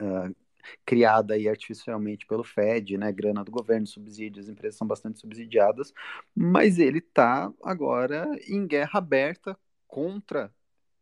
uh, 0.00 0.34
criada 0.84 1.34
aí 1.34 1.48
artificialmente 1.48 2.26
pelo 2.26 2.44
Fed, 2.44 2.96
né, 2.98 3.12
grana 3.12 3.44
do 3.44 3.50
governo, 3.50 3.86
subsídios, 3.86 4.46
as 4.46 4.50
empresas 4.50 4.76
são 4.76 4.86
bastante 4.86 5.18
subsidiadas, 5.20 5.92
mas 6.34 6.78
ele 6.78 6.98
está 6.98 7.52
agora 7.62 8.28
em 8.46 8.66
guerra 8.66 8.98
aberta 8.98 9.58
contra 9.86 10.52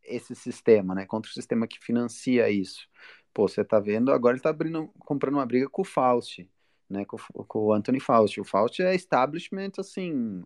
esse 0.04 0.34
sistema, 0.34 0.94
né, 0.94 1.06
contra 1.06 1.30
o 1.30 1.34
sistema 1.34 1.66
que 1.66 1.78
financia 1.80 2.48
isso. 2.50 2.88
Pô, 3.34 3.48
você 3.48 3.62
está 3.62 3.80
vendo, 3.80 4.12
agora 4.12 4.34
ele 4.34 4.40
está 4.40 4.54
comprando 5.00 5.34
uma 5.34 5.46
briga 5.46 5.68
com 5.68 5.82
o 5.82 5.84
Fauci, 5.84 6.48
né, 6.88 7.04
com, 7.04 7.16
com 7.44 7.58
o 7.66 7.72
Anthony 7.72 8.00
Fauci. 8.00 8.40
O 8.40 8.44
Fauci 8.44 8.82
é 8.82 8.94
establishment, 8.94 9.72
assim, 9.78 10.44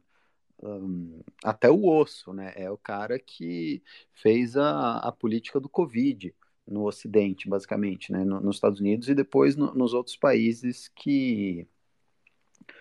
um, 0.62 1.20
até 1.44 1.70
o 1.70 1.86
osso, 1.86 2.32
né? 2.32 2.52
É 2.56 2.70
o 2.70 2.76
cara 2.76 3.18
que 3.18 3.82
fez 4.14 4.56
a, 4.56 4.98
a 4.98 5.12
política 5.12 5.60
do 5.60 5.68
Covid 5.68 6.34
no 6.66 6.86
Ocidente, 6.86 7.48
basicamente, 7.48 8.12
né? 8.12 8.24
No, 8.24 8.40
nos 8.40 8.56
Estados 8.56 8.80
Unidos 8.80 9.08
e 9.08 9.14
depois 9.14 9.56
no, 9.56 9.74
nos 9.74 9.94
outros 9.94 10.16
países 10.16 10.88
que, 10.88 11.66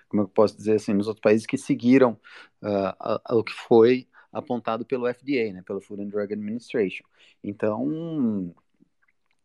como 0.08 0.24
eu 0.24 0.28
posso 0.28 0.56
dizer 0.58 0.76
assim, 0.76 0.94
nos 0.94 1.08
outros 1.08 1.22
países 1.22 1.46
que 1.46 1.58
seguiram 1.58 2.20
uh, 2.62 3.36
o 3.38 3.44
que 3.44 3.54
foi 3.54 4.08
apontado 4.32 4.86
pelo 4.86 5.12
FDA, 5.12 5.54
né? 5.54 5.64
Pelo 5.66 5.82
Food 5.82 6.04
and 6.04 6.10
Drug 6.10 6.34
Administration. 6.34 7.06
Então, 7.44 8.54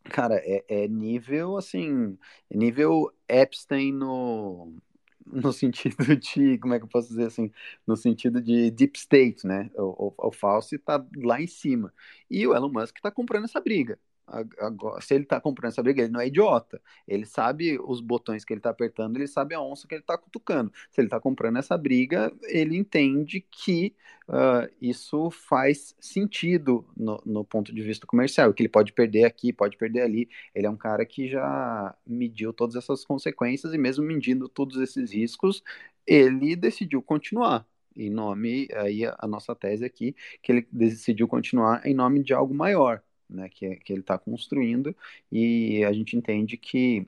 cara, 0.05 0.37
é, 0.45 0.65
é 0.85 0.89
nível 0.89 1.57
assim, 1.57 2.19
é 2.51 2.57
nível 2.57 3.13
Epstein 3.29 3.93
no 3.93 4.75
no 5.27 5.53
sentido 5.53 6.17
de, 6.17 6.59
como 6.59 6.75
é 6.75 6.79
que 6.79 6.85
eu 6.85 6.89
posso 6.89 7.09
dizer 7.09 7.27
assim, 7.27 7.51
no 7.87 7.97
sentido 7.97 8.43
de 8.43 8.71
deep 8.71 8.99
state, 8.99 9.47
né? 9.47 9.71
O, 9.75 10.09
o, 10.09 10.29
o 10.29 10.33
Fauci 10.33 10.77
está 10.77 11.05
lá 11.17 11.41
em 11.41 11.47
cima. 11.47 11.93
E 12.31 12.47
o 12.47 12.55
Elon 12.55 12.71
Musk 12.71 12.97
está 12.97 13.11
comprando 13.11 13.45
essa 13.47 13.61
briga. 13.61 13.99
Agora, 14.27 15.01
se 15.01 15.14
ele 15.14 15.25
está 15.25 15.41
comprando 15.41 15.70
essa 15.72 15.83
briga, 15.83 16.03
ele 16.03 16.12
não 16.12 16.20
é 16.20 16.27
idiota. 16.27 16.81
Ele 17.07 17.27
sabe 17.27 17.79
os 17.79 18.01
botões 18.01 18.45
que 18.45 18.53
ele 18.53 18.59
está 18.59 18.70
apertando, 18.70 19.16
ele 19.16 19.27
sabe 19.27 19.55
a 19.55 19.61
onça 19.61 19.87
que 19.87 19.95
ele 19.95 20.03
está 20.03 20.16
cutucando. 20.16 20.72
Se 20.91 21.01
ele 21.01 21.09
está 21.09 21.20
comprando 21.20 21.59
essa 21.59 21.77
briga, 21.77 22.33
ele 22.45 22.77
entende 22.77 23.41
que 23.41 23.95
uh, 24.29 24.72
isso 24.81 25.31
faz 25.31 25.95
sentido 26.01 26.87
no, 26.97 27.22
no, 27.25 27.45
ponto 27.45 27.75
de 27.75 27.83
vista 27.83 28.07
comercial, 28.07 28.53
que 28.55 28.62
ele 28.62 28.68
pode 28.68 28.93
perder 28.93 29.25
aqui, 29.25 29.53
pode 29.53 29.77
perder 29.77 30.03
ali. 30.03 30.29
Ele 30.55 30.66
é 30.66 30.70
um 30.70 30.77
cara 30.77 31.05
que 31.05 31.29
já 31.29 31.95
mediu 32.07 32.53
todas 32.53 32.77
essas 32.77 33.05
consequências 33.05 33.75
e 33.75 33.79
mesmo 33.79 34.05
medindo 34.05 34.49
todos 34.49 34.79
esses 34.79 35.12
riscos, 35.12 35.62
ele 36.07 36.57
decidiu 36.57 37.03
continuar 37.03 37.66
em 37.97 38.11
nome, 38.11 38.68
aí 38.75 39.07
a, 39.07 39.16
a 39.18 39.27
nossa 39.27 39.55
tese 39.55 39.85
aqui, 39.85 40.16
que 40.43 40.53
ele 40.53 40.68
decidiu 40.70 41.29
continuar 41.29 41.87
em 41.87 41.95
nome 41.95 42.22
de 42.22 42.35
algo 42.35 42.55
maior, 42.55 43.03
né, 43.29 43.49
que, 43.49 43.77
que 43.77 43.93
ele 43.93 44.01
está 44.01 44.18
construindo, 44.18 44.95
e 45.31 45.85
a 45.85 45.93
gente 45.93 46.16
entende 46.16 46.57
que 46.57 47.07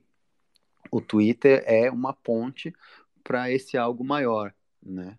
o 0.91 1.01
Twitter 1.01 1.63
é 1.67 1.91
uma 1.91 2.13
ponte 2.13 2.75
para 3.23 3.51
esse 3.51 3.77
algo 3.77 4.05
maior, 4.05 4.55
né, 4.83 5.19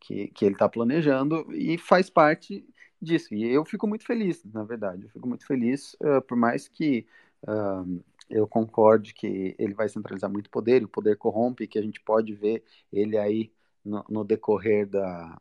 que, 0.00 0.28
que 0.28 0.44
ele 0.44 0.54
está 0.54 0.68
planejando 0.68 1.52
e 1.52 1.78
faz 1.78 2.10
parte 2.10 2.66
disso. 3.00 3.34
E 3.34 3.44
eu 3.44 3.64
fico 3.64 3.86
muito 3.86 4.04
feliz, 4.04 4.44
na 4.44 4.64
verdade, 4.64 5.04
eu 5.04 5.10
fico 5.10 5.28
muito 5.28 5.46
feliz, 5.46 5.94
uh, 5.94 6.20
por 6.22 6.36
mais 6.36 6.68
que 6.68 7.06
uh, 7.42 8.04
eu 8.28 8.46
concorde 8.46 9.14
que 9.14 9.54
ele 9.58 9.74
vai 9.74 9.88
centralizar 9.88 10.30
muito 10.30 10.50
poder, 10.50 10.84
o 10.84 10.88
poder 10.88 11.16
corrompe, 11.16 11.66
que 11.66 11.78
a 11.78 11.82
gente 11.82 12.00
pode 12.00 12.34
ver 12.34 12.64
ele 12.92 13.16
aí 13.16 13.52
no, 13.84 14.04
no 14.08 14.24
decorrer 14.24 14.86
da, 14.86 15.40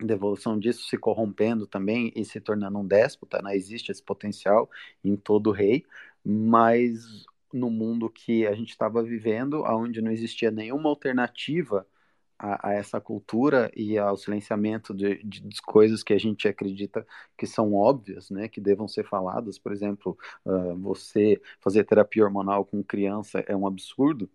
devolução 0.00 0.58
disso 0.58 0.88
se 0.88 0.96
corrompendo 0.96 1.66
também 1.66 2.12
e 2.14 2.24
se 2.24 2.40
tornando 2.40 2.78
um 2.78 2.86
déspota, 2.86 3.42
né? 3.42 3.56
existe 3.56 3.90
esse 3.90 4.02
potencial 4.02 4.70
em 5.04 5.16
todo 5.16 5.50
rei, 5.50 5.84
mas 6.24 7.24
no 7.52 7.70
mundo 7.70 8.10
que 8.10 8.46
a 8.46 8.54
gente 8.54 8.70
estava 8.70 9.02
vivendo, 9.02 9.62
onde 9.64 10.02
não 10.02 10.10
existia 10.10 10.50
nenhuma 10.50 10.88
alternativa 10.88 11.86
a, 12.38 12.68
a, 12.70 12.74
essa 12.74 13.00
cultura 13.00 13.70
e 13.76 13.98
ao 13.98 14.16
silenciamento 14.16 14.94
de, 14.94 15.22
de, 15.24 15.40
de, 15.40 15.62
coisas 15.62 16.02
que 16.02 16.12
a 16.12 16.18
gente 16.18 16.46
acredita 16.46 17.06
que 17.36 17.46
são 17.46 17.74
óbvias, 17.74 18.30
né, 18.30 18.48
que 18.48 18.60
devam 18.60 18.86
ser 18.86 19.04
faladas, 19.04 19.58
por 19.58 19.72
exemplo, 19.72 20.16
uh, 20.44 20.76
você 20.76 21.40
fazer 21.60 21.84
terapia 21.84 22.24
hormonal 22.24 22.64
com 22.64 22.82
criança 22.82 23.40
é 23.48 23.56
um 23.56 23.66
absurdo, 23.66 24.30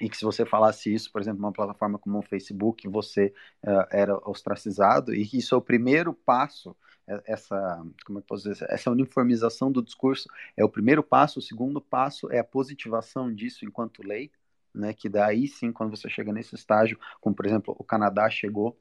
e 0.00 0.08
que 0.08 0.16
se 0.16 0.24
você 0.24 0.44
falasse 0.44 0.92
isso, 0.92 1.10
por 1.10 1.20
exemplo, 1.20 1.40
numa 1.40 1.52
plataforma 1.52 1.98
como 1.98 2.18
o 2.18 2.22
Facebook, 2.22 2.86
você 2.88 3.32
uh, 3.64 3.86
era 3.90 4.16
ostracizado, 4.28 5.14
e 5.14 5.26
que 5.26 5.38
isso 5.38 5.54
é 5.54 5.58
o 5.58 5.62
primeiro 5.62 6.12
passo, 6.12 6.76
é, 7.06 7.22
essa, 7.24 7.84
como 8.04 8.18
é 8.18 8.22
que 8.22 8.28
posso 8.28 8.48
dizer, 8.48 8.66
essa 8.68 8.90
uniformização 8.90 9.70
do 9.70 9.82
discurso 9.82 10.28
é 10.56 10.64
o 10.64 10.68
primeiro 10.68 11.02
passo, 11.02 11.38
o 11.38 11.42
segundo 11.42 11.80
passo 11.80 12.30
é 12.30 12.38
a 12.38 12.44
positivação 12.44 13.32
disso 13.32 13.64
enquanto 13.64 14.06
lei, 14.06 14.30
né, 14.74 14.92
que 14.92 15.08
daí 15.08 15.48
sim, 15.48 15.72
quando 15.72 15.96
você 15.96 16.08
chega 16.10 16.32
nesse 16.32 16.54
estágio, 16.54 16.98
como 17.20 17.34
por 17.34 17.46
exemplo 17.46 17.74
o 17.78 17.84
Canadá 17.84 18.28
chegou, 18.28 18.78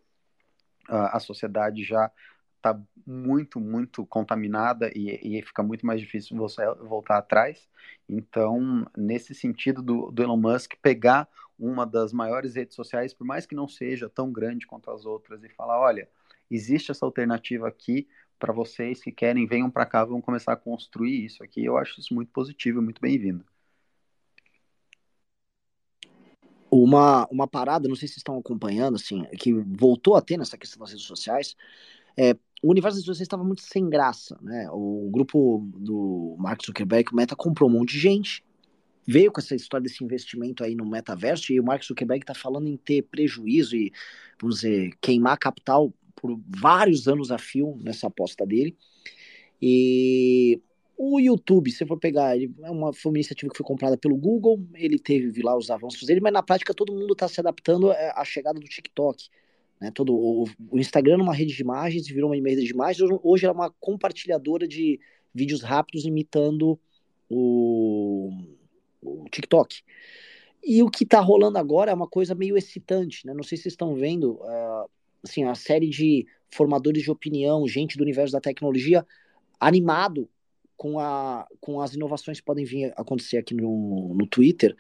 uh, 0.89 1.09
a 1.11 1.19
sociedade 1.19 1.83
já 1.83 2.11
está 2.65 2.81
muito, 3.05 3.59
muito 3.59 4.05
contaminada 4.07 4.91
e, 4.95 5.37
e, 5.37 5.41
fica 5.43 5.61
muito 5.61 5.85
mais 5.85 6.01
difícil 6.01 6.35
você 6.35 6.65
voltar 6.75 7.17
atrás. 7.19 7.69
Então, 8.09 8.85
nesse 8.97 9.35
sentido 9.35 9.83
do, 9.83 10.11
do, 10.11 10.23
Elon 10.23 10.37
Musk 10.37 10.73
pegar 10.81 11.29
uma 11.57 11.85
das 11.85 12.11
maiores 12.11 12.55
redes 12.55 12.75
sociais, 12.75 13.13
por 13.13 13.25
mais 13.25 13.45
que 13.45 13.55
não 13.55 13.67
seja 13.67 14.09
tão 14.09 14.31
grande 14.31 14.65
quanto 14.65 14.89
as 14.89 15.05
outras, 15.05 15.43
e 15.43 15.49
falar, 15.49 15.79
olha, 15.79 16.09
existe 16.49 16.89
essa 16.89 17.05
alternativa 17.05 17.67
aqui 17.67 18.07
para 18.39 18.51
vocês 18.51 19.01
que 19.01 19.11
querem, 19.11 19.45
venham 19.45 19.69
para 19.69 19.85
cá, 19.85 20.03
vão 20.03 20.19
começar 20.19 20.53
a 20.53 20.57
construir 20.57 21.23
isso 21.23 21.43
aqui. 21.43 21.63
Eu 21.63 21.77
acho 21.77 21.99
isso 21.99 22.13
muito 22.13 22.31
positivo, 22.31 22.81
muito 22.81 22.99
bem-vindo. 22.99 23.45
Uma, 26.69 27.25
uma 27.31 27.47
parada, 27.47 27.87
não 27.87 27.95
sei 27.95 28.07
se 28.07 28.15
vocês 28.15 28.21
estão 28.21 28.37
acompanhando, 28.37 28.95
assim, 28.95 29.23
que 29.37 29.53
voltou 29.53 30.15
a 30.15 30.21
ter 30.21 30.37
nessa 30.37 30.57
questão 30.57 30.79
das 30.79 30.89
redes 30.89 31.05
sociais, 31.05 31.55
é, 32.17 32.35
o 32.65 32.71
universo 32.71 33.05
das 33.05 33.21
estava 33.21 33.43
muito 33.43 33.61
sem 33.61 33.87
graça, 33.87 34.39
né? 34.41 34.67
O 34.71 35.07
grupo 35.11 35.69
do 35.77 36.35
Mark 36.39 36.65
Zuckerberg, 36.65 37.11
o 37.13 37.15
Meta, 37.15 37.35
comprou 37.35 37.69
um 37.69 37.73
monte 37.73 37.91
de 37.91 37.99
gente, 37.99 38.43
veio 39.05 39.31
com 39.31 39.39
essa 39.39 39.53
história 39.53 39.83
desse 39.83 40.03
investimento 40.03 40.63
aí 40.63 40.73
no 40.73 40.83
metaverso, 40.83 41.53
e 41.53 41.59
o 41.59 41.63
Mark 41.63 41.83
Zuckerberg 41.83 42.23
está 42.23 42.33
falando 42.33 42.67
em 42.67 42.75
ter 42.75 43.03
prejuízo 43.03 43.75
e, 43.75 43.93
vamos 44.41 44.55
dizer, 44.55 44.97
queimar 44.99 45.37
capital 45.37 45.93
por 46.15 46.39
vários 46.59 47.07
anos 47.07 47.31
a 47.31 47.37
fio 47.37 47.77
nessa 47.83 48.07
aposta 48.07 48.43
dele. 48.47 48.75
E 49.61 50.59
o 50.97 51.19
YouTube, 51.19 51.69
se 51.69 51.85
for 51.85 51.99
pegar, 51.99 52.35
ele 52.35 52.51
é 52.63 52.71
uma, 52.71 52.91
foi 52.91 53.11
uma 53.11 53.17
iniciativa 53.19 53.51
que 53.51 53.57
foi 53.57 53.65
comprada 53.65 53.95
pelo 53.95 54.17
Google, 54.17 54.65
ele 54.73 54.97
teve 54.97 55.39
lá 55.43 55.55
os 55.55 55.69
avanços 55.69 56.01
dele, 56.07 56.19
mas 56.19 56.33
na 56.33 56.41
prática 56.41 56.73
todo 56.73 56.91
mundo 56.91 57.13
está 57.13 57.27
se 57.27 57.39
adaptando 57.39 57.91
à 57.91 58.25
chegada 58.25 58.59
do 58.59 58.65
TikTok. 58.65 59.29
Né? 59.85 59.91
Todo, 59.91 60.15
o, 60.15 60.45
o 60.71 60.79
Instagram 60.79 61.19
é 61.19 61.21
uma 61.21 61.33
rede 61.33 61.55
de 61.55 61.61
imagens, 61.61 62.07
virou 62.07 62.31
uma 62.31 62.49
rede 62.49 62.63
de 62.63 62.71
imagens, 62.71 63.07
hoje 63.21 63.45
é 63.45 63.51
uma 63.51 63.69
compartilhadora 63.79 64.67
de 64.67 64.99
vídeos 65.31 65.61
rápidos 65.61 66.05
imitando 66.05 66.79
o, 67.29 68.31
o 68.99 69.25
TikTok. 69.29 69.83
E 70.63 70.81
o 70.81 70.89
que 70.89 71.03
está 71.03 71.19
rolando 71.19 71.59
agora 71.59 71.91
é 71.91 71.93
uma 71.93 72.07
coisa 72.07 72.33
meio 72.33 72.57
excitante, 72.57 73.27
né? 73.27 73.33
Não 73.35 73.43
sei 73.43 73.57
se 73.57 73.63
vocês 73.63 73.73
estão 73.73 73.93
vendo, 73.93 74.39
uh, 74.41 74.89
assim, 75.23 75.43
a 75.43 75.53
série 75.53 75.87
de 75.87 76.25
formadores 76.49 77.03
de 77.03 77.11
opinião, 77.11 77.67
gente 77.67 77.95
do 77.95 78.01
universo 78.01 78.33
da 78.33 78.41
tecnologia, 78.41 79.05
animado 79.59 80.27
com, 80.77 80.99
a, 80.99 81.47
com 81.59 81.81
as 81.81 81.93
inovações 81.93 82.39
que 82.39 82.45
podem 82.45 82.65
vir 82.65 82.93
acontecer 82.95 83.37
aqui 83.37 83.53
no, 83.53 84.13
no 84.13 84.27
Twitter 84.27 84.75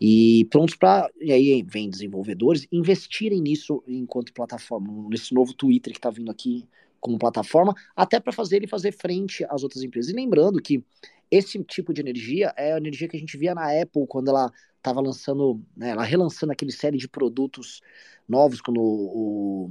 e 0.00 0.46
prontos 0.50 0.76
para. 0.76 1.10
E 1.20 1.32
aí 1.32 1.62
vem 1.62 1.90
desenvolvedores 1.90 2.66
investirem 2.70 3.40
nisso 3.40 3.82
enquanto 3.86 4.32
plataforma, 4.32 5.08
nesse 5.08 5.34
novo 5.34 5.54
Twitter 5.54 5.92
que 5.92 5.98
está 5.98 6.10
vindo 6.10 6.30
aqui 6.30 6.66
como 7.00 7.18
plataforma, 7.18 7.74
até 7.96 8.20
para 8.20 8.32
fazer 8.32 8.56
ele 8.56 8.66
fazer 8.68 8.92
frente 8.92 9.44
às 9.48 9.64
outras 9.64 9.82
empresas. 9.82 10.12
E 10.12 10.14
lembrando 10.14 10.62
que 10.62 10.84
esse 11.30 11.62
tipo 11.64 11.92
de 11.92 12.00
energia 12.00 12.52
é 12.56 12.74
a 12.74 12.76
energia 12.76 13.08
que 13.08 13.16
a 13.16 13.20
gente 13.20 13.36
via 13.36 13.54
na 13.54 13.66
Apple 13.80 14.06
quando 14.06 14.28
ela 14.28 14.52
estava 14.76 15.00
lançando, 15.00 15.60
né, 15.76 15.90
ela 15.90 16.04
relançando 16.04 16.52
aquele 16.52 16.72
série 16.72 16.98
de 16.98 17.08
produtos 17.08 17.80
novos 18.28 18.60
quando 18.60 18.80
o, 18.80 19.66
o 19.66 19.70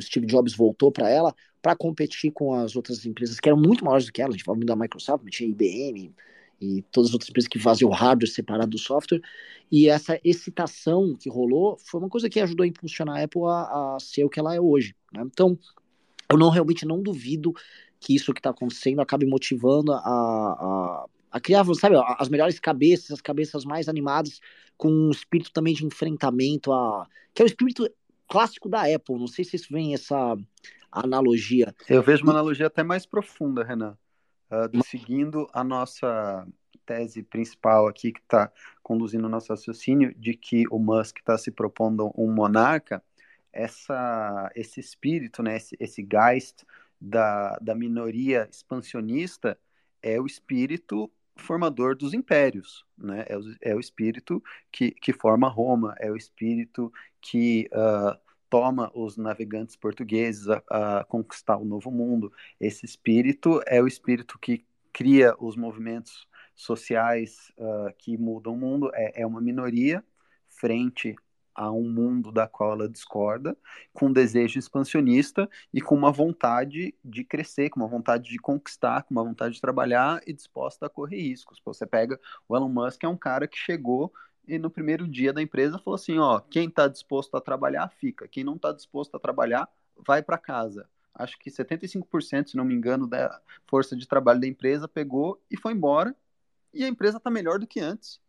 Steve 0.00 0.26
Jobs 0.26 0.54
voltou 0.54 0.90
para 0.90 1.08
ela 1.08 1.34
para 1.62 1.74
competir 1.76 2.30
com 2.30 2.54
as 2.54 2.76
outras 2.76 3.04
empresas 3.04 3.40
que 3.40 3.48
eram 3.48 3.58
muito 3.58 3.84
maiores 3.84 4.06
do 4.06 4.12
que 4.12 4.22
ela. 4.22 4.30
A 4.30 4.36
gente 4.36 4.44
falando 4.44 4.64
da 4.64 4.76
Microsoft, 4.76 5.24
tinha 5.30 5.48
IBM 5.48 6.14
e 6.60 6.82
todas 6.90 7.10
as 7.10 7.14
outras 7.14 7.30
empresas 7.30 7.48
que 7.48 7.58
faziam 7.58 7.90
o 7.90 7.94
hardware 7.94 8.30
separado 8.30 8.70
do 8.70 8.78
software. 8.78 9.20
E 9.70 9.88
essa 9.88 10.20
excitação 10.24 11.14
que 11.14 11.28
rolou 11.28 11.76
foi 11.78 12.00
uma 12.00 12.08
coisa 12.08 12.28
que 12.28 12.40
ajudou 12.40 12.64
a 12.64 12.68
impulsionar 12.68 13.16
a 13.16 13.24
Apple 13.24 13.42
a, 13.42 13.96
a 13.96 13.98
ser 14.00 14.24
o 14.24 14.30
que 14.30 14.38
ela 14.38 14.54
é 14.54 14.60
hoje. 14.60 14.94
Né? 15.12 15.22
Então, 15.26 15.58
eu 16.30 16.38
não 16.38 16.50
realmente 16.50 16.86
não 16.86 17.02
duvido 17.02 17.52
que 17.98 18.14
isso 18.14 18.32
que 18.32 18.40
está 18.40 18.50
acontecendo 18.50 19.00
acabe 19.00 19.26
motivando 19.26 19.92
a, 19.92 19.98
a, 19.98 21.06
a, 21.32 21.40
criar, 21.40 21.64
sabe, 21.74 21.96
as 22.18 22.28
melhores 22.28 22.58
cabeças, 22.60 23.12
as 23.12 23.20
cabeças 23.20 23.64
mais 23.64 23.88
animadas, 23.88 24.40
com 24.76 24.88
um 24.88 25.10
espírito 25.10 25.50
também 25.52 25.74
de 25.74 25.84
enfrentamento, 25.84 26.72
a, 26.72 27.08
que 27.34 27.42
é 27.42 27.44
o 27.44 27.46
espírito 27.46 27.88
clássico 28.28 28.68
da 28.68 28.82
Apple. 28.82 29.18
Não 29.18 29.26
sei 29.26 29.44
se 29.44 29.56
isso 29.56 29.68
vem 29.70 29.94
essa 29.94 30.36
analogia. 30.90 31.74
Eu 31.88 32.02
vejo 32.02 32.22
uma 32.22 32.32
analogia 32.32 32.66
até 32.66 32.82
mais 32.82 33.06
profunda, 33.06 33.64
Renan. 33.64 33.96
Uh, 34.50 34.84
seguindo 34.84 35.48
a 35.52 35.64
nossa 35.64 36.46
tese 36.84 37.22
principal 37.22 37.88
aqui, 37.88 38.12
que 38.12 38.20
está 38.20 38.50
conduzindo 38.82 39.26
o 39.26 39.28
nosso 39.28 39.52
raciocínio, 39.52 40.14
de 40.16 40.34
que 40.34 40.64
o 40.70 40.78
Musk 40.78 41.18
está 41.18 41.36
se 41.36 41.50
propondo 41.50 42.12
um 42.16 42.32
monarca, 42.32 43.02
essa, 43.52 44.50
esse 44.54 44.78
espírito, 44.78 45.42
né, 45.42 45.56
esse, 45.56 45.76
esse 45.80 46.02
Geist 46.02 46.64
da, 47.00 47.56
da 47.60 47.74
minoria 47.74 48.48
expansionista 48.50 49.58
é 50.02 50.20
o 50.20 50.26
espírito 50.26 51.10
formador 51.36 51.96
dos 51.96 52.14
impérios, 52.14 52.84
né? 52.96 53.24
É 53.28 53.36
o, 53.36 53.42
é 53.60 53.74
o 53.74 53.80
espírito 53.80 54.42
que, 54.72 54.90
que 54.90 55.12
forma 55.12 55.48
Roma, 55.48 55.94
é 55.98 56.10
o 56.10 56.16
espírito 56.16 56.92
que 57.20 57.68
uh, 57.72 58.18
toma 58.48 58.90
os 58.94 59.16
navegantes 59.16 59.76
portugueses 59.76 60.48
a, 60.48 60.62
a, 60.70 61.04
conquistar 61.04 61.56
o 61.56 61.64
novo 61.64 61.90
mundo. 61.90 62.32
Esse 62.60 62.86
espírito 62.86 63.60
é 63.66 63.82
o 63.82 63.86
espírito 63.86 64.38
que 64.38 64.64
cria 64.92 65.34
os 65.38 65.56
movimentos 65.56 66.26
sociais 66.54 67.52
uh, 67.58 67.92
que 67.98 68.16
mudam 68.16 68.54
o 68.54 68.56
mundo. 68.56 68.90
É, 68.94 69.22
é 69.22 69.26
uma 69.26 69.40
minoria 69.40 70.02
frente 70.48 71.14
a 71.56 71.72
um 71.72 71.88
mundo 71.88 72.30
da 72.30 72.46
qual 72.46 72.72
ela 72.72 72.88
discorda, 72.88 73.56
com 73.92 74.06
um 74.06 74.12
desejo 74.12 74.58
expansionista 74.58 75.48
e 75.72 75.80
com 75.80 75.94
uma 75.94 76.12
vontade 76.12 76.94
de 77.02 77.24
crescer, 77.24 77.70
com 77.70 77.80
uma 77.80 77.88
vontade 77.88 78.28
de 78.28 78.38
conquistar, 78.38 79.04
com 79.04 79.14
uma 79.14 79.24
vontade 79.24 79.54
de 79.54 79.60
trabalhar 79.60 80.20
e 80.26 80.34
disposta 80.34 80.84
a 80.84 80.90
correr 80.90 81.16
riscos. 81.22 81.60
Você 81.64 81.86
pega 81.86 82.20
o 82.46 82.54
Elon 82.54 82.68
Musk, 82.68 83.02
é 83.04 83.08
um 83.08 83.16
cara 83.16 83.48
que 83.48 83.56
chegou 83.56 84.12
e 84.46 84.58
no 84.58 84.70
primeiro 84.70 85.08
dia 85.08 85.32
da 85.32 85.40
empresa 85.40 85.78
falou 85.78 85.94
assim: 85.96 86.18
ó, 86.18 86.40
quem 86.40 86.68
está 86.68 86.86
disposto 86.86 87.34
a 87.36 87.40
trabalhar, 87.40 87.88
fica. 87.88 88.28
Quem 88.28 88.44
não 88.44 88.56
está 88.56 88.70
disposto 88.72 89.16
a 89.16 89.20
trabalhar, 89.20 89.66
vai 89.96 90.22
para 90.22 90.36
casa. 90.36 90.88
Acho 91.14 91.38
que 91.38 91.50
75%, 91.50 92.50
se 92.50 92.56
não 92.56 92.64
me 92.64 92.74
engano, 92.74 93.06
da 93.08 93.40
força 93.66 93.96
de 93.96 94.06
trabalho 94.06 94.40
da 94.40 94.46
empresa 94.46 94.86
pegou 94.86 95.42
e 95.50 95.56
foi 95.56 95.72
embora. 95.72 96.14
E 96.74 96.84
a 96.84 96.88
empresa 96.88 97.16
está 97.16 97.30
melhor 97.30 97.58
do 97.58 97.66
que 97.66 97.80
antes 97.80 98.20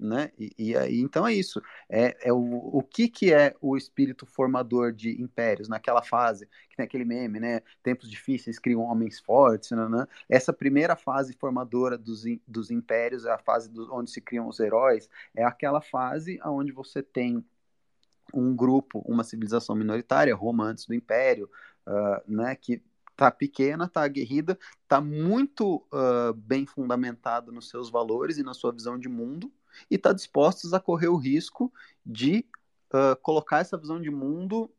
né? 0.00 0.32
E, 0.38 0.52
e, 0.58 0.76
aí, 0.76 1.00
então 1.00 1.26
é 1.26 1.34
isso. 1.34 1.62
É, 1.88 2.16
é 2.28 2.32
o, 2.32 2.38
o 2.38 2.82
que, 2.82 3.08
que 3.08 3.32
é 3.32 3.54
o 3.60 3.76
espírito 3.76 4.24
formador 4.24 4.92
de 4.92 5.20
impérios 5.20 5.68
naquela 5.68 6.02
fase, 6.02 6.48
que 6.68 6.76
tem 6.76 6.84
aquele 6.84 7.04
meme, 7.04 7.38
né? 7.38 7.60
Tempos 7.82 8.10
difíceis 8.10 8.58
criam 8.58 8.80
homens 8.80 9.20
fortes, 9.20 9.70
né, 9.72 9.88
né? 9.88 10.06
Essa 10.28 10.52
primeira 10.52 10.96
fase 10.96 11.34
formadora 11.34 11.98
dos, 11.98 12.24
dos 12.48 12.70
impérios 12.70 13.26
é 13.26 13.30
a 13.30 13.38
fase 13.38 13.68
do, 13.70 13.92
onde 13.94 14.10
se 14.10 14.20
criam 14.20 14.48
os 14.48 14.58
heróis, 14.58 15.08
é 15.34 15.44
aquela 15.44 15.80
fase 15.80 16.40
onde 16.44 16.72
você 16.72 17.02
tem 17.02 17.44
um 18.32 18.54
grupo, 18.54 19.00
uma 19.06 19.24
civilização 19.24 19.74
minoritária, 19.74 20.34
Roma 20.34 20.64
antes 20.64 20.86
do 20.86 20.94
Império, 20.94 21.50
uh, 21.86 22.32
né? 22.32 22.56
Que 22.56 22.82
tá 23.20 23.30
pequena, 23.30 23.86
tá 23.86 24.02
aguerrida, 24.02 24.58
tá 24.88 24.98
muito 24.98 25.84
uh, 25.92 26.32
bem 26.32 26.64
fundamentado 26.64 27.52
nos 27.52 27.68
seus 27.68 27.90
valores 27.90 28.38
e 28.38 28.42
na 28.42 28.54
sua 28.54 28.72
visão 28.72 28.98
de 28.98 29.10
mundo, 29.10 29.52
e 29.90 29.96
está 29.96 30.12
dispostos 30.12 30.72
a 30.72 30.80
correr 30.80 31.08
o 31.08 31.16
risco 31.16 31.72
de 32.04 32.44
uh, 32.92 33.16
colocar 33.22 33.58
essa 33.58 33.76
visão 33.76 34.00
de 34.00 34.10
mundo 34.10 34.70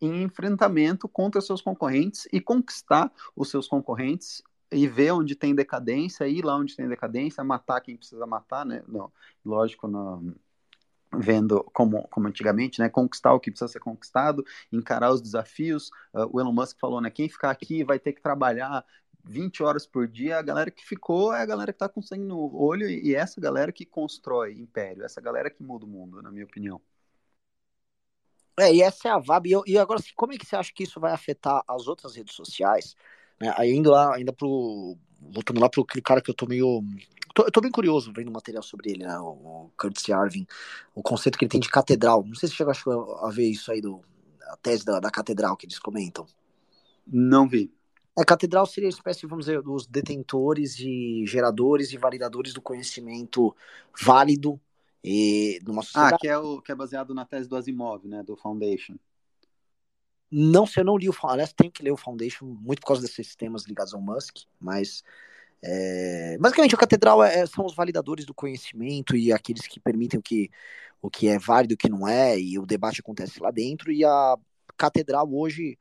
em 0.00 0.22
enfrentamento 0.22 1.08
contra 1.08 1.40
seus 1.40 1.60
concorrentes 1.60 2.26
e 2.32 2.40
conquistar 2.40 3.12
os 3.36 3.50
seus 3.50 3.68
concorrentes 3.68 4.42
e 4.72 4.88
ver 4.88 5.12
onde 5.12 5.36
tem 5.36 5.54
decadência, 5.54 6.26
ir 6.26 6.44
lá 6.44 6.56
onde 6.56 6.74
tem 6.74 6.88
decadência, 6.88 7.44
matar 7.44 7.80
quem 7.80 7.96
precisa 7.96 8.26
matar, 8.26 8.64
né? 8.64 8.82
Lógico, 9.44 9.86
não, 9.86 10.34
vendo 11.14 11.62
como, 11.72 12.08
como 12.08 12.28
antigamente, 12.28 12.80
né, 12.80 12.88
conquistar 12.88 13.34
o 13.34 13.40
que 13.40 13.50
precisa 13.50 13.68
ser 13.68 13.80
conquistado, 13.80 14.44
encarar 14.72 15.12
os 15.12 15.20
desafios. 15.20 15.90
Uh, 16.12 16.28
o 16.32 16.40
Elon 16.40 16.52
Musk 16.52 16.78
falou, 16.80 17.00
né, 17.00 17.10
quem 17.10 17.28
ficar 17.28 17.50
aqui 17.50 17.84
vai 17.84 17.98
ter 17.98 18.12
que 18.12 18.22
trabalhar 18.22 18.84
20 19.24 19.62
horas 19.62 19.86
por 19.86 20.08
dia, 20.08 20.38
a 20.38 20.42
galera 20.42 20.70
que 20.70 20.84
ficou 20.84 21.32
é 21.32 21.42
a 21.42 21.46
galera 21.46 21.72
que 21.72 21.76
está 21.76 21.88
com 21.88 22.02
sangue 22.02 22.24
no 22.24 22.54
olho 22.56 22.88
e 22.88 23.14
essa 23.14 23.40
galera 23.40 23.72
que 23.72 23.86
constrói 23.86 24.54
império, 24.58 25.04
essa 25.04 25.20
galera 25.20 25.50
que 25.50 25.62
muda 25.62 25.84
o 25.84 25.88
mundo, 25.88 26.20
na 26.22 26.30
minha 26.30 26.44
opinião. 26.44 26.80
É, 28.58 28.72
e 28.74 28.82
essa 28.82 29.08
é 29.08 29.10
a 29.10 29.18
VAB. 29.18 29.46
E, 29.46 29.72
e 29.72 29.78
agora, 29.78 29.98
assim, 29.98 30.12
como 30.14 30.32
é 30.32 30.38
que 30.38 30.46
você 30.46 30.56
acha 30.56 30.72
que 30.74 30.82
isso 30.82 31.00
vai 31.00 31.12
afetar 31.12 31.62
as 31.66 31.86
outras 31.86 32.14
redes 32.16 32.34
sociais? 32.34 32.94
Né? 33.40 33.52
Aí 33.56 33.72
indo 33.72 33.90
lá, 33.90 34.14
ainda 34.14 34.32
pro. 34.32 34.96
Voltando 35.20 35.60
lá 35.60 35.68
pro 35.70 35.82
aquele 35.82 36.02
cara 36.02 36.20
que 36.20 36.30
eu 36.30 36.34
tô 36.34 36.46
meio. 36.46 36.82
Tô, 37.34 37.44
eu 37.44 37.52
tô 37.52 37.60
bem 37.60 37.70
curioso 37.70 38.12
vendo 38.14 38.30
material 38.30 38.62
sobre 38.62 38.90
ele, 38.90 39.04
né? 39.04 39.18
O, 39.18 39.30
o 39.66 39.72
Curtis 39.76 40.10
Arvin, 40.10 40.46
o 40.94 41.02
conceito 41.02 41.38
que 41.38 41.44
ele 41.44 41.50
tem 41.50 41.60
de 41.60 41.68
catedral. 41.68 42.24
Não 42.24 42.34
sei 42.34 42.48
se 42.48 42.56
você 42.56 42.74
chegou 42.74 43.16
a 43.18 43.30
ver 43.30 43.48
isso 43.48 43.72
aí, 43.72 43.80
do, 43.80 44.02
a 44.48 44.56
tese 44.56 44.84
da, 44.84 45.00
da 45.00 45.10
catedral 45.10 45.56
que 45.56 45.66
eles 45.66 45.78
comentam. 45.78 46.26
Não 47.06 47.48
vi. 47.48 47.72
A 48.16 48.24
catedral 48.24 48.66
seria 48.66 48.88
a 48.88 48.90
espécie, 48.90 49.26
vamos 49.26 49.46
dizer, 49.46 49.62
dos 49.62 49.86
detentores 49.86 50.78
e 50.78 51.24
geradores 51.26 51.92
e 51.92 51.96
validadores 51.96 52.52
do 52.52 52.60
conhecimento 52.60 53.54
válido 53.98 54.60
e 55.02 55.58
numa 55.64 55.80
ah, 55.80 55.84
sociedade. 55.84 56.14
Ah, 56.14 56.18
que 56.18 56.28
é, 56.28 56.38
o, 56.38 56.60
que 56.60 56.72
é 56.72 56.74
baseado 56.74 57.14
na 57.14 57.24
tese 57.24 57.48
do 57.48 57.56
Asimov, 57.56 58.06
né, 58.06 58.22
do 58.22 58.36
Foundation. 58.36 58.96
Não 60.30 60.66
sei, 60.66 60.82
eu 60.82 60.86
não 60.86 60.96
li 60.96 61.08
o 61.08 61.14
Aliás, 61.24 61.52
tenho 61.52 61.70
que 61.70 61.82
ler 61.82 61.90
o 61.90 61.96
Foundation, 61.96 62.46
muito 62.46 62.80
por 62.80 62.88
causa 62.88 63.02
desses 63.02 63.34
temas 63.34 63.64
ligados 63.64 63.92
ao 63.92 64.00
Musk, 64.00 64.38
mas 64.60 65.02
é, 65.62 66.36
basicamente 66.38 66.74
a 66.74 66.78
catedral 66.78 67.22
é, 67.22 67.46
são 67.46 67.64
os 67.64 67.74
validadores 67.74 68.24
do 68.24 68.34
conhecimento 68.34 69.16
e 69.16 69.32
aqueles 69.32 69.66
que 69.66 69.80
permitem 69.80 70.20
o 70.20 70.22
que, 70.22 70.50
o 71.00 71.10
que 71.10 71.28
é 71.28 71.38
válido 71.38 71.72
e 71.72 71.76
o 71.76 71.78
que 71.78 71.88
não 71.88 72.06
é, 72.06 72.38
e 72.38 72.58
o 72.58 72.66
debate 72.66 73.00
acontece 73.00 73.40
lá 73.40 73.50
dentro, 73.50 73.90
e 73.90 74.04
a 74.04 74.36
catedral 74.76 75.28
hoje 75.32 75.78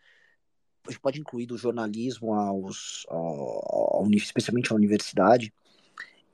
a 0.88 0.92
gente 0.92 1.00
pode 1.00 1.20
incluir 1.20 1.46
do 1.46 1.58
jornalismo 1.58 2.34
aos, 2.34 3.06
ao, 3.10 4.00
ao, 4.00 4.12
especialmente 4.12 4.72
à 4.72 4.76
universidade, 4.76 5.54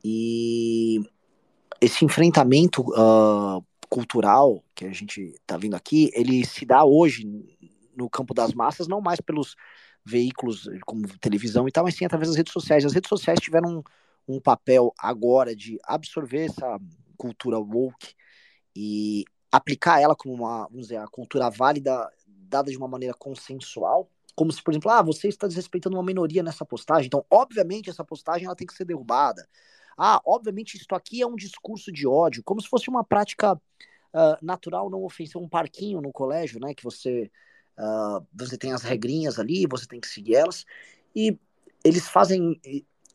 e 0.04 1.02
esse 1.82 2.06
enfrentamento 2.06 2.82
uh, 2.82 3.64
cultural 3.90 4.64
que 4.74 4.86
a 4.86 4.94
gente 4.94 5.22
está 5.22 5.58
vendo 5.58 5.76
aqui, 5.76 6.12
ele 6.14 6.46
se 6.46 6.66
dá 6.66 6.84
hoje 6.84 7.26
no 7.96 8.10
campo 8.10 8.34
das 8.34 8.54
massas, 8.54 8.88
não 8.88 9.02
mais 9.02 9.20
pelos 9.20 9.56
veículos 10.06 10.70
como 10.86 11.08
televisão 11.20 11.68
e 11.68 11.72
tal, 11.72 11.84
mas 11.84 11.96
sim 11.96 12.06
através 12.06 12.30
das 12.30 12.38
redes 12.38 12.54
sociais. 12.54 12.86
As 12.86 12.94
redes 12.94 13.10
sociais 13.10 13.40
tiveram 13.40 13.80
um, 14.28 14.36
um 14.36 14.40
papel 14.40 14.94
agora 14.98 15.56
de 15.56 15.78
absorver 15.84 16.46
essa 16.46 16.80
cultura 17.18 17.60
woke 17.60 18.14
e 18.76 19.26
aplicar 19.52 20.00
ela 20.00 20.16
como 20.16 20.34
uma, 20.34 20.68
vamos 20.68 20.84
dizer, 20.88 20.98
a 20.98 21.08
cultura 21.08 21.50
válida 21.50 22.10
dada 22.26 22.72
de 22.72 22.78
uma 22.78 22.88
maneira 22.88 23.14
consensual 23.14 24.10
como 24.38 24.52
se, 24.52 24.62
por 24.62 24.72
exemplo, 24.72 24.92
ah, 24.92 25.02
você 25.02 25.28
está 25.28 25.48
desrespeitando 25.48 25.98
uma 25.98 26.04
minoria 26.04 26.44
nessa 26.44 26.64
postagem, 26.64 27.08
então, 27.08 27.26
obviamente, 27.28 27.90
essa 27.90 28.06
postagem 28.06 28.46
ela 28.46 28.56
tem 28.56 28.68
que 28.68 28.74
ser 28.76 28.86
derrubada. 28.86 29.50
Ah, 29.98 30.22
obviamente, 30.24 30.78
isso 30.78 30.86
aqui 30.94 31.24
é 31.24 31.26
um 31.26 31.36
discurso 31.36 31.92
de 31.92 32.06
ódio, 32.06 32.44
como 32.44 32.62
se 32.62 32.70
fosse 32.70 32.88
uma 32.88 33.04
prática 33.04 33.56
uh, 33.56 34.38
natural, 34.40 34.92
não 34.92 35.04
ofensiva, 35.04 35.40
um 35.40 35.50
parquinho 35.50 36.00
no 36.02 36.12
colégio, 36.12 36.60
né, 36.60 36.76
que 36.76 36.84
você, 36.84 37.32
uh, 37.80 38.24
você 38.32 38.56
tem 38.60 38.74
as 38.74 38.84
regrinhas 38.84 39.40
ali, 39.40 39.66
você 39.66 39.88
tem 39.88 40.00
que 40.00 40.08
seguir 40.08 40.36
elas, 40.36 40.68
e 41.16 41.36
eles 41.84 42.08
fazem 42.08 42.62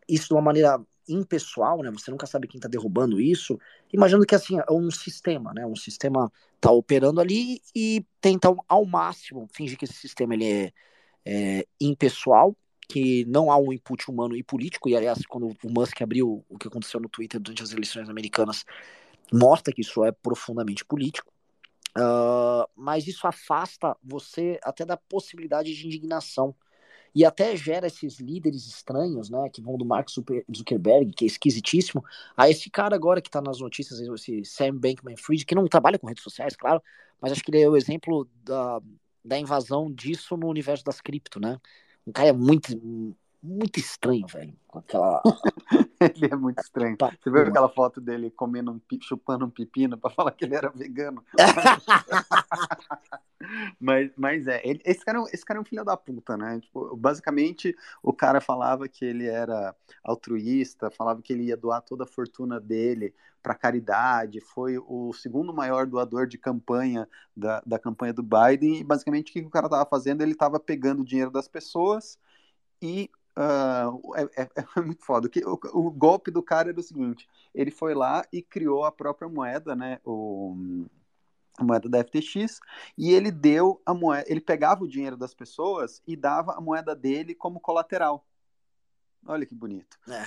isso 0.09 0.27
de 0.27 0.35
uma 0.35 0.43
maneira 0.43 0.85
impessoal, 1.09 1.83
né? 1.83 1.91
Você 1.93 2.11
nunca 2.11 2.27
sabe 2.27 2.49
quem 2.49 2.59
está 2.59 2.69
derrubando 2.69 3.21
isso. 3.21 3.59
Imaginando 3.93 4.25
que 4.25 4.35
assim 4.35 4.59
é 4.59 4.73
um 4.73 4.91
sistema, 4.91 5.53
né? 5.53 5.67
Um 5.67 5.77
sistema 5.77 6.33
está 6.55 6.71
operando 6.71 7.21
ali 7.21 7.61
e 7.75 8.05
tenta 8.21 8.55
ao 8.69 8.87
máximo 8.87 9.49
fingir 9.53 9.77
que 9.77 9.85
esse 9.85 9.95
sistema 9.95 10.35
ele 10.35 10.51
é 10.51 10.73
é, 11.25 11.67
impessoal, 11.81 12.57
que 12.89 13.25
não 13.25 13.51
há 13.51 13.57
um 13.57 13.73
input 13.73 14.11
humano 14.11 14.37
e 14.37 14.43
político, 14.43 14.89
e 14.89 14.97
aliás, 14.97 15.25
quando 15.27 15.49
o 15.49 15.71
Musk 15.71 16.03
abriu 16.03 16.45
o 16.49 16.59
que 16.59 16.69
aconteceu 16.69 17.01
no 17.01 17.09
Twitter 17.09 17.41
durante 17.41 17.63
as 17.63 17.73
eleições 17.73 18.09
americanas, 18.09 18.65
mostra 19.33 19.73
que 19.73 19.81
isso 19.81 20.05
é 20.05 20.13
profundamente 20.13 20.85
político. 20.85 21.33
Uh, 21.97 22.69
mas 22.75 23.07
isso 23.07 23.27
afasta 23.27 23.97
você 24.03 24.59
até 24.63 24.85
da 24.85 24.97
possibilidade 24.97 25.75
de 25.75 25.87
indignação 25.87 26.55
e 27.15 27.25
até 27.25 27.55
gera 27.55 27.87
esses 27.87 28.19
líderes 28.19 28.67
estranhos, 28.67 29.29
né, 29.29 29.49
que 29.51 29.61
vão 29.61 29.77
do 29.77 29.85
Mark 29.85 30.09
Zuckerberg, 30.09 31.13
que 31.13 31.25
é 31.25 31.27
esquisitíssimo, 31.27 32.03
a 32.35 32.49
esse 32.49 32.71
cara 32.71 32.95
agora 32.97 33.21
que 33.21 33.29
está 33.29 33.41
nas 33.41 33.61
notícias, 33.61 34.01
esse 34.01 34.45
Sam 34.45 34.77
Bankman-Fried, 34.77 35.45
que 35.45 35.55
não 35.55 35.67
trabalha 35.67 35.99
com 35.99 36.07
redes 36.07 36.23
sociais, 36.23 36.57
claro, 36.57 36.83
mas 37.21 37.33
acho 37.33 37.43
que 37.43 37.51
ele 37.51 37.63
é 37.63 37.69
o 37.69 37.77
exemplo 37.77 38.27
da, 38.43 38.81
da 39.25 39.39
invasão 39.39 39.93
disso 39.93 40.37
no 40.37 40.49
universo 40.49 40.85
das 40.85 41.01
cripto, 41.01 41.41
né? 41.41 41.61
Um 42.07 42.13
cara 42.13 42.33
muito, 42.33 42.69
muito 43.43 43.79
estranho, 43.79 44.27
velho. 44.27 44.57
Com 44.67 44.79
aquela. 44.79 45.23
ele 46.17 46.33
é 46.33 46.37
muito 46.37 46.61
estranho. 46.61 46.97
Você 46.99 47.31
viu 47.31 47.43
aquela 47.43 47.69
foto 47.69 48.01
dele 48.01 48.31
comendo 48.31 48.73
um, 48.73 48.81
chupando 49.01 49.45
um 49.45 49.51
pepino 49.51 49.97
para 49.97 50.11
falar 50.11 50.33
que 50.33 50.45
ele 50.45 50.55
era 50.55 50.71
vegano? 50.71 51.25
mas, 53.81 54.11
mas 54.17 54.47
é, 54.47 54.61
ele, 54.65 54.81
esse, 54.85 55.05
cara, 55.05 55.19
é 55.19 55.23
esse 55.33 55.45
cara 55.45 55.59
é 55.59 55.63
um 55.63 55.65
filho 55.65 55.85
da 55.85 55.97
puta, 55.97 56.37
né? 56.37 56.61
Tipo, 56.61 56.97
basicamente, 56.97 57.77
o 58.03 58.13
cara 58.13 58.41
falava 58.41 58.89
que 58.89 59.05
ele 59.05 59.27
era 59.27 59.75
altruísta, 60.03 60.91
falava 60.91 61.23
que 61.23 61.33
ele 61.33 61.45
ia 61.45 61.57
doar 61.57 61.83
toda 61.83 62.05
a 62.05 62.07
fortuna 62.07 62.61
dele 62.61 63.15
para 63.43 63.55
caridade, 63.55 64.41
foi 64.41 64.79
o 64.79 65.13
segundo 65.13 65.53
maior 65.53 65.87
doador 65.87 66.29
de 66.29 66.39
campanha 66.39 67.09
da, 67.37 67.61
da 67.67 67.79
campanha 67.79 68.13
do 68.13 68.23
Biden, 68.23 68.79
e 68.79 68.85
basicamente 68.85 69.31
o 69.31 69.33
que 69.33 69.41
o 69.41 69.51
cara 69.51 69.67
estava 69.67 69.89
fazendo? 69.89 70.23
Ele 70.23 70.33
estava 70.33 70.61
pegando 70.61 71.03
o 71.03 71.05
dinheiro 71.05 71.31
das 71.31 71.49
pessoas 71.49 72.19
e 72.81 73.11
Uh, 73.37 74.15
é, 74.15 74.43
é, 74.43 74.49
é, 74.77 74.81
muito 74.81 75.05
foda. 75.05 75.31
O, 75.47 75.87
o, 75.87 75.91
golpe 75.91 76.31
do 76.31 76.43
cara 76.43 76.71
era 76.71 76.79
o 76.79 76.83
seguinte: 76.83 77.27
ele 77.55 77.71
foi 77.71 77.95
lá 77.95 78.25
e 78.33 78.43
criou 78.43 78.85
a 78.85 78.93
própria 78.93 79.29
moeda, 79.29 79.75
né? 79.75 80.01
O, 80.05 80.87
a 81.59 81.65
moeda 81.65 81.89
da 81.89 81.99
FTX, 81.99 82.61
e 82.97 83.13
ele 83.13 83.31
deu 83.31 83.81
a 83.85 83.93
moeda, 83.93 84.25
ele 84.27 84.41
pegava 84.41 84.85
o 84.85 84.89
dinheiro 84.89 85.17
das 85.17 85.35
pessoas 85.35 86.03
e 86.07 86.17
dava 86.17 86.53
a 86.53 86.61
moeda 86.61 86.95
dele 86.95 87.35
como 87.35 87.61
colateral. 87.61 88.25
Olha 89.27 89.47
que 89.47 89.55
bonito. 89.55 89.99
É. 90.09 90.25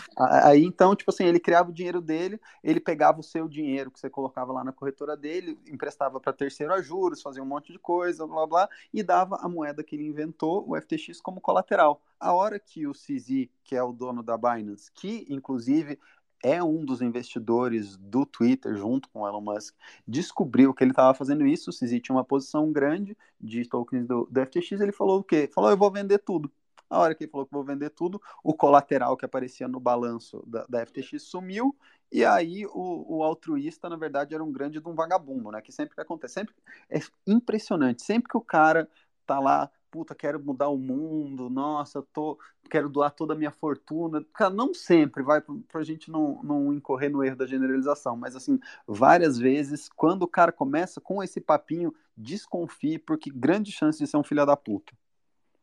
Aí 0.47 0.63
então, 0.63 0.95
tipo 0.95 1.11
assim, 1.11 1.25
ele 1.25 1.39
criava 1.39 1.69
o 1.69 1.73
dinheiro 1.73 2.01
dele, 2.01 2.39
ele 2.63 2.79
pegava 2.79 3.19
o 3.19 3.23
seu 3.23 3.47
dinheiro 3.47 3.91
que 3.91 3.99
você 3.99 4.09
colocava 4.09 4.53
lá 4.53 4.63
na 4.63 4.71
corretora 4.71 5.17
dele, 5.17 5.59
emprestava 5.67 6.19
para 6.19 6.31
terceiro 6.31 6.73
a 6.73 6.81
juros, 6.81 7.21
fazia 7.21 7.43
um 7.43 7.45
monte 7.45 7.73
de 7.73 7.79
coisa, 7.79 8.25
blá 8.25 8.47
blá, 8.47 8.69
e 8.93 9.03
dava 9.03 9.35
a 9.41 9.49
moeda 9.49 9.83
que 9.83 9.95
ele 9.95 10.05
inventou, 10.05 10.65
o 10.67 10.79
FTX, 10.79 11.19
como 11.19 11.41
colateral. 11.41 12.01
A 12.17 12.33
hora 12.33 12.57
que 12.57 12.87
o 12.87 12.93
CZ, 12.93 13.49
que 13.63 13.75
é 13.75 13.83
o 13.83 13.91
dono 13.91 14.23
da 14.23 14.37
Binance, 14.37 14.89
que 14.93 15.25
inclusive 15.29 15.99
é 16.41 16.63
um 16.63 16.85
dos 16.85 17.01
investidores 17.01 17.97
do 17.97 18.25
Twitter, 18.25 18.75
junto 18.75 19.09
com 19.09 19.21
o 19.21 19.27
Elon 19.27 19.41
Musk, 19.41 19.75
descobriu 20.07 20.73
que 20.73 20.83
ele 20.83 20.91
estava 20.91 21.13
fazendo 21.13 21.45
isso, 21.45 21.69
o 21.69 21.73
CZ 21.73 21.99
tinha 21.99 22.15
uma 22.15 22.23
posição 22.23 22.71
grande 22.71 23.17
de 23.41 23.67
tokens 23.67 24.05
do, 24.05 24.27
do 24.31 24.45
FTX, 24.45 24.79
ele 24.79 24.91
falou 24.91 25.19
o 25.19 25.23
quê? 25.23 25.49
Falou, 25.53 25.69
eu 25.69 25.77
vou 25.77 25.91
vender 25.91 26.19
tudo. 26.19 26.51
A 26.95 26.99
hora 26.99 27.13
que 27.13 27.25
ele 27.25 27.31
falou 27.31 27.45
que 27.45 27.51
vou 27.51 27.63
vender 27.63 27.89
tudo, 27.89 28.21
o 28.41 28.53
colateral 28.53 29.17
que 29.17 29.25
aparecia 29.25 29.67
no 29.67 29.79
balanço 29.79 30.41
da, 30.47 30.65
da 30.67 30.85
FTX 30.85 31.21
sumiu, 31.23 31.75
e 32.09 32.23
aí 32.23 32.65
o, 32.67 33.17
o, 33.17 33.23
altruísta, 33.23 33.89
na 33.89 33.97
verdade, 33.97 34.33
era 34.33 34.43
um 34.43 34.51
grande 34.51 34.79
de 34.79 34.87
um 34.87 34.95
vagabundo, 34.95 35.51
né? 35.51 35.61
Que 35.61 35.71
sempre 35.71 35.95
que 35.95 36.01
acontece, 36.01 36.35
sempre 36.35 36.55
é 36.89 36.99
impressionante, 37.27 38.01
sempre 38.01 38.29
que 38.29 38.37
o 38.37 38.41
cara 38.41 38.87
tá 39.25 39.39
lá, 39.39 39.69
puta, 39.91 40.15
quero 40.15 40.41
mudar 40.41 40.69
o 40.69 40.77
mundo, 40.77 41.49
nossa, 41.49 42.01
tô, 42.13 42.39
quero 42.69 42.87
doar 42.87 43.11
toda 43.11 43.33
a 43.33 43.37
minha 43.37 43.51
fortuna. 43.51 44.23
Cara, 44.33 44.53
não 44.53 44.73
sempre, 44.73 45.21
vai, 45.21 45.41
pra 45.41 45.83
gente 45.83 46.09
não, 46.09 46.41
não 46.43 46.73
incorrer 46.73 47.09
no 47.09 47.23
erro 47.23 47.35
da 47.35 47.45
generalização, 47.45 48.15
mas 48.15 48.37
assim, 48.37 48.57
várias 48.87 49.37
vezes, 49.37 49.89
quando 49.89 50.21
o 50.23 50.27
cara 50.27 50.51
começa 50.51 51.01
com 51.01 51.21
esse 51.21 51.41
papinho, 51.41 51.93
desconfie, 52.15 52.99
porque 52.99 53.29
grande 53.29 53.71
chance 53.71 53.99
de 53.99 54.07
ser 54.07 54.15
um 54.15 54.23
filho 54.23 54.45
da 54.45 54.55
puta. 54.55 54.93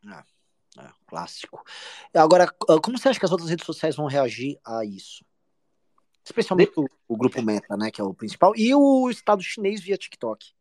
É. 0.07 0.32
É, 0.79 0.89
clássico. 1.07 1.63
Agora, 2.15 2.45
ah, 2.45 2.81
como 2.83 2.97
você 2.97 3.09
acha 3.09 3.19
que 3.19 3.27
as 3.27 3.33
outras 3.33 3.51
redes 3.51 3.67
sociais 3.67 3.97
vão 3.97 4.07
reagir 4.07 4.59
a 4.65 4.85
isso? 4.85 5.25
Especialmente 6.25 6.73
o, 6.77 6.87
o, 7.07 7.17
grupo 7.17 7.43
Meta, 7.43 7.77
né, 7.77 7.91
que 7.91 8.01
é 8.01 8.05
o 8.05 8.15
principal, 8.15 8.53
e 8.57 8.75
o 8.75 9.11
Estado 9.11 9.43
chinês 9.43 9.81
via 9.81 9.99
TikTok. 9.99 10.55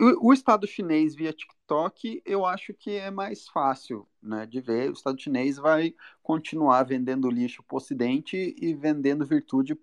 O, 0.00 0.28
o, 0.28 0.32
Estado 0.32 0.66
chinês 0.66 1.14
via 1.14 1.32
TikTok, 1.32 2.22
eu 2.24 2.46
acho 2.46 2.72
que 2.72 2.92
é 2.92 3.10
mais 3.10 3.48
fácil 3.48 4.08
né, 4.22 4.46
de 4.46 4.60
ver. 4.60 4.88
O 4.88 4.94
Estado 4.94 5.20
chinês 5.20 5.56
vai 5.56 5.94
continuar 6.22 6.82
vendendo 6.84 7.28
lixo 7.28 7.62
para 7.62 7.74
o 7.74 7.78
Ocidente 7.78 8.54
e 8.56 8.72
vendendo 8.72 9.26
virtude 9.26 9.74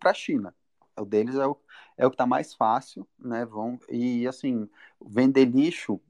para 0.00 0.10
a 0.10 0.14
China. 0.14 0.54
O 0.98 1.04
deles 1.04 1.36
é 1.36 1.46
o, 1.46 1.56
é 1.96 2.06
o 2.06 2.10
que 2.10 2.14
está 2.14 2.26
mais 2.26 2.54
fácil, 2.54 3.06
né? 3.18 3.44
Vão, 3.44 3.78
e 3.88 4.26
assim, 4.26 4.68
vender 5.04 5.44
lixo 5.44 6.00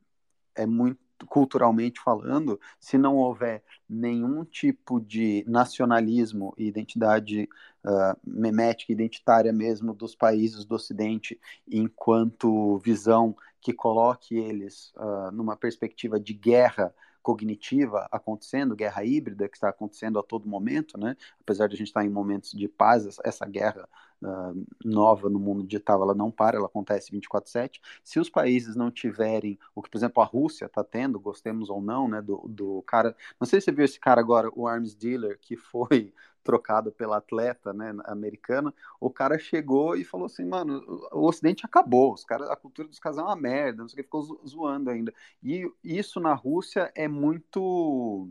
é 0.54 0.66
muito 0.66 1.03
culturalmente 1.26 2.00
falando, 2.00 2.60
se 2.78 2.98
não 2.98 3.16
houver 3.16 3.62
nenhum 3.88 4.44
tipo 4.44 5.00
de 5.00 5.44
nacionalismo 5.46 6.54
e 6.58 6.66
identidade 6.66 7.48
uh, 7.84 8.18
memética, 8.24 8.92
identitária 8.92 9.52
mesmo 9.52 9.94
dos 9.94 10.14
países 10.14 10.64
do 10.64 10.74
Ocidente, 10.74 11.40
enquanto 11.66 12.78
visão 12.78 13.36
que 13.60 13.72
coloque 13.72 14.36
eles 14.36 14.92
uh, 14.96 15.30
numa 15.32 15.56
perspectiva 15.56 16.20
de 16.20 16.34
guerra 16.34 16.94
cognitiva 17.24 18.06
acontecendo, 18.12 18.76
guerra 18.76 19.02
híbrida 19.02 19.48
que 19.48 19.56
está 19.56 19.70
acontecendo 19.70 20.18
a 20.18 20.22
todo 20.22 20.46
momento, 20.46 20.98
né? 20.98 21.16
Apesar 21.40 21.66
de 21.66 21.74
a 21.74 21.78
gente 21.78 21.86
estar 21.88 22.04
em 22.04 22.10
momentos 22.10 22.52
de 22.52 22.68
paz, 22.68 23.18
essa 23.24 23.46
guerra 23.46 23.88
uh, 24.22 24.66
nova 24.84 25.30
no 25.30 25.40
mundo 25.40 25.64
digital, 25.64 26.02
ela 26.02 26.14
não 26.14 26.30
para, 26.30 26.58
ela 26.58 26.66
acontece 26.66 27.10
24/7. 27.10 27.80
Se 28.04 28.20
os 28.20 28.28
países 28.28 28.76
não 28.76 28.90
tiverem 28.90 29.58
o 29.74 29.82
que, 29.82 29.88
por 29.88 29.96
exemplo, 29.96 30.22
a 30.22 30.26
Rússia 30.26 30.66
está 30.66 30.84
tendo, 30.84 31.18
gostemos 31.18 31.70
ou 31.70 31.80
não, 31.80 32.06
né? 32.06 32.20
Do, 32.20 32.44
do 32.46 32.82
cara, 32.82 33.16
não 33.40 33.46
sei 33.46 33.58
se 33.58 33.64
você 33.64 33.72
viu 33.72 33.86
esse 33.86 33.98
cara 33.98 34.20
agora, 34.20 34.50
o 34.54 34.68
arms 34.68 34.94
dealer 34.94 35.38
que 35.40 35.56
foi 35.56 36.12
trocado 36.44 36.92
pela 36.92 37.16
atleta 37.16 37.72
né, 37.72 37.92
americana, 38.04 38.72
o 39.00 39.10
cara 39.10 39.38
chegou 39.38 39.96
e 39.96 40.04
falou 40.04 40.26
assim, 40.26 40.44
mano, 40.44 40.84
o 41.10 41.26
Ocidente 41.26 41.64
acabou, 41.64 42.12
os 42.12 42.24
caras, 42.24 42.48
a 42.50 42.54
cultura 42.54 42.86
dos 42.86 42.98
caras 42.98 43.18
é 43.18 43.22
uma 43.22 43.34
merda, 43.34 43.82
não 43.82 43.88
sei 43.88 43.94
o 43.94 43.96
que, 43.96 44.02
ficou 44.02 44.40
zoando 44.46 44.90
ainda. 44.90 45.12
E 45.42 45.68
isso 45.82 46.20
na 46.20 46.34
Rússia 46.34 46.92
é 46.94 47.08
muito. 47.08 48.28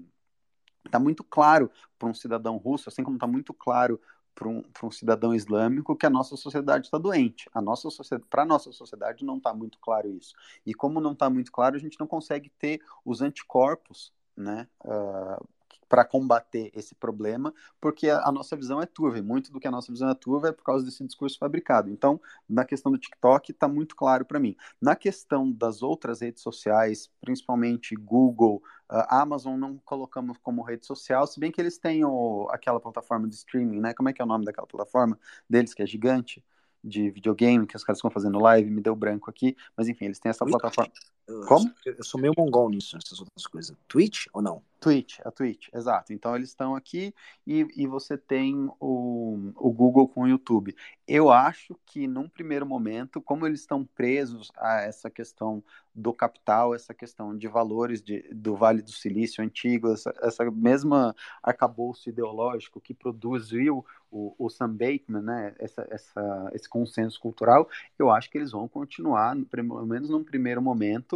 Tá 0.91 0.99
muito 0.99 1.23
claro 1.23 1.71
para 1.97 2.09
um 2.09 2.13
cidadão 2.13 2.57
russo, 2.57 2.89
assim 2.89 3.03
como 3.03 3.17
tá 3.17 3.25
muito 3.25 3.53
claro 3.53 3.99
para 4.35 4.47
um, 4.47 4.63
um 4.83 4.91
cidadão 4.91 5.33
islâmico 5.33 5.95
que 5.95 6.05
a 6.05 6.09
nossa 6.09 6.35
sociedade 6.35 6.87
está 6.87 6.97
doente. 6.97 7.49
A 7.53 7.61
nossa 7.61 7.87
para 8.29 8.43
a 8.43 8.45
nossa 8.45 8.71
sociedade 8.71 9.23
não 9.23 9.37
está 9.37 9.53
muito 9.53 9.79
claro 9.79 10.09
isso. 10.09 10.35
E 10.65 10.73
como 10.73 10.99
não 10.99 11.13
está 11.13 11.29
muito 11.29 11.51
claro, 11.51 11.75
a 11.75 11.79
gente 11.79 11.99
não 11.99 12.07
consegue 12.07 12.49
ter 12.59 12.81
os 13.05 13.21
anticorpos 13.21 14.13
né, 14.35 14.67
uh, 14.83 15.47
para 15.87 16.05
combater 16.05 16.71
esse 16.73 16.95
problema, 16.95 17.53
porque 17.79 18.09
a, 18.09 18.27
a, 18.27 18.31
nossa 18.31 18.55
visão 18.55 18.81
é 18.81 18.85
turva, 18.85 19.17
e 19.17 19.21
muito 19.21 19.51
do 19.51 19.59
que 19.59 19.67
a 19.67 19.71
nossa 19.71 19.91
visão 19.91 20.09
é 20.09 20.15
turva 20.15 20.49
é 20.49 20.51
por 20.51 20.63
causa 20.63 20.85
desse 20.85 21.03
discurso 21.05 21.37
fabricado. 21.37 21.89
Então, 21.89 22.19
na 22.47 22.65
questão 22.65 22.91
do 22.91 22.97
TikTok, 22.97 23.51
está 23.51 23.67
muito 23.67 23.95
claro 23.95 24.25
para 24.25 24.39
mim. 24.39 24.55
Na 24.81 24.95
questão 24.95 25.51
das 25.51 25.81
outras 25.81 26.21
redes 26.21 26.41
sociais, 26.41 27.09
principalmente 27.21 27.95
Google, 27.95 28.61
uh, 28.91 29.05
Amazon, 29.09 29.59
não 29.59 29.77
colocamos 29.85 30.37
como 30.37 30.63
rede 30.63 30.85
social, 30.85 31.27
se 31.27 31.39
bem 31.39 31.51
que 31.51 31.61
eles 31.61 31.77
têm 31.77 32.03
o, 32.05 32.47
aquela 32.51 32.79
plataforma 32.79 33.27
de 33.27 33.35
streaming, 33.35 33.79
né? 33.79 33.93
Como 33.93 34.09
é 34.09 34.13
que 34.13 34.21
é 34.21 34.25
o 34.25 34.27
nome 34.27 34.45
daquela 34.45 34.67
plataforma 34.67 35.19
deles, 35.49 35.73
que 35.73 35.81
é 35.81 35.85
gigante? 35.85 36.43
de 36.83 37.09
videogame 37.09 37.65
que 37.65 37.77
os 37.77 37.83
caras 37.83 37.99
ficam 37.99 38.11
fazendo 38.11 38.37
live, 38.39 38.69
me 38.69 38.81
deu 38.81 38.95
branco 38.95 39.29
aqui, 39.29 39.55
mas 39.75 39.87
enfim, 39.87 40.05
eles 40.05 40.19
têm 40.19 40.29
essa 40.29 40.45
plataforma. 40.45 40.91
Eu, 41.27 41.41
Como? 41.41 41.71
Eu 41.85 42.03
sou 42.03 42.19
meio 42.19 42.33
mongol 42.37 42.69
nisso, 42.69 42.97
essas 42.97 43.19
outras 43.19 43.47
coisas. 43.47 43.75
Twitch 43.87 44.25
ou 44.33 44.41
não? 44.41 44.61
Twitch, 44.83 45.19
a 45.23 45.31
Twitch, 45.31 45.69
exato. 45.73 46.11
Então 46.11 46.35
eles 46.35 46.49
estão 46.49 46.75
aqui 46.75 47.15
e, 47.47 47.65
e 47.77 47.87
você 47.87 48.17
tem 48.17 48.69
o, 48.81 49.53
o 49.55 49.71
Google 49.71 50.09
com 50.09 50.23
o 50.23 50.27
YouTube. 50.27 50.75
Eu 51.07 51.31
acho 51.31 51.79
que 51.85 52.05
num 52.05 52.27
primeiro 52.27 52.65
momento, 52.65 53.21
como 53.21 53.47
eles 53.47 53.61
estão 53.61 53.85
presos 53.85 54.51
a 54.57 54.81
essa 54.81 55.09
questão 55.09 55.63
do 55.95 56.11
capital, 56.11 56.75
essa 56.75 56.93
questão 56.93 57.37
de 57.37 57.47
valores 57.47 58.01
de, 58.01 58.23
do 58.33 58.57
Vale 58.57 58.81
do 58.81 58.91
Silício 58.91 59.41
antigo, 59.41 59.93
essa, 59.93 60.13
essa 60.21 60.51
mesma 60.51 61.15
arcabouço 61.41 62.09
ideológico 62.09 62.81
que 62.81 62.93
produziu 62.93 63.85
o, 64.11 64.35
o 64.37 64.49
Sam 64.49 64.71
Bateman, 64.71 65.21
né, 65.21 65.55
essa, 65.59 65.87
essa, 65.89 66.51
esse 66.53 66.69
consenso 66.69 67.19
cultural, 67.19 67.69
eu 67.97 68.11
acho 68.11 68.29
que 68.29 68.37
eles 68.37 68.51
vão 68.51 68.67
continuar, 68.67 69.35
pelo 69.49 69.85
menos 69.85 70.09
num 70.09 70.23
primeiro 70.23 70.61
momento, 70.61 71.12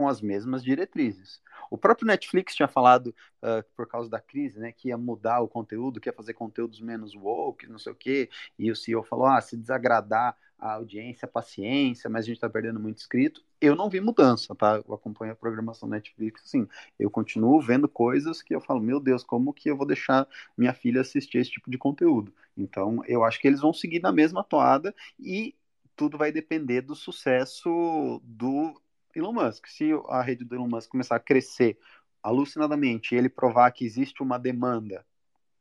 com 0.00 0.08
as 0.08 0.22
mesmas 0.22 0.64
diretrizes. 0.64 1.42
O 1.70 1.76
próprio 1.76 2.06
Netflix 2.06 2.54
tinha 2.54 2.66
falado, 2.66 3.14
uh, 3.42 3.62
por 3.76 3.86
causa 3.86 4.08
da 4.08 4.18
crise, 4.18 4.58
né, 4.58 4.72
que 4.72 4.88
ia 4.88 4.96
mudar 4.96 5.40
o 5.40 5.48
conteúdo, 5.48 6.00
que 6.00 6.08
ia 6.08 6.12
fazer 6.14 6.32
conteúdos 6.32 6.80
menos 6.80 7.14
woke, 7.14 7.66
não 7.66 7.78
sei 7.78 7.92
o 7.92 7.94
quê, 7.94 8.30
e 8.58 8.70
o 8.70 8.76
CEO 8.76 9.02
falou, 9.02 9.26
ah, 9.26 9.38
se 9.42 9.58
desagradar 9.58 10.34
a 10.58 10.72
audiência, 10.72 11.26
a 11.26 11.28
paciência, 11.28 12.08
mas 12.08 12.24
a 12.24 12.28
gente 12.28 12.36
está 12.36 12.48
perdendo 12.48 12.80
muito 12.80 12.96
inscrito. 12.96 13.44
Eu 13.60 13.76
não 13.76 13.90
vi 13.90 14.00
mudança, 14.00 14.54
tá? 14.54 14.82
Eu 14.88 14.94
acompanho 14.94 15.32
a 15.32 15.36
programação 15.36 15.86
Netflix, 15.86 16.44
assim, 16.46 16.66
eu 16.98 17.10
continuo 17.10 17.60
vendo 17.60 17.86
coisas 17.86 18.40
que 18.40 18.54
eu 18.54 18.60
falo, 18.62 18.80
meu 18.80 18.98
Deus, 19.00 19.22
como 19.22 19.52
que 19.52 19.70
eu 19.70 19.76
vou 19.76 19.86
deixar 19.86 20.26
minha 20.56 20.72
filha 20.72 21.02
assistir 21.02 21.36
esse 21.36 21.50
tipo 21.50 21.70
de 21.70 21.76
conteúdo? 21.76 22.32
Então, 22.56 23.04
eu 23.06 23.22
acho 23.22 23.38
que 23.38 23.46
eles 23.46 23.60
vão 23.60 23.74
seguir 23.74 24.00
na 24.00 24.12
mesma 24.12 24.42
toada 24.42 24.94
e 25.18 25.54
tudo 25.94 26.16
vai 26.16 26.32
depender 26.32 26.80
do 26.80 26.94
sucesso 26.94 28.22
do 28.24 28.80
Elon 29.14 29.32
Musk. 29.32 29.66
Se 29.66 29.90
a 30.08 30.22
rede 30.22 30.44
do 30.44 30.54
Elon 30.54 30.68
Musk 30.68 30.90
começar 30.90 31.16
a 31.16 31.20
crescer 31.20 31.78
alucinadamente 32.22 33.14
e 33.14 33.18
ele 33.18 33.28
provar 33.28 33.70
que 33.72 33.84
existe 33.84 34.22
uma 34.22 34.38
demanda 34.38 35.04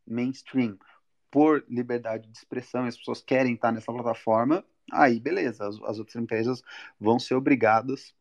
mainstream 0.06 0.78
por 1.32 1.64
liberdade 1.70 2.28
de 2.28 2.38
expressão 2.38 2.86
e 2.86 2.90
as 2.90 2.98
pessoas 2.98 3.22
querem 3.22 3.54
estar 3.54 3.72
nessa 3.72 3.94
plataforma, 3.94 4.66
aí 4.92 5.20
beleza, 5.20 5.68
as, 5.68 5.76
as 5.84 6.00
outras 6.00 6.16
empresas 6.16 6.62
vão 7.00 7.20
ser 7.20 7.36
obrigadas 7.36 8.14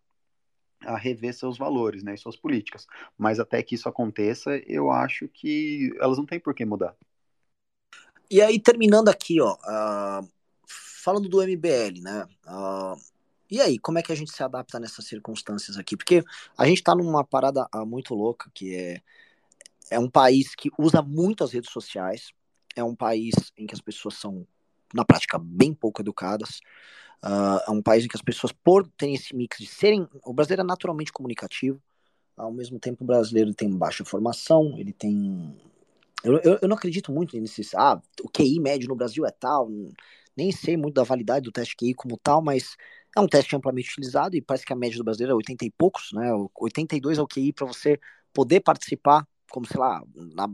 a 0.83 0.97
rever 0.97 1.35
seus 1.35 1.59
valores, 1.59 2.03
né, 2.05 2.15
e 2.15 2.19
suas 2.19 2.37
políticas. 2.37 2.87
Mas 3.17 3.41
até 3.41 3.63
que 3.63 3.75
isso 3.75 3.89
aconteça, 3.89 4.57
eu 4.67 4.91
acho 4.91 5.27
que 5.29 5.93
elas 6.01 6.19
não 6.19 6.27
têm 6.27 6.39
por 6.39 6.55
que 6.55 6.65
mudar. 6.65 6.95
E 8.31 8.41
aí, 8.43 8.61
terminando 8.61 9.09
aqui, 9.09 9.41
ó, 9.41 9.55
uh, 9.55 10.29
falando 11.03 11.29
do 11.29 11.43
MBL, 11.43 12.01
né, 12.01 12.29
uh, 12.47 12.95
e 13.51 13.61
aí, 13.61 13.79
como 13.79 13.99
é 13.99 14.03
que 14.03 14.13
a 14.13 14.15
gente 14.15 14.31
se 14.31 14.43
adapta 14.43 14.79
nessas 14.79 15.07
circunstâncias 15.07 15.77
aqui? 15.77 15.97
Porque 15.97 16.23
a 16.57 16.67
gente 16.67 16.83
tá 16.83 16.95
numa 16.95 17.25
parada 17.25 17.67
uh, 17.75 17.87
muito 17.87 18.15
louca, 18.15 18.51
que 18.53 18.75
é, 18.75 19.01
é 19.91 19.99
um 19.99 20.11
país 20.11 20.55
que 20.55 20.71
usa 20.79 21.01
muito 21.01 21.43
as 21.43 21.53
redes 21.53 21.71
sociais, 21.71 22.31
é 22.77 22.85
um 22.85 22.95
país 22.95 23.35
em 23.57 23.67
que 23.67 23.75
as 23.75 23.81
pessoas 23.81 24.15
são 24.15 24.47
na 24.95 25.05
prática, 25.05 25.39
bem 25.39 25.75
pouco 25.75 26.01
educadas. 26.01 26.61
Uh, 27.25 27.61
é 27.67 27.71
um 27.71 27.83
país 27.83 28.05
em 28.05 28.09
que 28.09 28.17
as 28.17 28.23
pessoas, 28.23 28.53
por 28.53 28.87
terem 28.97 29.15
esse 29.15 29.35
mix 29.35 29.59
de 29.59 29.67
serem. 29.67 30.07
O 30.25 30.33
brasileiro 30.33 30.63
é 30.63 30.67
naturalmente 30.67 31.13
comunicativo, 31.13 31.83
ao 32.37 32.53
mesmo 32.53 32.79
tempo 32.79 33.03
o 33.03 33.07
brasileiro 33.07 33.53
tem 33.53 33.69
baixa 33.69 34.05
formação, 34.05 34.79
ele 34.79 34.93
tem. 34.93 35.57
Eu, 36.23 36.39
eu, 36.39 36.59
eu 36.63 36.69
não 36.69 36.77
acredito 36.77 37.13
muito 37.13 37.39
nesses. 37.39 37.75
Ah, 37.75 38.01
o 38.23 38.29
QI 38.29 38.61
médio 38.61 38.89
no 38.89 38.95
Brasil 38.95 39.27
é 39.27 39.31
tal, 39.31 39.69
nem 40.37 40.53
sei 40.53 40.77
muito 40.77 40.95
da 40.95 41.03
validade 41.03 41.45
do 41.45 41.53
teste 41.53 41.77
QI 41.77 41.95
como 41.95 42.17
tal, 42.17 42.41
mas 42.41 42.77
é 43.19 43.23
um 43.23 43.29
teste 43.29 43.55
amplamente 43.57 43.91
utilizado 43.91 44.37
e 44.37 44.41
parece 44.41 44.65
que 44.65 44.73
a 44.73 44.77
média 44.77 44.97
do 44.97 45.05
brasileiro 45.05 45.33
é 45.33 45.37
80 45.37 45.65
e 45.65 45.71
poucos, 45.71 46.11
né? 46.13 46.31
82 46.55 47.19
é 47.19 47.23
o 47.23 47.27
QI 47.27 47.53
para 47.53 47.67
você 47.67 48.01
poder 48.33 48.61
participar, 48.61 49.27
como 49.51 49.67
sei 49.67 49.79
lá, 49.79 50.03
na, 50.15 50.49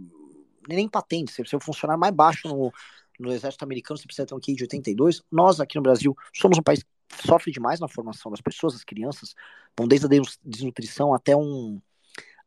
nem 0.68 0.88
patente, 0.88 1.32
você 1.32 1.56
o 1.56 1.60
funcionário 1.60 2.00
mais 2.00 2.14
baixo 2.14 2.48
no, 2.48 2.72
no 3.18 3.32
exército 3.32 3.64
americano 3.64 3.98
você 3.98 4.06
precisa 4.06 4.26
ter 4.26 4.34
um 4.34 4.40
QI 4.40 4.54
de 4.54 4.64
82. 4.64 5.22
Nós 5.30 5.60
aqui 5.60 5.76
no 5.76 5.82
Brasil 5.82 6.16
somos 6.32 6.58
um 6.58 6.62
país 6.62 6.82
que 6.82 7.26
sofre 7.26 7.52
demais 7.52 7.80
na 7.80 7.88
formação 7.88 8.30
das 8.30 8.40
pessoas, 8.40 8.72
das 8.72 8.84
crianças, 8.84 9.34
vão 9.76 9.86
desde 9.86 10.06
a 10.06 10.22
desnutrição 10.42 11.12
até 11.12 11.36
um, 11.36 11.80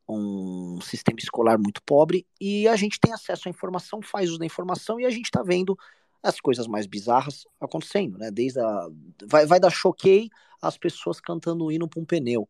um 0.09 0.81
sistema 0.81 1.19
escolar 1.19 1.57
muito 1.57 1.81
pobre, 1.83 2.25
e 2.39 2.67
a 2.67 2.75
gente 2.75 2.99
tem 2.99 3.13
acesso 3.13 3.47
à 3.47 3.51
informação, 3.51 4.01
faz 4.01 4.29
uso 4.29 4.39
da 4.39 4.45
informação, 4.45 4.99
e 4.99 5.05
a 5.05 5.09
gente 5.09 5.25
está 5.25 5.43
vendo 5.43 5.77
as 6.21 6.39
coisas 6.39 6.67
mais 6.67 6.85
bizarras 6.85 7.45
acontecendo, 7.59 8.17
né? 8.17 8.31
Desde 8.31 8.59
a. 8.59 8.87
Vai, 9.25 9.45
vai 9.45 9.59
dar 9.59 9.69
choquei 9.69 10.29
as 10.61 10.77
pessoas 10.77 11.19
cantando 11.19 11.65
o 11.65 11.71
hino 11.71 11.87
para 11.87 11.99
um 11.99 12.05
pneu. 12.05 12.47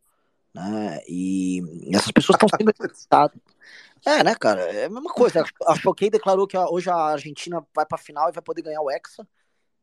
Né? 0.54 1.02
E 1.08 1.62
essas 1.94 2.12
pessoas 2.12 2.36
estão 2.36 2.50
sendo 2.50 2.74
É, 4.06 4.24
né, 4.24 4.34
cara? 4.36 4.62
É 4.62 4.86
a 4.86 4.90
mesma 4.90 5.14
coisa. 5.14 5.46
A 5.68 5.76
Choquei 5.76 6.10
declarou 6.10 6.48
que 6.48 6.58
hoje 6.58 6.90
a 6.90 6.96
Argentina 6.96 7.66
vai 7.76 7.86
pra 7.86 7.98
final 7.98 8.30
e 8.30 8.32
vai 8.32 8.42
poder 8.42 8.64
ganhar 8.64 8.82
o 8.82 8.90
Hexa. 8.90 9.28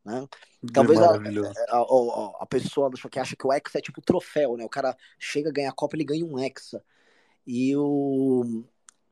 Né? 0.04 0.26
Talvez 0.72 1.00
a, 1.00 1.14
a, 1.14 1.78
a, 1.78 2.36
a, 2.40 2.46
pessoa 2.46 2.90
do 2.90 2.96
Choquei 2.96 3.22
acha 3.22 3.36
que 3.36 3.46
o 3.46 3.52
Hexa 3.52 3.78
é 3.78 3.80
tipo 3.82 4.02
troféu, 4.02 4.56
né? 4.56 4.64
O 4.64 4.68
cara 4.68 4.96
chega, 5.18 5.52
ganha 5.52 5.70
a 5.70 5.72
Copa, 5.72 5.96
ele 5.96 6.04
ganha 6.04 6.26
um 6.26 6.38
Hexa. 6.38 6.82
E 7.46 7.76
o. 7.76 8.64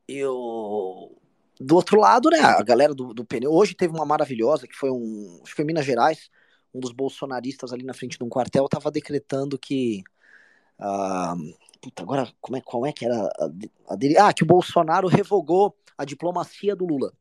E 0.09 0.25
o. 0.25 1.17
Do 1.63 1.77
outro 1.77 1.99
lado, 1.99 2.31
né? 2.31 2.41
A 2.41 2.63
galera 2.63 2.95
do, 2.95 3.15
do 3.15 3.25
pneu. 3.25 3.53
Hoje 3.53 3.75
teve 3.75 3.95
uma 3.95 4.05
maravilhosa, 4.05 4.67
que 4.67 4.77
foi 4.77 4.91
um. 4.91 5.41
Acho 5.43 5.51
que 5.51 5.57
foi 5.57 5.65
em 5.65 5.67
Minas 5.67 5.85
Gerais. 5.85 6.31
Um 6.75 6.81
dos 6.81 6.93
bolsonaristas 6.93 7.73
ali 7.73 7.85
na 7.85 7.95
frente 7.95 8.19
de 8.19 8.25
um 8.25 8.29
quartel 8.29 8.69
tava 8.69 8.91
decretando 8.91 9.59
que. 9.59 10.03
Uh, 10.79 11.55
Puta, 11.83 12.05
agora, 12.05 12.33
como 12.41 12.57
é, 12.57 12.61
qual 12.61 12.87
é 12.87 12.93
que 12.93 13.05
era 13.05 13.17
a, 13.17 13.51
a 13.89 13.97
dele? 13.97 14.17
Ah, 14.17 14.33
que 14.33 14.45
o 14.45 14.47
Bolsonaro 14.47 15.09
revogou 15.09 15.77
a 15.99 16.05
diplomacia 16.05 16.77
do 16.77 16.87
Lula. 16.87 17.13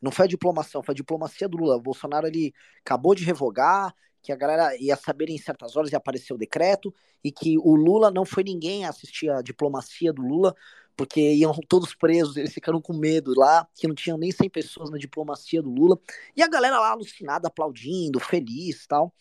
Não 0.00 0.12
foi 0.12 0.26
a 0.26 0.28
diplomação, 0.28 0.84
foi 0.84 0.92
a 0.92 0.96
diplomacia 0.96 1.48
do 1.48 1.56
Lula. 1.56 1.76
O 1.76 1.80
Bolsonaro 1.80 2.24
ele 2.28 2.54
acabou 2.80 3.12
de 3.12 3.24
revogar, 3.24 3.92
que 4.22 4.30
a 4.30 4.36
galera 4.36 4.76
ia 4.76 4.94
saber 4.94 5.30
em 5.30 5.36
certas 5.36 5.76
horas 5.76 5.90
e 5.90 5.96
apareceu 5.96 6.36
o 6.36 6.38
decreto, 6.38 6.94
e 7.24 7.32
que 7.32 7.58
o 7.58 7.74
Lula 7.74 8.08
não 8.08 8.24
foi 8.24 8.44
ninguém 8.44 8.84
a 8.84 8.90
assistir 8.90 9.28
a 9.28 9.42
diplomacia 9.42 10.12
do 10.12 10.22
Lula, 10.22 10.54
porque 10.96 11.20
iam 11.20 11.52
todos 11.68 11.94
presos, 11.94 12.36
eles 12.36 12.52
ficaram 12.52 12.80
com 12.80 12.92
medo 12.92 13.32
lá, 13.36 13.66
que 13.74 13.88
não 13.88 13.94
tinham 13.94 14.18
nem 14.18 14.30
100 14.30 14.50
pessoas 14.50 14.90
na 14.90 14.98
diplomacia 14.98 15.62
do 15.62 15.70
Lula. 15.70 15.98
E 16.36 16.42
a 16.42 16.48
galera 16.48 16.78
lá 16.78 16.90
alucinada, 16.90 17.48
aplaudindo, 17.48 18.20
feliz 18.20 18.86
tal. 18.86 19.12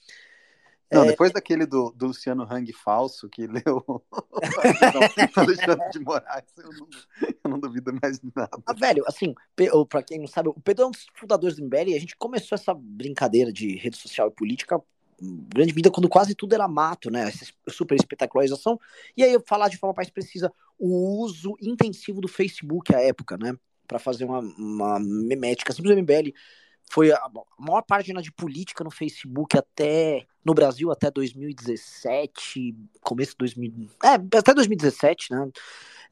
Não, 0.91 1.03
é... 1.03 1.07
depois 1.07 1.32
daquele 1.32 1.65
do, 1.65 1.91
do, 1.91 2.07
Luciano 2.07 2.43
Hang 2.43 2.71
falso 2.71 3.28
que 3.28 3.47
leu 3.47 3.84
Alexandre 5.36 5.89
de 5.89 5.99
Moraes, 5.99 6.45
eu 6.57 6.71
não, 6.71 6.88
eu 7.43 7.49
não, 7.49 7.59
duvido 7.59 7.91
mais 7.99 8.21
nada. 8.36 8.61
Ah, 8.65 8.74
velho, 8.74 9.03
assim, 9.07 9.34
pra 9.89 10.03
quem 10.03 10.19
não 10.19 10.28
sabe, 10.28 10.49
o 10.49 10.53
Pedro 10.53 10.86
é 10.86 10.88
um 10.88 10.91
dos 10.91 11.07
fundadores 11.15 11.57
do 11.57 11.63
MBL 11.63 11.89
e 11.89 11.95
a 11.95 11.99
gente 11.99 12.15
começou 12.15 12.55
essa 12.55 12.74
brincadeira 12.74 13.51
de 13.51 13.76
rede 13.76 13.97
social 13.97 14.28
e 14.28 14.32
política 14.32 14.80
grande 15.53 15.74
medida 15.74 15.91
quando 15.91 16.09
quase 16.09 16.36
tudo 16.36 16.53
era 16.53 16.67
mato, 16.67 17.09
né? 17.09 17.28
Essa 17.28 17.45
super 17.69 17.95
espetacularização. 17.95 18.80
E 19.15 19.24
aí, 19.24 19.38
falar 19.47 19.69
de 19.69 19.78
forma 19.78 19.93
mais 19.95 20.09
precisa, 20.09 20.51
o 20.78 21.21
uso 21.21 21.55
intensivo 21.61 22.21
do 22.21 22.28
Facebook 22.28 22.93
à 22.93 23.01
época, 23.01 23.38
né? 23.38 23.55
Para 23.88 23.99
fazer 23.99 24.26
uma, 24.26 24.39
uma 24.39 24.99
memética. 24.99 25.74
Simples 25.74 25.95
MBL 25.97 26.32
foi 26.89 27.11
a, 27.11 27.30
maior 27.57 27.82
página 27.82 28.21
de 28.21 28.32
política 28.32 28.84
no 28.84 28.91
Facebook 28.91 29.57
até 29.57 30.26
no 30.43 30.53
Brasil 30.53 30.91
até 30.91 31.09
2017, 31.09 32.76
começo 33.01 33.32
de 33.32 33.38
2000, 33.38 33.89
é, 34.03 34.38
até 34.38 34.53
2017, 34.53 35.32
né? 35.32 35.51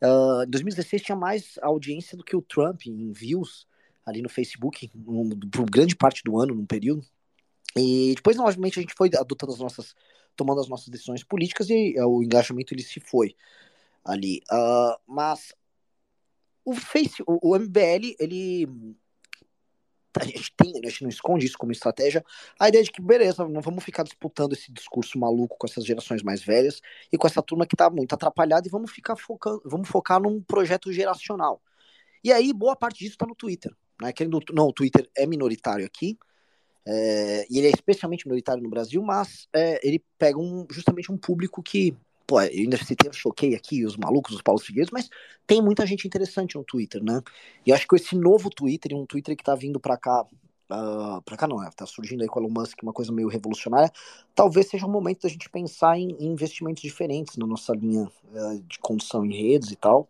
Uh, 0.03 0.45
2016 0.47 1.01
tinha 1.03 1.15
mais 1.15 1.59
audiência 1.61 2.17
do 2.17 2.23
que 2.23 2.35
o 2.35 2.41
Trump 2.41 2.87
em 2.87 3.11
views 3.11 3.67
ali 4.05 4.21
no 4.21 4.29
Facebook, 4.29 4.89
um, 4.95 5.29
por 5.51 5.69
grande 5.69 5.95
parte 5.95 6.23
do 6.23 6.39
ano, 6.39 6.55
num 6.55 6.65
período. 6.65 7.05
E 7.75 8.13
depois, 8.15 8.35
novamente, 8.37 8.79
a 8.79 8.81
gente 8.81 8.93
foi 8.93 9.09
adotando 9.17 9.53
as 9.53 9.59
nossas, 9.59 9.95
tomando 10.35 10.61
as 10.61 10.67
nossas 10.67 10.89
decisões 10.89 11.23
políticas 11.23 11.69
e 11.69 11.95
uh, 11.99 12.07
o 12.07 12.23
engajamento 12.23 12.73
ele 12.73 12.83
se 12.83 12.99
foi 12.99 13.35
ali. 14.03 14.41
Uh, 14.51 14.97
mas 15.07 15.53
o 16.65 16.73
Face, 16.73 17.23
o, 17.25 17.51
o 17.51 17.55
MBL, 17.57 18.15
ele 18.19 18.67
a 20.19 20.25
gente 20.25 20.53
tem, 20.57 20.73
a 20.83 20.89
gente 20.89 21.03
não 21.03 21.09
esconde 21.09 21.45
isso 21.45 21.57
como 21.57 21.71
estratégia, 21.71 22.23
a 22.59 22.67
ideia 22.67 22.83
de 22.83 22.91
que, 22.91 23.01
beleza, 23.01 23.47
não 23.47 23.61
vamos 23.61 23.83
ficar 23.83 24.03
disputando 24.03 24.53
esse 24.53 24.71
discurso 24.71 25.17
maluco 25.17 25.57
com 25.57 25.65
essas 25.65 25.85
gerações 25.85 26.21
mais 26.21 26.43
velhas 26.43 26.81
e 27.11 27.17
com 27.17 27.27
essa 27.27 27.41
turma 27.41 27.65
que 27.65 27.75
tá 27.75 27.89
muito 27.89 28.13
atrapalhada 28.13 28.67
e 28.67 28.71
vamos 28.71 28.91
ficar 28.91 29.15
focando, 29.15 29.61
vamos 29.65 29.87
focar 29.87 30.21
num 30.21 30.41
projeto 30.41 30.91
geracional. 30.91 31.61
E 32.23 32.31
aí, 32.31 32.51
boa 32.51 32.75
parte 32.75 32.99
disso 32.99 33.17
tá 33.17 33.25
no 33.25 33.35
Twitter, 33.35 33.73
né? 34.01 34.11
Querendo, 34.11 34.39
não, 34.51 34.67
o 34.67 34.73
Twitter 34.73 35.09
é 35.15 35.25
minoritário 35.25 35.85
aqui, 35.85 36.17
é, 36.85 37.45
e 37.49 37.57
ele 37.57 37.67
é 37.67 37.71
especialmente 37.71 38.25
minoritário 38.25 38.63
no 38.63 38.69
Brasil, 38.69 39.01
mas 39.01 39.47
é, 39.53 39.79
ele 39.87 40.03
pega 40.17 40.39
um, 40.39 40.65
justamente 40.69 41.11
um 41.11 41.17
público 41.17 41.61
que 41.61 41.95
pô, 42.25 42.41
eu 42.41 42.47
ainda 42.47 42.77
citei, 42.77 43.09
eu 43.09 43.13
choquei 43.13 43.55
aqui 43.55 43.85
os 43.85 43.97
malucos, 43.97 44.33
os 44.33 44.41
Paulo 44.41 44.61
Figueiredo, 44.61 44.91
mas 44.93 45.09
tem 45.45 45.61
muita 45.61 45.85
gente 45.85 46.07
interessante 46.07 46.55
no 46.55 46.63
Twitter, 46.63 47.03
né? 47.03 47.21
E 47.65 47.73
acho 47.73 47.85
que 47.85 47.95
esse 47.95 48.15
novo 48.15 48.49
Twitter, 48.49 48.95
um 48.95 49.05
Twitter 49.05 49.35
que 49.35 49.43
tá 49.43 49.53
vindo 49.53 49.79
para 49.81 49.97
cá, 49.97 50.21
uh, 50.71 51.21
pra 51.23 51.35
cá 51.35 51.45
não, 51.45 51.61
é, 51.61 51.69
tá 51.75 51.85
surgindo 51.85 52.21
aí 52.21 52.27
com 52.27 52.39
o 52.39 52.43
Elon 52.43 52.53
Musk, 52.53 52.81
uma 52.81 52.93
coisa 52.93 53.11
meio 53.11 53.27
revolucionária, 53.27 53.91
talvez 54.33 54.69
seja 54.69 54.85
um 54.85 54.91
momento 54.91 55.23
da 55.23 55.29
gente 55.29 55.49
pensar 55.49 55.97
em, 55.99 56.15
em 56.19 56.27
investimentos 56.27 56.81
diferentes 56.81 57.35
na 57.35 57.45
nossa 57.45 57.73
linha 57.73 58.09
uh, 58.33 58.59
de 58.61 58.79
condução 58.79 59.25
em 59.25 59.33
redes 59.33 59.71
e 59.71 59.75
tal. 59.75 60.07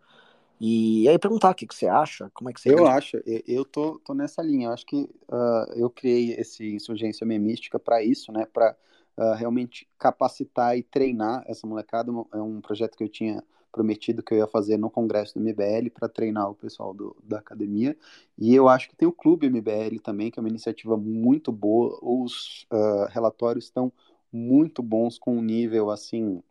E 0.64 1.10
aí 1.10 1.18
perguntar 1.18 1.50
o 1.50 1.56
que, 1.56 1.66
que 1.66 1.74
você 1.74 1.88
acha, 1.88 2.30
como 2.36 2.48
é 2.48 2.54
que 2.54 2.62
você... 2.62 2.72
Eu 2.72 2.86
acho, 2.86 3.18
eu, 3.26 3.42
eu 3.48 3.66
tô, 3.66 3.98
tô 4.06 4.14
nessa 4.14 4.44
linha, 4.44 4.68
eu 4.68 4.72
acho 4.72 4.86
que 4.86 5.10
uh, 5.28 5.74
eu 5.76 5.90
criei 5.90 6.34
esse 6.34 6.76
Insurgência 6.76 7.26
Memística 7.26 7.80
para 7.80 8.04
isso, 8.04 8.32
né, 8.32 8.46
para 8.46 8.76
uh, 9.18 9.34
realmente 9.34 9.90
capacitar 9.98 10.78
e 10.78 10.84
treinar 10.84 11.44
essa 11.48 11.66
molecada. 11.66 12.12
É 12.32 12.38
um 12.38 12.62
projeto 12.62 12.96
que 12.96 13.04
eu 13.04 13.10
tinha 13.10 13.44
prometido 13.72 14.22
que 14.22 14.36
eu 14.36 14.38
ia 14.38 14.46
fazer 14.46 14.78
no 14.78 14.88
congresso 14.88 15.34
do 15.34 15.40
MBL 15.44 15.90
para 15.92 16.08
treinar 16.08 16.48
o 16.52 16.54
pessoal 16.54 16.94
do, 16.94 17.18
da 17.24 17.40
academia. 17.40 17.98
E 18.38 18.54
eu 18.54 18.70
acho 18.70 18.88
que 18.88 18.96
tem 18.96 19.08
o 19.08 19.12
Clube 19.12 19.50
MBL 19.50 20.00
também, 20.04 20.30
que 20.30 20.38
é 20.38 20.42
uma 20.42 20.50
iniciativa 20.50 20.96
muito 20.96 21.52
boa. 21.52 21.98
Os 22.04 22.68
uh, 22.72 23.08
relatórios 23.10 23.66
estão 23.66 23.92
muito 24.32 24.84
bons, 24.84 25.18
com 25.18 25.38
um 25.38 25.42
nível 25.42 25.90
assim 25.90 26.44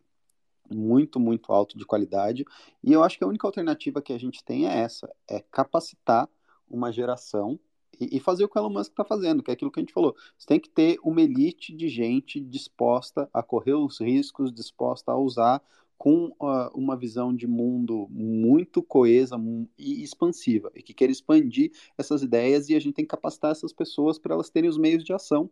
muito, 0.73 1.19
muito 1.19 1.51
alto 1.51 1.77
de 1.77 1.85
qualidade. 1.85 2.45
E 2.83 2.91
eu 2.93 3.03
acho 3.03 3.17
que 3.17 3.23
a 3.23 3.27
única 3.27 3.47
alternativa 3.47 4.01
que 4.01 4.13
a 4.13 4.17
gente 4.17 4.43
tem 4.43 4.67
é 4.67 4.79
essa: 4.79 5.09
é 5.27 5.39
capacitar 5.51 6.29
uma 6.69 6.91
geração 6.91 7.59
e, 7.99 8.19
fazer 8.19 8.43
o 8.43 8.49
que 8.49 8.57
o 8.57 8.61
Elon 8.61 8.69
Musk 8.69 8.91
está 8.91 9.03
fazendo, 9.03 9.43
que 9.43 9.51
é 9.51 9.53
aquilo 9.53 9.71
que 9.71 9.79
a 9.79 9.83
gente 9.83 9.93
falou. 9.93 10.15
Você 10.37 10.47
tem 10.47 10.59
que 10.59 10.69
ter 10.69 10.97
uma 11.03 11.21
elite 11.21 11.73
de 11.73 11.87
gente 11.87 12.39
disposta 12.39 13.29
a 13.33 13.43
correr 13.43 13.73
os 13.73 13.99
riscos, 13.99 14.51
disposta 14.51 15.11
a 15.11 15.17
usar 15.17 15.61
com 15.97 16.33
uh, 16.41 16.71
uma 16.73 16.97
visão 16.97 17.35
de 17.35 17.45
mundo 17.45 18.07
muito 18.09 18.81
coesa 18.81 19.35
e 19.77 20.01
expansiva, 20.01 20.71
e 20.73 20.81
que 20.81 20.95
queira 20.95 21.11
expandir 21.11 21.71
essas 21.95 22.23
ideias, 22.23 22.69
e 22.69 22.75
a 22.75 22.79
gente 22.79 22.95
tem 22.95 23.05
que 23.05 23.11
capacitar 23.11 23.51
essas 23.51 23.71
pessoas 23.71 24.17
para 24.17 24.33
elas 24.33 24.49
terem 24.49 24.67
os 24.67 24.79
meios 24.79 25.03
de 25.03 25.13
ação 25.13 25.47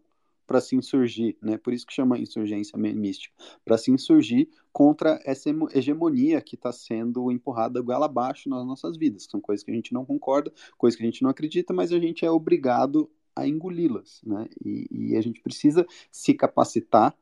para 0.49 0.59
se 0.59 0.75
insurgir, 0.75 1.37
né? 1.43 1.59
Por 1.59 1.71
isso 1.71 1.85
que 1.85 1.93
chama 1.93 2.17
insurgência 2.17 2.75
mística, 2.75 3.31
para 3.63 3.77
se 3.77 3.91
insurgir 3.91 4.49
contra 4.73 5.21
essa 5.23 5.47
hegemonia 5.71 6.41
que 6.41 6.55
está 6.55 6.71
sendo 6.71 7.31
empurrada 7.31 7.79
goela 7.79 8.07
abaixo 8.07 8.49
nas 8.49 8.65
nossas 8.65 8.97
vidas. 8.97 9.27
São 9.29 9.39
coisas 9.39 9.63
que 9.63 9.69
a 9.69 9.73
gente 9.75 9.93
não 9.93 10.03
concorda, 10.03 10.51
coisas 10.75 10.97
que 10.97 11.03
a 11.03 11.05
gente 11.05 11.21
não 11.21 11.29
acredita, 11.29 11.71
mas 11.71 11.91
a 11.91 11.99
gente 11.99 12.25
é 12.25 12.31
obrigado 12.31 13.07
a 13.35 13.47
engoli-las, 13.47 14.21
né? 14.25 14.47
E, 14.65 14.87
e 15.11 15.15
a 15.15 15.21
gente 15.21 15.39
precisa 15.39 15.85
se 16.11 16.33
capacitar 16.33 17.15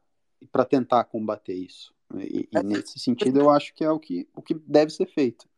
para 0.50 0.64
tentar 0.64 1.04
combater 1.04 1.54
isso. 1.54 1.94
Né? 2.10 2.26
E, 2.28 2.50
e, 2.50 2.64
nesse 2.64 2.98
sentido, 2.98 3.42
eu 3.42 3.50
acho 3.50 3.76
que 3.76 3.84
é 3.84 3.92
o 3.92 4.00
que, 4.00 4.26
o 4.34 4.42
que 4.42 4.54
deve 4.54 4.90
ser 4.90 5.06
feito. 5.06 5.50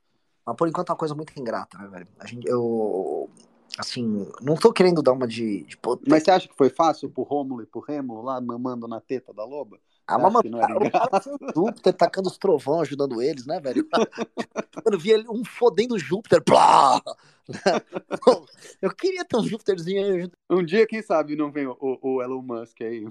Mas 0.44 0.56
por 0.56 0.68
enquanto 0.68 0.90
é 0.90 0.92
uma 0.94 0.98
coisa 0.98 1.14
muito 1.14 1.40
ingrata, 1.40 1.78
né, 1.78 1.88
velho? 1.88 2.08
A 2.18 2.26
gente, 2.26 2.48
eu, 2.48 3.30
assim, 3.78 4.28
não 4.42 4.56
tô 4.56 4.72
querendo 4.72 5.02
dar 5.02 5.14
uma 5.14 5.28
de. 5.28 5.64
de 5.64 5.78
Mas 6.08 6.24
você 6.24 6.32
acha 6.32 6.48
que 6.48 6.56
foi 6.56 6.70
fácil 6.70 7.10
pro 7.10 7.24
Rômulo 7.24 7.62
e 7.62 7.66
pro 7.66 7.82
Rêmulo 7.82 8.22
lá 8.22 8.40
mamando 8.42 8.88
na 8.88 9.00
teta 9.00 9.34
da 9.34 9.44
loba? 9.44 9.80
Ah, 10.10 10.18
mano, 10.18 10.40
o 10.40 10.42
Júpiter 11.56 11.94
tacando 11.94 12.30
os 12.30 12.38
trovão, 12.38 12.82
ajudando 12.82 13.22
eles, 13.22 13.46
né, 13.46 13.60
velho? 13.60 13.88
Quando 14.84 14.98
vi 14.98 15.12
ele 15.12 15.30
um 15.30 15.46
fodendo 15.46 16.00
Júpiter, 16.00 16.44
plá! 16.44 17.00
Eu 18.82 18.96
queria 18.96 19.24
ter 19.24 19.38
um 19.38 19.44
Júpiterzinho 19.44 20.04
aí. 20.04 20.32
Um 20.50 20.66
dia, 20.66 20.88
quem 20.88 21.04
sabe, 21.04 21.36
não 21.36 21.52
vem 21.52 21.68
o, 21.68 21.78
o 21.80 22.24
Elon 22.24 22.42
Musk 22.42 22.82
aí 22.82 23.06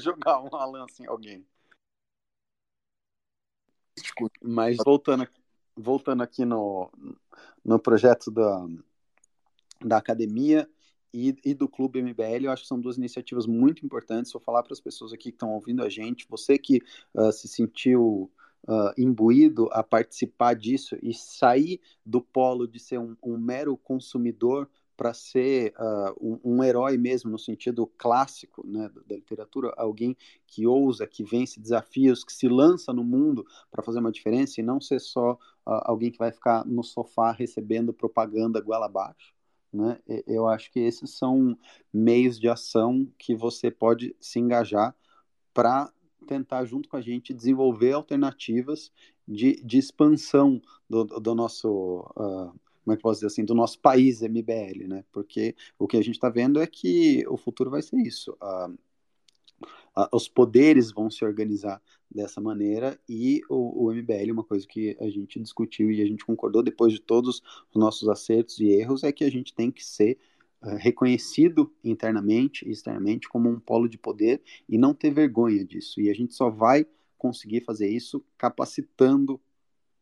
jogar 0.00 0.40
uma 0.40 0.64
lança 0.64 1.02
em 1.02 1.06
alguém. 1.06 1.44
Mas 4.40 4.76
voltando, 4.76 5.26
voltando 5.76 6.22
aqui 6.22 6.44
no, 6.44 6.88
no 7.64 7.78
projeto 7.80 8.30
da, 8.30 8.64
da 9.84 9.96
academia 9.96 10.68
e, 11.12 11.36
e, 11.44 11.54
do 11.54 11.68
Clube 11.68 12.02
MBL, 12.02 12.46
eu 12.46 12.50
acho 12.50 12.62
que 12.62 12.68
são 12.68 12.80
duas 12.80 12.96
iniciativas 12.98 13.46
muito 13.46 13.86
importantes. 13.86 14.32
Vou 14.32 14.42
falar 14.42 14.64
para 14.64 14.72
as 14.72 14.80
pessoas 14.80 15.12
aqui 15.12 15.30
que 15.30 15.36
estão 15.36 15.52
ouvindo 15.52 15.82
a 15.82 15.88
gente, 15.88 16.26
você 16.28 16.58
que 16.58 16.82
uh, 17.14 17.30
se 17.30 17.46
sentiu 17.46 18.28
uh, 18.66 18.92
imbuído 18.98 19.68
a 19.70 19.82
participar 19.82 20.54
disso 20.54 20.96
e 21.00 21.14
sair 21.14 21.80
do 22.04 22.20
polo 22.20 22.66
de 22.66 22.80
ser 22.80 22.98
um, 22.98 23.16
um 23.22 23.38
mero 23.38 23.76
consumidor 23.76 24.68
para 24.96 25.12
ser 25.12 25.72
uh, 25.78 26.14
um, 26.44 26.56
um, 26.56 26.64
herói 26.64 26.96
mesmo, 26.96 27.30
no 27.30 27.38
sentido 27.38 27.86
clássico 27.98 28.66
né, 28.66 28.88
da, 29.06 29.16
literatura, 29.16 29.72
alguém 29.76 30.16
que 30.46 30.66
ousa, 30.66 31.06
que 31.06 31.24
vence 31.24 31.60
desafios, 31.60 32.24
que 32.24 32.32
se 32.32 32.48
lança 32.48 32.92
no 32.92 33.02
mundo 33.02 33.44
para 33.70 33.82
fazer 33.82 33.98
uma 33.98 34.12
diferença 34.12 34.60
e 34.60 34.64
não 34.64 34.80
ser 34.80 35.00
só 35.00 35.32
uh, 35.32 35.38
alguém 35.84 36.10
que 36.10 36.18
vai 36.18 36.30
ficar 36.30 36.64
no 36.64 36.82
sofá 36.82 37.32
recebendo 37.32 37.92
propaganda 37.92 38.60
goela 38.60 38.86
abaixo. 38.86 39.33
Né? 39.74 39.98
Eu 40.26 40.46
acho 40.46 40.70
que 40.70 40.78
esses 40.78 41.10
são 41.10 41.58
meios 41.92 42.38
de 42.38 42.48
ação 42.48 43.06
que 43.18 43.34
você 43.34 43.70
pode 43.70 44.14
se 44.20 44.38
engajar 44.38 44.94
para 45.52 45.92
tentar, 46.26 46.64
junto 46.64 46.88
com 46.88 46.96
a 46.96 47.00
gente, 47.00 47.34
desenvolver 47.34 47.92
alternativas 47.92 48.92
de, 49.26 49.60
de 49.64 49.78
expansão 49.78 50.62
do, 50.88 51.04
do 51.04 51.34
nosso. 51.34 52.00
Uh, 52.16 52.58
como 52.84 52.92
é 52.92 52.96
que 52.96 53.02
posso 53.02 53.20
dizer 53.20 53.28
assim, 53.28 53.44
do 53.44 53.54
nosso 53.54 53.80
país 53.80 54.20
MBL, 54.20 54.86
né? 54.86 55.04
Porque 55.10 55.56
o 55.78 55.86
que 55.88 55.96
a 55.96 56.02
gente 56.02 56.16
está 56.16 56.28
vendo 56.28 56.60
é 56.60 56.66
que 56.66 57.26
o 57.28 57.36
futuro 57.36 57.70
vai 57.70 57.80
ser 57.80 57.96
isso. 57.96 58.32
Uh, 58.32 58.78
os 60.12 60.28
poderes 60.28 60.90
vão 60.90 61.10
se 61.10 61.24
organizar 61.24 61.80
dessa 62.10 62.40
maneira 62.40 62.98
e 63.08 63.40
o, 63.48 63.86
o, 63.86 63.92
MBL, 63.92 64.32
uma 64.32 64.44
coisa 64.44 64.66
que 64.66 64.96
a 65.00 65.08
gente 65.08 65.40
discutiu 65.40 65.90
e 65.90 66.00
a 66.00 66.06
gente 66.06 66.24
concordou 66.24 66.62
depois 66.62 66.92
de 66.92 67.00
todos 67.00 67.42
os 67.72 67.76
nossos 67.80 68.08
acertos 68.08 68.60
e 68.60 68.68
erros, 68.68 69.02
é 69.02 69.12
que 69.12 69.24
a 69.24 69.30
gente 69.30 69.52
tem 69.52 69.70
que 69.70 69.84
ser 69.84 70.18
uh, 70.62 70.76
reconhecido 70.76 71.72
internamente 71.82 72.66
e 72.68 72.70
externamente 72.70 73.28
como 73.28 73.48
um 73.48 73.58
polo 73.58 73.88
de 73.88 73.98
poder 73.98 74.42
e 74.68 74.78
não 74.78 74.94
ter 74.94 75.10
vergonha 75.10 75.64
disso. 75.64 76.00
E 76.00 76.08
a 76.08 76.14
gente 76.14 76.34
só 76.34 76.50
vai 76.50 76.86
conseguir 77.18 77.62
fazer 77.62 77.88
isso 77.88 78.24
capacitando 78.36 79.40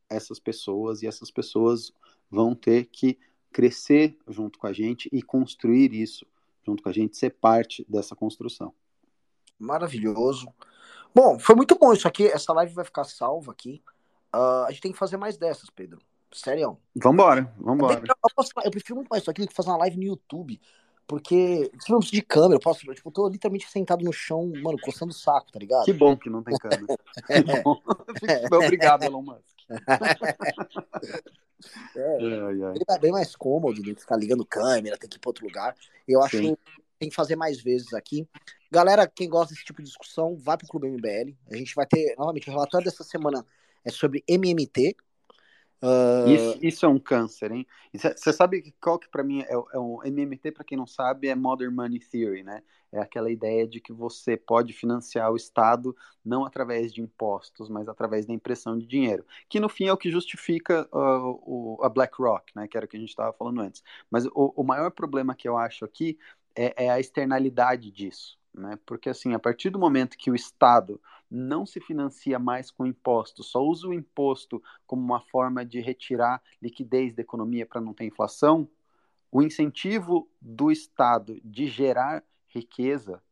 essas 0.09 0.39
pessoas 0.39 1.03
e 1.03 1.07
essas 1.07 1.31
pessoas 1.31 1.93
vão 2.31 2.55
ter 2.55 2.87
que 2.87 3.19
crescer 3.51 4.19
junto 4.29 4.59
com 4.59 4.67
a 4.67 4.73
gente 4.73 5.09
e 5.13 5.23
construir 5.23 5.95
isso 5.95 6.27
junto 6.65 6.83
com 6.83 6.89
a 6.89 6.93
gente, 6.93 7.17
ser 7.17 7.31
parte 7.31 7.85
dessa 7.89 8.15
construção. 8.15 8.73
Maravilhoso. 9.63 10.53
Bom, 11.15 11.39
foi 11.39 11.55
muito 11.55 11.79
bom 11.79 11.93
isso 11.93 12.09
aqui. 12.09 12.27
Essa 12.27 12.53
live 12.53 12.75
vai 12.75 12.85
ficar 12.85 13.05
salva 13.05 13.53
aqui. 13.53 13.83
Uh, 14.35 14.65
a 14.67 14.71
gente 14.71 14.81
tem 14.81 14.93
que 14.93 14.99
fazer 14.99 15.17
mais 15.17 15.37
dessas, 15.37 15.71
Pedro. 15.71 16.01
Sério. 16.33 16.79
Vambora, 16.97 17.53
vambora. 17.59 18.03
Eu, 18.07 18.31
posso, 18.35 18.51
eu, 18.65 18.71
prefiro 18.71 18.97
muito 18.97 19.09
mais 19.09 19.23
isso 19.23 19.31
aqui 19.31 19.43
do 19.43 19.49
que 19.49 19.55
fazer 19.55 19.69
uma 19.69 19.79
live 19.79 19.97
no 19.97 20.05
YouTube. 20.05 20.61
Porque 21.07 21.71
se 21.79 21.91
não 21.91 21.99
preciso 21.99 22.21
de 22.21 22.23
câmera, 22.23 22.55
eu 22.55 22.61
posso. 22.61 22.81
Tipo, 22.95 23.09
eu 23.09 23.13
tô 23.13 23.29
literalmente 23.29 23.69
sentado 23.69 24.03
no 24.03 24.13
chão, 24.13 24.51
mano, 24.63 24.79
coçando 24.81 25.13
o 25.13 25.15
saco, 25.15 25.53
tá 25.53 25.59
ligado? 25.59 25.85
Que 25.85 25.93
bom 25.93 26.17
que 26.17 26.31
não 26.31 26.43
tem 26.43 26.57
câmera. 26.57 26.87
é. 27.29 28.47
Obrigado, 28.57 29.05
Elon 29.05 29.23
Musk. 29.23 29.43
É, 31.95 32.17
Ele 32.21 32.85
tá 32.85 32.99
bem 32.99 33.13
mais 33.13 33.37
cômodo 33.37 33.81
do 33.81 33.95
que 33.95 34.01
ficar 34.01 34.17
ligando 34.17 34.45
câmera, 34.45 34.99
tem 34.99 35.09
que 35.09 35.17
ir 35.17 35.21
para 35.21 35.29
outro 35.29 35.47
lugar. 35.47 35.77
Eu 36.09 36.21
acho 36.21 36.39
Sim. 36.39 36.57
Tem 37.03 37.09
que 37.09 37.17
fazer 37.17 37.35
mais 37.35 37.61
vezes 37.61 37.93
aqui. 37.93 38.29
Galera, 38.71 39.09
quem 39.09 39.29
gosta 39.29 39.53
desse 39.53 39.65
tipo 39.65 39.83
de 39.83 39.89
discussão, 39.89 40.37
vai 40.37 40.57
pro 40.57 40.69
Clube 40.69 40.89
MBL. 40.89 41.35
A 41.51 41.57
gente 41.57 41.75
vai 41.75 41.85
ter, 41.85 42.15
novamente, 42.17 42.49
o 42.49 42.53
relatório 42.53 42.85
dessa 42.85 43.03
semana 43.03 43.45
é 43.85 43.91
sobre 43.91 44.23
MMT, 44.29 44.95
Uh... 45.83 46.31
Isso, 46.31 46.59
isso, 46.63 46.87
é 46.87 46.89
um 46.89 46.99
câncer, 46.99 47.51
hein? 47.51 47.67
Você 47.93 48.33
sabe 48.33 48.73
qual 48.81 49.01
que 49.01 49.09
para 49.09 49.25
mim 49.25 49.41
é, 49.41 49.53
é 49.53 50.09
MMT, 50.09 50.53
para 50.53 50.63
quem 50.63 50.79
não 50.79 50.87
sabe, 50.87 51.27
é 51.27 51.35
Modern 51.35 51.75
Money 51.75 51.99
Theory, 51.99 52.45
né? 52.45 52.63
É 52.93 53.01
aquela 53.01 53.29
ideia 53.33 53.67
de 53.67 53.81
que 53.81 53.93
você 53.93 54.37
pode 54.37 54.73
financiar 54.73 55.33
o 55.33 55.37
Estado 55.37 55.97
não 56.25 56.45
através 56.45 56.93
de 56.93 57.01
impostos, 57.01 57.69
mas 57.69 57.89
através 57.89 58.27
da 58.27 58.33
impressão 58.33 58.79
de 58.79 58.87
dinheiro, 58.87 59.27
que 59.49 59.59
no 59.59 59.69
fim 59.69 59.87
é 59.87 59.93
o 59.93 59.97
que 59.97 60.09
justifica 60.09 60.89
uh, 60.93 61.41
o, 61.43 61.79
a 61.83 61.89
BlackRock, 61.89 62.53
né? 62.55 62.69
Que 62.69 62.77
era 62.77 62.87
o 62.87 62.89
que 62.89 62.97
a 62.97 63.01
gente 63.01 63.09
estava 63.09 63.33
falando 63.33 63.61
antes. 63.61 63.83
Mas 64.09 64.25
o, 64.27 64.53
o, 64.55 64.63
maior 64.63 64.93
problema 64.93 65.35
que 65.35 65.49
eu 65.49 65.59
acho 65.59 65.85
aqui 65.85 66.17
é, 66.55 66.87
é 66.87 66.91
a 66.91 67.01
externalidade 67.01 67.91
disso, 67.91 68.39
né? 68.53 68.79
Porque 68.85 69.09
assim, 69.09 69.35
a 69.35 69.39
partir 69.39 69.71
do 69.71 69.79
momento 69.79 70.17
que 70.17 70.31
o 70.31 70.35
Estado 70.35 71.01
não 71.31 71.65
se 71.65 71.81
financia 71.81 72.39
mais 72.39 72.71
com 72.71 72.87
impostos, 72.87 73.51
só 73.51 73.63
usa 73.63 73.89
o 73.89 73.95
imposto 73.95 74.63
como 74.87 75.03
uma 75.03 75.21
forma 75.21 75.65
de 75.65 75.81
retirar 75.81 76.43
liquidez 76.61 77.15
da 77.15 77.23
economia 77.23 77.67
para 77.67 77.81
não 77.81 77.95
ter 77.95 78.05
inflação, 78.05 78.69
o 79.31 79.43
incentivo 79.43 80.29
do 80.41 80.71
Estado 80.71 81.41
de 81.43 81.67
gerar 81.67 82.23
riqueza 82.49 83.23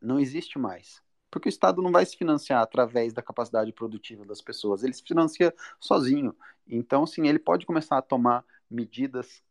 não 0.00 0.20
existe 0.20 0.58
mais. 0.58 1.02
Porque 1.30 1.48
o 1.48 1.50
Estado 1.50 1.80
não 1.80 1.90
vai 1.90 2.04
se 2.04 2.14
financiar 2.14 2.60
através 2.60 3.14
da 3.14 3.22
capacidade 3.22 3.72
produtiva 3.72 4.26
das 4.26 4.42
pessoas, 4.42 4.82
ele 4.82 4.92
se 4.92 5.02
financia 5.02 5.54
sozinho. 5.80 6.36
Então, 6.68 7.04
assim, 7.04 7.26
ele 7.26 7.38
pode 7.38 7.64
começar 7.64 7.96
a 7.96 8.02
tomar 8.02 8.44
medidas 8.70 9.42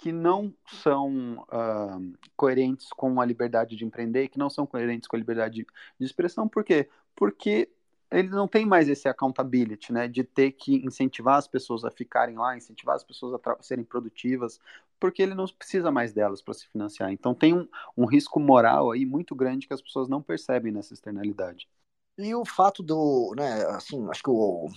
que 0.00 0.12
não 0.12 0.52
são 0.82 1.44
uh, 1.48 2.18
coerentes 2.36 2.88
com 2.90 3.20
a 3.20 3.24
liberdade 3.24 3.76
de 3.76 3.84
empreender, 3.84 4.28
que 4.28 4.38
não 4.38 4.48
são 4.48 4.66
coerentes 4.66 5.06
com 5.06 5.14
a 5.14 5.18
liberdade 5.18 5.56
de, 5.56 5.66
de 5.98 6.06
expressão. 6.06 6.48
Por 6.48 6.64
quê? 6.64 6.88
Porque 7.14 7.68
ele 8.10 8.28
não 8.28 8.48
tem 8.48 8.66
mais 8.66 8.88
esse 8.88 9.08
accountability, 9.08 9.92
né, 9.92 10.08
de 10.08 10.24
ter 10.24 10.52
que 10.52 10.76
incentivar 10.84 11.36
as 11.36 11.46
pessoas 11.46 11.84
a 11.84 11.90
ficarem 11.90 12.36
lá, 12.36 12.56
incentivar 12.56 12.96
as 12.96 13.04
pessoas 13.04 13.40
a 13.44 13.62
serem 13.62 13.84
produtivas, 13.84 14.58
porque 14.98 15.22
ele 15.22 15.34
não 15.34 15.44
precisa 15.46 15.90
mais 15.90 16.12
delas 16.12 16.42
para 16.42 16.54
se 16.54 16.66
financiar. 16.66 17.12
Então 17.12 17.34
tem 17.34 17.54
um, 17.54 17.68
um 17.96 18.06
risco 18.06 18.40
moral 18.40 18.90
aí 18.90 19.06
muito 19.06 19.34
grande 19.34 19.68
que 19.68 19.74
as 19.74 19.82
pessoas 19.82 20.08
não 20.08 20.22
percebem 20.22 20.72
nessa 20.72 20.92
externalidade. 20.92 21.68
E 22.18 22.34
o 22.34 22.44
fato 22.44 22.82
do, 22.82 23.32
né, 23.36 23.64
assim, 23.66 24.06
acho 24.10 24.22
que 24.22 24.30
o, 24.30 24.68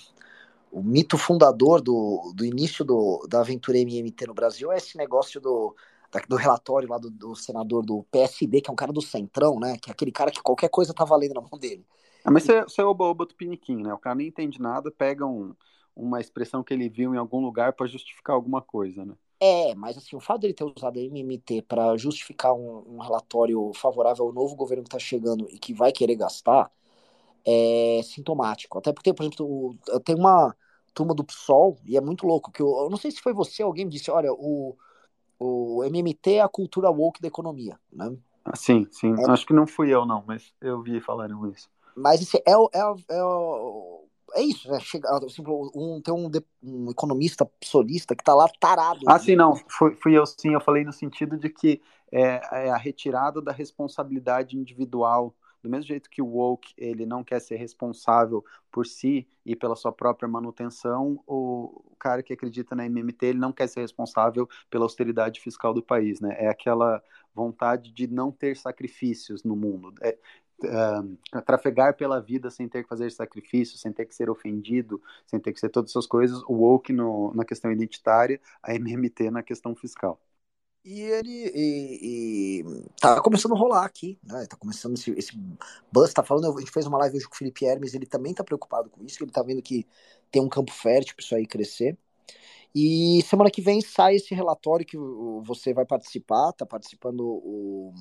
o 0.74 0.82
mito 0.82 1.20
fundador 1.20 1.80
do, 1.80 2.34
do 2.36 2.44
início 2.44 2.84
do, 2.84 3.26
da 3.30 3.42
aventura 3.42 3.78
MMT 3.78 4.26
no 4.26 4.34
Brasil 4.34 4.72
é 4.72 4.78
esse 4.78 4.98
negócio 4.98 5.40
do, 5.40 5.76
do 6.28 6.36
relatório 6.36 6.90
lá 6.90 6.98
do, 6.98 7.12
do, 7.12 7.36
senador 7.36 7.86
do 7.86 8.04
PSD, 8.12 8.60
que 8.60 8.72
é 8.72 8.74
um 8.74 8.76
cara 8.76 8.92
do 8.92 9.02
Centrão, 9.02 9.60
né? 9.60 9.78
Que 9.78 9.92
é 9.92 9.94
aquele 9.94 10.12
cara 10.12 10.32
que 10.32 10.42
qualquer 10.42 10.70
coisa 10.70 10.92
tá 10.92 11.06
valendo 11.06 11.36
na 11.36 11.42
mão 11.42 11.60
dele. 11.60 11.86
Ah, 12.26 12.32
mas 12.32 12.44
você 12.44 12.82
é 12.82 12.84
o 12.84 12.90
oba 12.90 13.26
do 13.26 13.36
piniquim, 13.36 13.84
né? 13.84 13.94
O 13.94 14.00
cara 14.00 14.16
nem 14.16 14.30
entende 14.30 14.60
nada, 14.60 14.90
pega 14.90 15.24
um, 15.28 15.54
uma 15.96 16.20
expressão 16.20 16.64
que 16.64 16.74
ele 16.74 16.90
viu 16.90 17.14
em 17.14 17.20
algum 17.20 17.40
lugar 17.40 17.74
para 17.74 17.86
justificar 17.86 18.36
alguma 18.36 18.62
coisa, 18.62 19.06
né? 19.06 19.14
É, 19.40 19.76
mas 19.76 19.96
assim, 19.96 20.16
o 20.16 20.20
fato 20.20 20.42
dele 20.42 20.56
ter 20.56 20.64
usado 20.64 20.98
a 20.98 21.02
MMT 21.02 21.64
para 21.64 21.96
justificar 21.98 22.54
um, 22.54 22.96
um, 22.96 22.98
relatório 22.98 23.72
favorável 23.76 24.26
ao 24.26 24.34
novo 24.34 24.56
governo 24.56 24.84
que 24.84 24.88
está 24.88 25.00
chegando 25.00 25.48
e 25.52 25.60
que 25.60 25.74
vai 25.74 25.92
querer 25.92 26.16
gastar, 26.16 26.72
é 27.46 28.02
sintomático. 28.04 28.80
Até 28.80 28.92
porque, 28.92 29.14
por 29.14 29.24
exemplo, 29.24 29.78
tem 30.04 30.16
uma 30.16 30.56
turma 30.94 31.14
do 31.14 31.24
PSOL, 31.24 31.78
e 31.86 31.98
é 31.98 32.02
muito 32.02 32.26
louco, 32.26 32.52
que 32.52 32.62
eu, 32.62 32.68
eu 32.68 32.90
não 32.90 32.98
sei 32.98 33.12
se 33.12 33.22
foi 33.22 33.34
você, 33.34 33.64
alguém 33.64 33.86
me 33.86 33.92
disse, 33.92 34.12
olha, 34.12 34.32
o, 34.32 34.76
o 35.40 35.84
MMT 35.84 36.36
é 36.36 36.42
a 36.42 36.48
cultura 36.48 36.90
woke 36.90 37.22
da 37.22 37.28
economia, 37.28 37.80
né? 37.92 38.16
Ah, 38.46 38.56
sim, 38.56 38.88
sim. 38.92 39.16
É, 39.20 39.32
Acho 39.32 39.46
que 39.46 39.54
não 39.54 39.66
fui 39.66 39.90
eu, 39.90 40.06
não, 40.06 40.24
mas 40.28 40.54
eu 40.62 40.82
vi 40.82 41.00
falarem 41.00 41.36
isso. 41.50 41.70
Mas 41.96 42.22
esse 42.22 42.38
é, 42.38 42.52
é, 42.52 42.82
é, 43.10 44.42
é 44.42 44.42
isso, 44.44 44.70
né? 44.70 44.80
Chega, 44.80 45.10
assim, 45.18 45.44
um, 45.48 46.02
tem 46.02 46.14
um, 46.14 46.30
um 46.62 46.92
economista 46.92 47.50
solista 47.64 48.16
que 48.16 48.24
tá 48.24 48.34
lá 48.34 48.48
tarado. 48.60 49.00
Ah, 49.08 49.20
sim, 49.20 49.36
não. 49.36 49.56
Fui, 49.68 49.96
fui 49.96 50.18
eu 50.18 50.26
sim, 50.26 50.54
eu 50.54 50.62
falei 50.62 50.84
no 50.84 50.92
sentido 50.92 51.38
de 51.38 51.50
que 51.50 51.82
é, 52.12 52.66
é 52.66 52.70
a 52.72 52.78
retirada 52.78 53.42
da 53.42 53.52
responsabilidade 53.52 54.58
individual 54.58 55.34
do 55.64 55.70
mesmo 55.70 55.88
jeito 55.88 56.10
que 56.10 56.22
o 56.22 56.28
woke 56.28 56.74
ele 56.78 57.06
não 57.06 57.24
quer 57.24 57.40
ser 57.40 57.56
responsável 57.56 58.44
por 58.70 58.86
si 58.86 59.26
e 59.46 59.56
pela 59.56 59.76
sua 59.76 59.94
própria 59.94 60.28
manutenção, 60.28 61.24
o 61.26 61.96
cara 61.98 62.22
que 62.22 62.34
acredita 62.34 62.76
na 62.76 62.86
MMT 62.86 63.26
ele 63.28 63.40
não 63.40 63.54
quer 63.54 63.68
ser 63.68 63.80
responsável 63.80 64.48
pela 64.70 64.84
austeridade 64.84 65.40
fiscal 65.40 65.74
do 65.74 65.82
país, 65.82 66.20
né? 66.20 66.36
É 66.38 66.50
aquela 66.50 67.02
vontade 67.34 67.92
de 67.92 68.08
não 68.08 68.32
ter 68.32 68.58
sacrifícios 68.58 69.44
no 69.44 69.56
mundo. 69.56 69.94
É, 70.02 70.18
uh, 70.64 71.42
trafegar 71.44 71.96
pela 71.96 72.20
vida 72.20 72.50
sem 72.50 72.68
ter 72.68 72.84
que 72.84 72.90
fazer 72.90 73.10
sacrifícios, 73.12 73.82
sem 73.82 73.92
ter 73.92 74.06
que 74.06 74.14
ser 74.14 74.30
ofendido, 74.30 75.02
sem 75.26 75.40
ter 75.40 75.54
que 75.54 75.60
ser 75.60 75.70
todas 75.70 75.92
essas 75.92 76.06
coisas, 76.06 76.42
o 76.44 76.54
woke 76.54 76.92
no, 76.92 77.34
na 77.34 77.46
questão 77.46 77.72
identitária, 77.72 78.40
a 78.62 78.76
MMT 78.76 79.32
na 79.32 79.42
questão 79.42 79.74
fiscal. 79.76 80.20
E 80.86 81.00
ele 81.00 81.52
e, 81.56 82.60
e, 82.62 82.64
tá 83.00 83.22
começando 83.22 83.54
a 83.54 83.58
rolar 83.58 83.86
aqui, 83.86 84.20
né? 84.22 84.46
Tá 84.50 84.58
começando 84.58 84.96
esse, 84.96 85.12
esse 85.12 85.32
buzz, 85.90 86.14
tá 86.14 86.22
falando, 86.22 86.58
a 86.58 86.60
gente 86.60 86.72
fez 86.72 86.86
uma 86.86 86.98
live 86.98 87.16
hoje 87.16 87.28
com 87.28 87.36
o 87.36 87.38
Felipe 87.38 87.66
Hermes, 87.66 87.94
ele 87.94 88.06
também 88.06 88.34
tá 88.34 88.44
preocupado 88.44 88.90
com 88.90 89.02
isso, 89.04 89.24
ele 89.24 89.32
tá 89.32 89.42
vendo 89.42 89.62
que 89.62 89.88
tem 90.30 90.42
um 90.42 90.50
campo 90.50 90.74
fértil 90.74 91.16
para 91.16 91.24
isso 91.24 91.36
aí 91.36 91.48
crescer. 91.48 91.98
E 92.76 93.22
semana 93.30 93.50
que 93.50 93.62
vem 93.62 93.80
sai 93.80 94.16
esse 94.16 94.36
relatório 94.36 94.86
que 94.86 94.98
você 95.44 95.74
vai 95.74 95.86
participar, 95.86 96.52
tá 96.52 96.66
participando 96.66 97.22
o, 97.22 97.94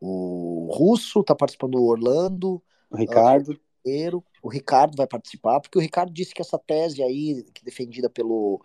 o 0.00 0.70
Russo, 0.72 1.22
tá 1.22 1.36
participando 1.36 1.76
o 1.76 1.86
Orlando, 1.86 2.60
o 2.90 2.96
Ricardo. 2.96 3.52
O, 3.52 4.22
o 4.42 4.48
Ricardo 4.48 4.96
vai 4.96 5.06
participar, 5.06 5.60
porque 5.60 5.78
o 5.78 5.80
Ricardo 5.80 6.12
disse 6.12 6.34
que 6.34 6.42
essa 6.42 6.58
tese 6.58 7.02
aí, 7.02 7.44
que 7.54 7.64
defendida 7.64 8.10
pelo 8.10 8.60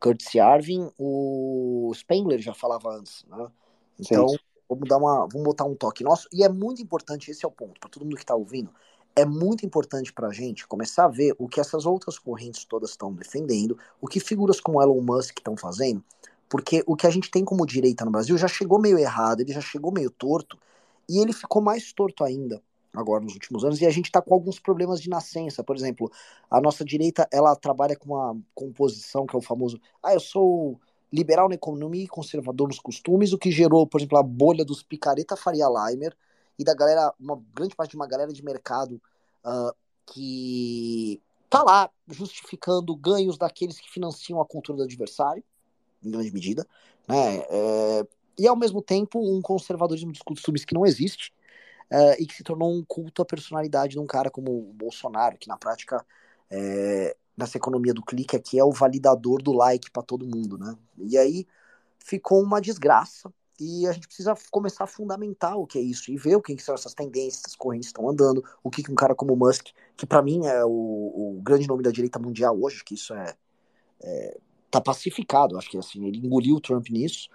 Curtis 0.00 0.36
Arvin, 0.36 0.90
o 0.98 1.92
Spengler 1.94 2.40
já 2.40 2.54
falava 2.54 2.90
antes, 2.90 3.24
né? 3.28 3.48
Então, 3.98 4.28
Sim. 4.28 4.36
vamos 4.68 4.88
dar 4.88 4.98
uma, 4.98 5.26
vamos 5.26 5.42
botar 5.42 5.64
um 5.64 5.74
toque 5.74 6.04
nosso, 6.04 6.28
e 6.32 6.44
é 6.44 6.48
muito 6.48 6.82
importante, 6.82 7.30
esse 7.30 7.44
é 7.44 7.48
o 7.48 7.50
ponto, 7.50 7.80
para 7.80 7.88
todo 7.88 8.04
mundo 8.04 8.16
que 8.16 8.22
está 8.22 8.34
ouvindo, 8.34 8.70
é 9.14 9.24
muito 9.24 9.64
importante 9.64 10.12
para 10.12 10.28
a 10.28 10.32
gente 10.32 10.66
começar 10.66 11.06
a 11.06 11.08
ver 11.08 11.34
o 11.38 11.48
que 11.48 11.60
essas 11.60 11.86
outras 11.86 12.18
correntes 12.18 12.64
todas 12.64 12.90
estão 12.90 13.12
defendendo, 13.12 13.78
o 14.00 14.06
que 14.06 14.20
figuras 14.20 14.60
como 14.60 14.82
Elon 14.82 15.00
Musk 15.00 15.38
estão 15.38 15.56
fazendo, 15.56 16.04
porque 16.48 16.84
o 16.86 16.94
que 16.94 17.06
a 17.06 17.10
gente 17.10 17.30
tem 17.30 17.44
como 17.44 17.66
direita 17.66 18.04
no 18.04 18.10
Brasil 18.10 18.36
já 18.36 18.48
chegou 18.48 18.78
meio 18.78 18.98
errado, 18.98 19.40
ele 19.40 19.52
já 19.52 19.60
chegou 19.60 19.90
meio 19.90 20.10
torto, 20.10 20.58
e 21.08 21.18
ele 21.18 21.32
ficou 21.32 21.62
mais 21.62 21.92
torto 21.92 22.22
ainda 22.22 22.62
agora 22.96 23.22
nos 23.22 23.34
últimos 23.34 23.64
anos, 23.64 23.80
e 23.80 23.86
a 23.86 23.90
gente 23.90 24.06
está 24.06 24.22
com 24.22 24.32
alguns 24.32 24.58
problemas 24.58 25.00
de 25.00 25.10
nascença. 25.10 25.62
Por 25.62 25.76
exemplo, 25.76 26.10
a 26.50 26.60
nossa 26.60 26.84
direita 26.84 27.28
ela 27.30 27.54
trabalha 27.54 27.96
com 27.96 28.14
uma 28.14 28.36
composição 28.54 29.26
que 29.26 29.36
é 29.36 29.38
o 29.38 29.42
famoso, 29.42 29.80
ah, 30.02 30.14
eu 30.14 30.20
sou 30.20 30.80
liberal 31.12 31.48
na 31.48 31.54
economia 31.54 32.04
e 32.04 32.08
conservador 32.08 32.68
nos 32.68 32.80
costumes, 32.80 33.32
o 33.32 33.38
que 33.38 33.50
gerou, 33.50 33.86
por 33.86 34.00
exemplo, 34.00 34.18
a 34.18 34.22
bolha 34.22 34.64
dos 34.64 34.82
picareta 34.82 35.36
Faria 35.36 35.66
Limer 35.68 36.16
e 36.58 36.64
da 36.64 36.74
galera, 36.74 37.14
uma 37.20 37.40
grande 37.54 37.76
parte 37.76 37.90
de 37.90 37.96
uma 37.96 38.06
galera 38.06 38.32
de 38.32 38.42
mercado 38.42 39.00
uh, 39.44 39.74
que 40.06 41.20
tá 41.48 41.62
lá 41.62 41.90
justificando 42.08 42.94
ganhos 42.96 43.38
daqueles 43.38 43.78
que 43.78 43.90
financiam 43.90 44.40
a 44.40 44.46
cultura 44.46 44.78
do 44.78 44.84
adversário, 44.84 45.44
em 46.02 46.10
grande 46.10 46.32
medida, 46.32 46.66
né? 47.06 47.38
É, 47.48 48.06
e 48.38 48.46
ao 48.46 48.56
mesmo 48.56 48.82
tempo 48.82 49.18
um 49.18 49.40
conservadorismo 49.40 50.12
de 50.12 50.20
costumes 50.20 50.64
que 50.64 50.74
não 50.74 50.84
existe, 50.84 51.32
uh, 51.90 52.20
e 52.20 52.26
que 52.26 52.34
se 52.34 52.42
tornou 52.42 52.72
um 52.72 52.84
culto 52.84 53.22
à 53.22 53.24
personalidade 53.24 53.92
de 53.92 53.98
um 53.98 54.06
cara 54.06 54.30
como 54.30 54.50
o 54.50 54.72
Bolsonaro, 54.72 55.38
que 55.38 55.48
na 55.48 55.56
prática, 55.56 56.04
é, 56.50 57.16
nessa 57.36 57.56
economia 57.56 57.94
do 57.94 58.04
clique 58.04 58.36
aqui, 58.36 58.58
é 58.58 58.64
o 58.64 58.72
validador 58.72 59.42
do 59.42 59.52
like 59.52 59.90
para 59.90 60.02
todo 60.02 60.26
mundo, 60.26 60.58
né? 60.58 60.76
E 60.98 61.16
aí 61.18 61.46
ficou 61.98 62.42
uma 62.42 62.60
desgraça. 62.60 63.32
E 63.58 63.86
a 63.86 63.92
gente 63.92 64.06
precisa 64.06 64.34
começar 64.50 64.84
a 64.84 64.86
fundamentar 64.86 65.56
o 65.56 65.66
que 65.66 65.78
é 65.78 65.80
isso 65.80 66.10
e 66.10 66.16
ver 66.18 66.36
o 66.36 66.42
que 66.42 66.58
são 66.58 66.74
essas 66.74 66.92
tendências, 66.92 67.42
essas 67.42 67.56
correntes 67.56 67.88
estão 67.88 68.06
andando, 68.06 68.44
o 68.62 68.70
que, 68.70 68.82
que 68.82 68.92
um 68.92 68.94
cara 68.94 69.14
como 69.14 69.32
o 69.32 69.36
Musk, 69.36 69.68
que 69.96 70.04
para 70.04 70.20
mim 70.20 70.44
é 70.44 70.62
o, 70.62 70.68
o, 70.68 71.40
grande 71.42 71.66
nome 71.66 71.82
da 71.82 71.90
direita 71.90 72.18
mundial 72.18 72.54
hoje, 72.60 72.84
que 72.84 72.94
isso 72.94 73.14
é, 73.14 73.34
é 74.02 74.38
tá 74.70 74.78
pacificado, 74.78 75.56
acho 75.56 75.70
que 75.70 75.78
assim, 75.78 76.06
ele 76.06 76.18
engoliu 76.18 76.56
o 76.56 76.60
Trump 76.60 76.86
nisso, 76.90 77.30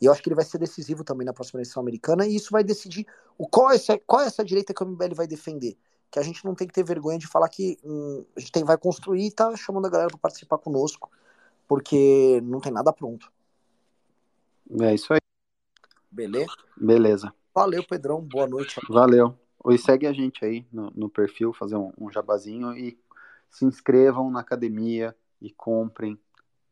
e 0.00 0.06
eu 0.06 0.12
acho 0.12 0.22
que 0.22 0.28
ele 0.28 0.36
vai 0.36 0.44
ser 0.44 0.58
decisivo 0.58 1.02
também 1.02 1.24
na 1.24 1.32
próxima 1.32 1.58
eleição 1.58 1.80
americana, 1.80 2.26
e 2.26 2.36
isso 2.36 2.50
vai 2.50 2.62
decidir 2.62 3.06
o, 3.36 3.48
qual, 3.48 3.70
é 3.70 3.74
essa, 3.74 3.98
qual 3.98 4.22
é 4.22 4.26
essa 4.26 4.44
direita 4.44 4.72
que 4.72 4.82
o 4.82 4.86
MBL 4.86 5.14
vai 5.14 5.26
defender. 5.26 5.76
Que 6.10 6.18
a 6.18 6.22
gente 6.22 6.44
não 6.44 6.54
tem 6.54 6.66
que 6.66 6.72
ter 6.72 6.84
vergonha 6.84 7.18
de 7.18 7.26
falar 7.26 7.48
que 7.48 7.78
hum, 7.84 8.24
a 8.36 8.40
gente 8.40 8.52
tem, 8.52 8.64
vai 8.64 8.78
construir 8.78 9.26
e 9.26 9.30
tá 9.30 9.54
chamando 9.56 9.86
a 9.86 9.90
galera 9.90 10.08
para 10.08 10.18
participar 10.18 10.58
conosco, 10.58 11.10
porque 11.66 12.40
não 12.44 12.60
tem 12.60 12.72
nada 12.72 12.92
pronto. 12.92 13.30
É 14.80 14.94
isso 14.94 15.12
aí. 15.12 15.20
Beleza? 16.10 16.52
Beleza. 16.76 17.34
Valeu, 17.54 17.84
Pedrão. 17.84 18.22
Boa 18.22 18.46
noite. 18.46 18.80
Valeu. 18.88 19.34
E 19.68 19.76
segue 19.76 20.06
a 20.06 20.12
gente 20.12 20.44
aí 20.44 20.66
no, 20.72 20.90
no 20.94 21.10
perfil, 21.10 21.52
fazer 21.52 21.76
um, 21.76 21.92
um 21.98 22.10
jabazinho 22.10 22.72
e 22.76 22.98
se 23.50 23.64
inscrevam 23.64 24.30
na 24.30 24.40
academia 24.40 25.14
e 25.42 25.50
comprem 25.50 26.18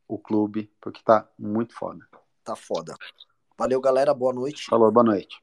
o 0.09 0.18
clube, 0.18 0.70
porque 0.81 1.03
tá 1.03 1.29
muito 1.39 1.74
foda 1.74 2.07
tá 2.47 2.55
foda. 2.55 2.94
Valeu, 3.59 3.80
galera. 3.80 4.14
Boa 4.14 4.32
noite. 4.32 4.66
Falou, 4.66 4.90
boa 4.92 5.05
noite. 5.05 5.36